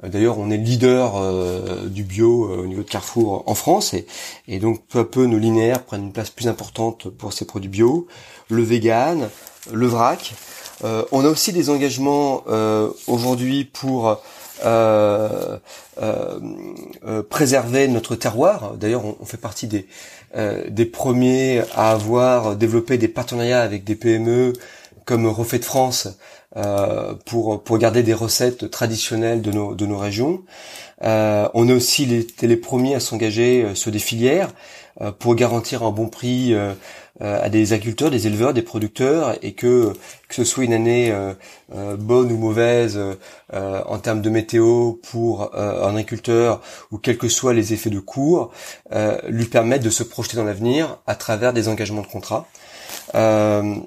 D'ailleurs, 0.00 0.38
on 0.38 0.48
est 0.50 0.56
leader 0.56 1.88
du 1.88 2.04
bio 2.04 2.48
au 2.50 2.66
niveau 2.66 2.82
de 2.82 2.88
Carrefour 2.88 3.42
en 3.46 3.54
France 3.56 3.94
et, 3.94 4.06
et, 4.46 4.60
donc 4.60 4.86
peu 4.86 5.00
à 5.00 5.04
peu 5.04 5.26
nos 5.26 5.38
linéaires 5.38 5.82
prennent 5.84 6.04
une 6.04 6.12
place 6.12 6.30
plus 6.30 6.46
importante 6.46 7.08
pour 7.08 7.32
ces 7.32 7.46
produits 7.46 7.68
bio. 7.68 8.06
Le 8.48 8.62
vegan, 8.62 9.28
le 9.72 9.86
vrac. 9.86 10.34
Euh, 10.84 11.04
on 11.12 11.24
a 11.24 11.28
aussi 11.28 11.52
des 11.52 11.70
engagements 11.70 12.44
euh, 12.48 12.90
aujourd'hui 13.06 13.64
pour 13.64 14.20
euh, 14.64 15.58
préserver 17.30 17.88
notre 17.88 18.14
terroir. 18.14 18.74
D'ailleurs, 18.76 19.04
on, 19.04 19.24
fait 19.24 19.36
partie 19.36 19.66
des, 19.66 20.84
premiers 20.86 21.62
à 21.74 21.90
avoir 21.90 22.56
développé 22.56 22.98
des 22.98 23.08
partenariats 23.08 23.62
avec 23.62 23.84
des 23.84 23.94
PME 23.94 24.52
comme 25.04 25.26
Refait 25.26 25.58
de 25.58 25.64
France 25.64 26.08
pour 27.24 27.62
pour 27.62 27.78
garder 27.78 28.02
des 28.02 28.14
recettes 28.14 28.70
traditionnelles 28.70 29.42
de 29.42 29.52
nos 29.52 29.74
de 29.74 29.86
nos 29.86 29.98
régions. 29.98 30.42
on 31.00 31.68
a 31.68 31.72
aussi 31.72 32.04
les, 32.06 32.26
les 32.42 32.56
premiers 32.56 32.94
à 32.94 33.00
s'engager 33.00 33.74
sur 33.74 33.90
des 33.90 33.98
filières 33.98 34.50
pour 35.18 35.34
garantir 35.34 35.82
un 35.82 35.90
bon 35.90 36.08
prix 36.08 36.54
à 37.20 37.48
des 37.48 37.72
agriculteurs, 37.72 38.10
des 38.10 38.26
éleveurs, 38.26 38.54
des 38.54 38.62
producteurs, 38.62 39.36
et 39.42 39.52
que 39.52 39.92
que 40.28 40.34
ce 40.34 40.44
soit 40.44 40.64
une 40.64 40.72
année 40.72 41.12
bonne 41.98 42.30
ou 42.32 42.36
mauvaise 42.36 42.98
en 43.52 43.98
termes 43.98 44.22
de 44.22 44.30
météo 44.30 44.92
pour 45.10 45.54
un 45.56 45.96
agriculteur 45.96 46.60
ou 46.90 46.98
quels 46.98 47.18
que 47.18 47.28
soient 47.28 47.54
les 47.54 47.72
effets 47.72 47.90
de 47.90 48.00
cours, 48.00 48.52
lui 49.28 49.46
permettent 49.46 49.82
de 49.84 49.90
se 49.90 50.02
projeter 50.02 50.36
dans 50.36 50.44
l'avenir 50.44 50.98
à 51.06 51.14
travers 51.14 51.52
des 51.52 51.68
engagements 51.68 52.02
de 52.02 52.06
contrat. 52.06 52.46
on, 53.14 53.84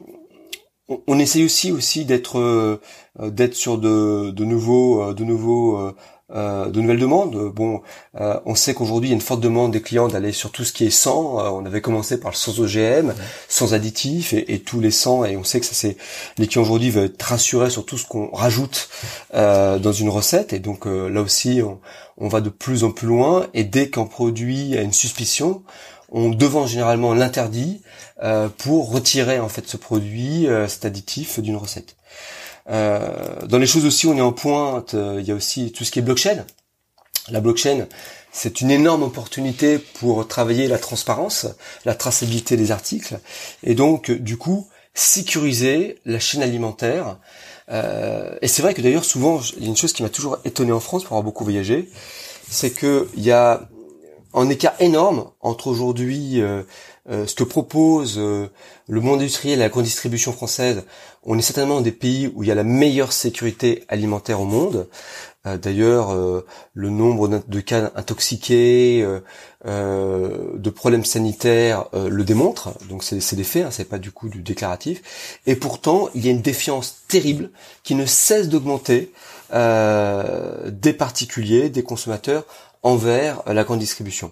on 1.08 1.20
essaye 1.20 1.46
aussi 1.46 1.72
aussi 1.72 2.06
d'être 2.06 2.80
d'être 3.20 3.56
sur 3.56 3.78
de, 3.78 4.32
de 4.32 4.46
nouveaux 4.46 5.14
de 5.14 5.24
nouveaux 5.24 5.94
euh, 6.34 6.68
de 6.68 6.80
nouvelles 6.80 7.00
demandes. 7.00 7.52
Bon, 7.54 7.82
euh, 8.20 8.40
on 8.46 8.56
sait 8.56 8.74
qu'aujourd'hui 8.74 9.10
il 9.10 9.12
y 9.12 9.14
a 9.14 9.16
une 9.16 9.22
forte 9.22 9.42
demande 9.42 9.72
des 9.72 9.82
clients 9.82 10.08
d'aller 10.08 10.32
sur 10.32 10.52
tout 10.52 10.64
ce 10.64 10.72
qui 10.72 10.86
est 10.86 10.90
sans. 10.90 11.40
Euh, 11.40 11.50
on 11.50 11.66
avait 11.66 11.82
commencé 11.82 12.20
par 12.20 12.32
le 12.32 12.38
sans 12.38 12.60
OGM, 12.60 13.14
sans 13.50 13.74
additifs 13.74 14.34
et, 14.34 14.60
tous 14.60 14.80
les 14.80 14.92
sans, 14.92 15.26
et 15.26 15.36
on 15.36 15.44
sait 15.44 15.60
que 15.60 15.66
ça 15.66 15.74
c'est 15.74 15.98
les 16.38 16.48
clients 16.48 16.62
aujourd'hui 16.62 16.90
veulent 16.90 17.06
être 17.06 17.22
rassurés 17.22 17.70
sur 17.70 17.86
tout 17.86 17.98
ce 17.98 18.06
qu'on 18.06 18.30
rajoute 18.32 18.90
dans 19.34 19.92
une 19.92 20.10
recette. 20.10 20.54
Et 20.54 20.60
donc 20.60 20.86
là 20.86 21.22
aussi, 21.22 21.62
on, 21.64 21.80
on, 22.18 22.28
va 22.28 22.42
de 22.42 22.50
plus 22.50 22.84
en 22.84 22.92
plus 22.92 23.08
loin. 23.08 23.48
Et 23.54 23.64
dès 23.64 23.90
qu'un 23.90 24.06
produit 24.06 24.78
a 24.78 24.82
une 24.82 24.94
suspicion, 24.94 25.64
on 26.12 26.30
devant 26.30 26.66
généralement 26.66 27.14
l'interdit 27.14 27.82
pour 28.58 28.92
retirer 28.92 29.40
en 29.40 29.50
fait 29.50 29.68
ce 29.68 29.78
produit, 29.78 30.48
cet 30.68 30.86
additif 30.86 31.40
d'une 31.40 31.58
recette. 31.58 31.96
Euh, 32.70 33.46
dans 33.48 33.58
les 33.58 33.68
choses 33.68 33.86
aussi, 33.86 34.08
on 34.08 34.18
est 34.18 34.22
en 34.22 34.32
pointe. 34.32 34.94
Euh, 34.94 35.18
il 35.20 35.28
y 35.28 35.32
a 35.32 35.36
aussi 35.36 35.72
tout 35.72 35.84
ce 35.84 35.92
qui 35.92 36.00
est 36.00 36.02
blockchain. 36.02 36.46
La 37.30 37.40
blockchain, 37.40 37.88
c'est 38.32 38.62
une 38.62 38.72
énorme 38.72 39.04
opportunité 39.04 39.78
pour 39.78 40.28
travailler 40.28 40.68
la 40.68 40.80
transparence, 40.80 41.48
la 41.86 41.94
traçabilité 41.94 42.58
des 42.58 42.72
articles, 42.72 43.20
et 43.64 43.76
donc 43.76 44.10
du 44.10 44.38
coup 44.38 44.68
sécuriser 44.94 46.00
la 46.06 46.20
chaîne 46.20 46.42
alimentaire. 46.42 47.18
Euh, 47.70 48.36
et 48.42 48.48
c'est 48.48 48.62
vrai 48.62 48.74
que 48.74 48.82
d'ailleurs 48.82 49.06
souvent, 49.06 49.40
il 49.58 49.64
y 49.64 49.66
a 49.66 49.70
une 49.70 49.78
chose 49.78 49.94
qui 49.94 50.04
m'a 50.04 50.10
toujours 50.10 50.40
étonné 50.46 50.72
en 50.72 50.80
France 50.80 51.04
pour 51.04 51.14
avoir 51.14 51.24
beaucoup 51.24 51.44
voyagé, 51.44 51.90
c'est 52.50 52.72
que 52.72 53.08
il 53.16 53.24
y 53.24 53.32
a 53.32 53.70
un 54.34 54.50
écart 54.50 54.74
énorme 54.80 55.32
entre 55.42 55.68
aujourd'hui 55.68 56.42
euh, 56.42 56.64
euh, 57.10 57.26
ce 57.26 57.34
que 57.34 57.44
propose 57.44 58.20
euh, 58.20 58.48
le 58.88 59.02
monde 59.02 59.22
industriel 59.22 59.58
et 59.58 59.62
la 59.64 59.70
grande 59.70 59.86
distribution 59.86 60.32
française, 60.34 60.84
on 61.24 61.36
est 61.38 61.42
certainement 61.42 61.82
des 61.82 61.92
pays 61.92 62.32
où 62.36 62.44
il 62.44 62.50
y 62.50 62.52
a 62.52 62.56
la 62.56 62.64
meilleure 62.64 63.12
sécurité 63.12 63.84
alimentaire 63.88 64.40
au 64.40 64.46
monde. 64.46 64.88
Euh, 65.48 65.58
d'ailleurs, 65.58 66.16
le 66.74 66.90
nombre 66.90 67.42
de 67.48 67.60
cas 67.60 67.92
intoxiqués, 67.96 69.04
de 69.66 70.70
problèmes 70.70 71.06
sanitaires 71.06 71.86
le 71.94 72.24
démontre. 72.24 72.70
Donc 72.90 73.04
c'est 73.04 73.36
des 73.36 73.44
faits, 73.44 73.66
hein, 73.66 73.72
c'est 73.72 73.90
pas 73.90 73.98
du 73.98 74.12
coup 74.12 74.30
du 74.30 74.44
déclaratif. 74.44 75.40
Et 75.48 75.56
pourtant, 75.56 76.10
il 76.14 76.24
y 76.26 76.28
a 76.28 76.32
une 76.32 76.42
défiance 76.42 77.04
terrible 77.08 77.50
qui 77.84 77.96
ne 77.96 78.06
cesse 78.06 78.50
d'augmenter 78.50 79.12
des 79.52 80.94
particuliers, 80.94 81.70
des 81.70 81.84
consommateurs 81.84 82.46
envers 82.84 83.42
la 83.48 83.64
grande 83.64 83.80
distribution. 83.80 84.32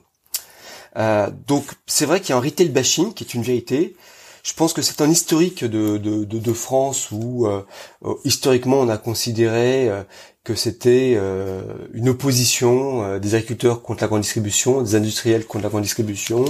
Euh, 1.00 1.30
donc 1.48 1.66
c'est 1.88 2.06
vrai 2.06 2.20
qu'il 2.20 2.32
y 2.32 2.34
a 2.34 2.38
un 2.38 2.42
retail 2.42 2.70
bashing 2.70 3.14
qui 3.14 3.24
est 3.24 3.34
une 3.34 3.44
vérité. 3.44 3.96
Je 4.44 4.54
pense 4.54 4.74
que 4.74 4.82
c'est 4.82 5.02
un 5.02 5.10
historique 5.10 5.64
de, 5.66 5.98
de, 5.98 6.24
de, 6.24 6.54
France 6.54 7.12
où 7.12 7.46
euh, 7.46 7.62
euh, 8.06 8.14
historiquement 8.24 8.80
on 8.80 8.90
a 8.90 8.98
considéré 8.98 9.90
que 10.46 10.56
c'était 10.56 11.20
une 11.94 12.10
opposition 12.10 13.20
des 13.20 13.36
agriculteurs 13.36 13.84
contre 13.84 14.02
la 14.02 14.08
grande 14.08 14.22
distribution, 14.22 14.82
des 14.82 14.96
industriels 14.96 15.46
contre 15.46 15.66
la 15.66 15.70
grande 15.70 15.84
distribution, 15.84 16.46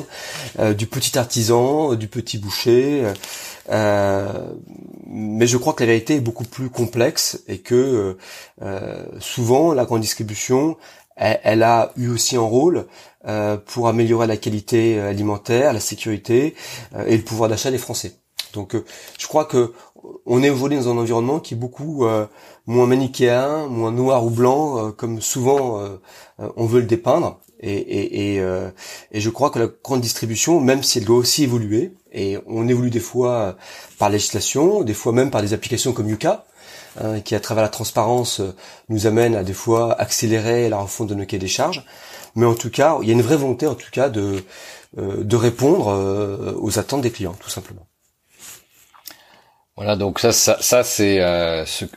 du 0.77 0.85
petit 0.85 1.17
artisan, 1.17 1.95
du 1.95 2.07
petit 2.07 2.37
boucher. 2.37 3.03
mais 3.67 5.47
je 5.47 5.57
crois 5.57 5.73
que 5.73 5.83
la 5.83 5.87
vérité 5.87 6.15
est 6.15 6.21
beaucoup 6.21 6.45
plus 6.45 6.69
complexe 6.69 7.43
et 7.47 7.57
que 7.57 8.15
souvent 9.19 9.73
la 9.73 9.83
grande 9.83 10.01
distribution 10.01 10.77
elle, 11.19 11.63
a 11.63 11.91
eu 11.97 12.07
aussi 12.09 12.35
un 12.37 12.41
rôle 12.41 12.87
euh, 13.27 13.57
pour 13.57 13.87
améliorer 13.87 14.27
la 14.27 14.37
qualité 14.37 14.97
euh, 14.97 15.09
alimentaire, 15.09 15.73
la 15.73 15.81
sécurité 15.81 16.55
euh, 16.95 17.05
et 17.05 17.17
le 17.17 17.23
pouvoir 17.23 17.49
d'achat 17.49 17.71
des 17.71 17.77
Français. 17.77 18.13
Donc 18.53 18.75
je 19.19 19.27
crois 19.27 19.45
que 19.45 19.73
on 20.25 20.41
est 20.41 20.49
aujourd'hui 20.49 20.77
dans 20.79 20.89
un 20.89 20.97
environnement 20.97 21.39
qui 21.39 21.53
est 21.53 21.57
beaucoup 21.57 22.03
moins 22.65 22.87
manichéen, 22.87 23.67
moins 23.67 23.91
noir 23.91 24.25
ou 24.25 24.31
blanc, 24.31 24.91
comme 24.93 25.21
souvent 25.21 25.83
on 26.39 26.65
veut 26.65 26.79
le 26.79 26.87
dépeindre. 26.87 27.39
Et, 27.59 27.73
et, 27.73 28.37
et, 28.37 28.43
et, 29.11 29.21
je 29.21 29.29
crois 29.29 29.51
que 29.51 29.59
la 29.59 29.67
grande 29.83 30.01
distribution, 30.01 30.61
même 30.61 30.81
si 30.81 30.97
elle 30.97 31.05
doit 31.05 31.17
aussi 31.17 31.43
évoluer, 31.43 31.93
et 32.11 32.39
on 32.47 32.67
évolue 32.67 32.89
des 32.89 32.99
fois 32.99 33.55
par 33.99 34.09
législation, 34.09 34.81
des 34.81 34.95
fois 34.95 35.11
même 35.11 35.29
par 35.29 35.43
des 35.43 35.53
applications 35.53 35.93
comme 35.93 36.09
Yuka, 36.09 36.45
Hein, 37.01 37.21
qui 37.21 37.33
à 37.33 37.39
travers 37.39 37.63
la 37.63 37.69
transparence 37.69 38.41
euh, 38.41 38.53
nous 38.89 39.07
amène 39.07 39.35
à 39.35 39.43
des 39.43 39.53
fois 39.53 39.99
accélérer 40.01 40.67
la 40.67 40.77
refonte 40.79 41.07
de 41.07 41.15
nos 41.15 41.25
cahiers 41.25 41.39
des 41.39 41.47
charges. 41.47 41.85
Mais 42.35 42.45
en 42.45 42.55
tout 42.55 42.69
cas, 42.69 42.97
il 43.01 43.07
y 43.07 43.11
a 43.11 43.13
une 43.13 43.21
vraie 43.21 43.37
volonté 43.37 43.67
en 43.67 43.75
tout 43.75 43.89
cas 43.91 44.09
de, 44.09 44.43
euh, 44.97 45.23
de 45.23 45.35
répondre 45.37 45.89
euh, 45.89 46.53
aux 46.59 46.77
attentes 46.77 47.01
des 47.01 47.11
clients, 47.11 47.35
tout 47.39 47.49
simplement. 47.49 47.87
Voilà, 49.77 49.95
donc 49.95 50.19
ça, 50.19 50.33
ça, 50.33 50.57
ça 50.59 50.83
c'est 50.83 51.21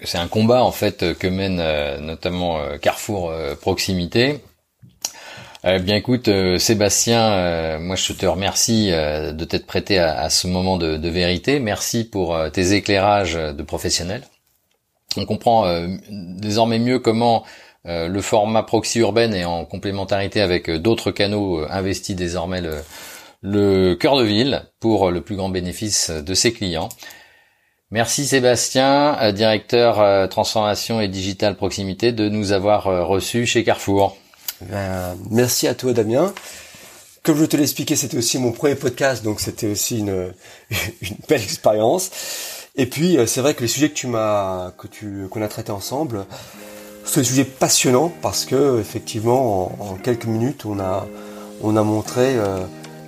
c'est 0.05 0.19
un 0.19 0.29
combat 0.29 0.63
en 0.63 0.71
fait 0.71 1.19
que 1.19 1.27
mène 1.27 1.57
notamment 2.01 2.61
Carrefour 2.81 3.33
Proximité. 3.61 4.39
bien 5.65 5.97
écoute, 5.97 6.31
Sébastien, 6.59 7.81
moi 7.81 7.97
je 7.97 8.13
te 8.13 8.25
remercie 8.25 8.93
de 8.93 9.45
t'être 9.45 9.67
prêté 9.67 9.99
à, 9.99 10.21
à, 10.21 10.31
ce 10.31 10.47
moment 10.47 10.77
de, 10.77 10.97
de 10.97 11.09
vérité. 11.09 11.59
Merci 11.59 12.05
pour 12.05 12.39
tes 12.53 12.75
éclairages 12.75 13.35
de 13.35 13.63
professionnels. 13.65 14.23
On 15.17 15.25
comprend 15.27 15.67
euh, 15.67 15.89
désormais 16.09 16.79
mieux 16.79 16.99
comment 16.99 17.45
euh, 17.87 18.09
le 18.09 18.21
format 18.21 18.63
proxy 18.63 19.01
urbaine 19.01 19.35
est 19.35 19.45
en 19.45 19.65
complémentarité 19.65 20.41
avec 20.41 20.69
euh, 20.69 20.79
d'autres 20.79 21.11
canaux 21.11 21.65
investit 21.69 22.15
désormais 22.15 22.63
le, 23.43 23.95
cœur 23.95 24.17
de 24.17 24.25
ville 24.25 24.63
pour 24.81 25.11
le 25.11 25.21
plus 25.21 25.37
grand 25.37 25.49
bénéfice 25.49 26.11
de 26.11 26.35
ses 26.35 26.53
clients. 26.53 26.89
Merci 27.91 28.25
Sébastien, 28.27 29.33
directeur 29.33 30.29
transformation 30.31 31.01
et 31.01 31.09
digital 31.09 31.57
proximité, 31.57 32.13
de 32.13 32.31
nous 32.31 32.53
avoir 32.53 32.85
reçus 33.07 33.45
chez 33.45 33.65
Carrefour. 33.65 34.17
Ben, 34.63 35.15
merci 35.31 35.69
à 35.69 35.75
toi 35.75 35.93
Damien. 35.93 36.33
Comme 37.23 37.37
je 37.37 37.45
te 37.45 37.57
l'ai 37.57 37.65
expliqué, 37.65 37.97
c'était 37.97 38.17
aussi 38.17 38.39
mon 38.39 38.53
premier 38.53 38.77
podcast, 38.77 39.23
donc 39.23 39.41
c'était 39.41 39.67
aussi 39.67 39.99
une 39.99 40.33
belle 41.29 41.43
expérience. 41.43 42.11
Et 42.75 42.87
puis 42.87 43.19
euh, 43.19 43.27
c'est 43.27 43.41
vrai 43.41 43.55
que 43.55 43.61
les 43.61 43.69
sujets 43.69 43.91
que 43.91 43.95
tu 43.95 44.07
m'as 44.07 44.71
que 44.79 44.87
tu 44.87 45.27
qu'on 45.31 45.43
a 45.43 45.49
traités 45.49 45.73
ensemble 45.73 46.25
sont 47.05 47.21
des 47.21 47.27
sujets 47.27 47.45
passionnants 47.45 48.11
parce 48.23 48.47
que 48.47 48.81
effectivement 48.81 49.73
en, 49.79 49.97
quelques 49.97 50.25
minutes 50.25 50.65
on 50.65 50.81
a 50.81 51.07
on 51.63 51.77
a 51.77 51.83
montré 51.83 52.37
euh, 52.37 52.61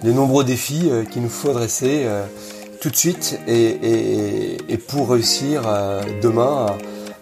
les 0.02 0.12
nombreux 0.12 0.44
défis 0.44 0.90
euh, 0.90 1.04
qu'il 1.04 1.22
nous 1.22 1.30
faut 1.30 1.50
adresser 1.50 2.06
tout 2.82 2.90
de 2.90 2.96
suite 2.96 3.40
et, 3.48 4.58
et, 4.68 4.76
pour 4.76 5.08
réussir 5.10 5.62
demain 6.20 6.66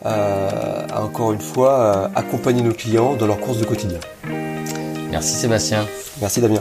à, 0.05 1.01
encore 1.01 1.33
une 1.33 1.41
fois 1.41 2.11
accompagner 2.17 2.63
nos 2.63 2.73
clients 2.73 3.15
dans 3.15 3.29
leurs 3.29 3.39
courses 3.39 3.59
de 3.59 3.65
quotidien. 3.65 4.01
Merci 5.13 5.35
Sébastien. 5.35 5.87
Merci 6.21 6.41
Damien. 6.41 6.61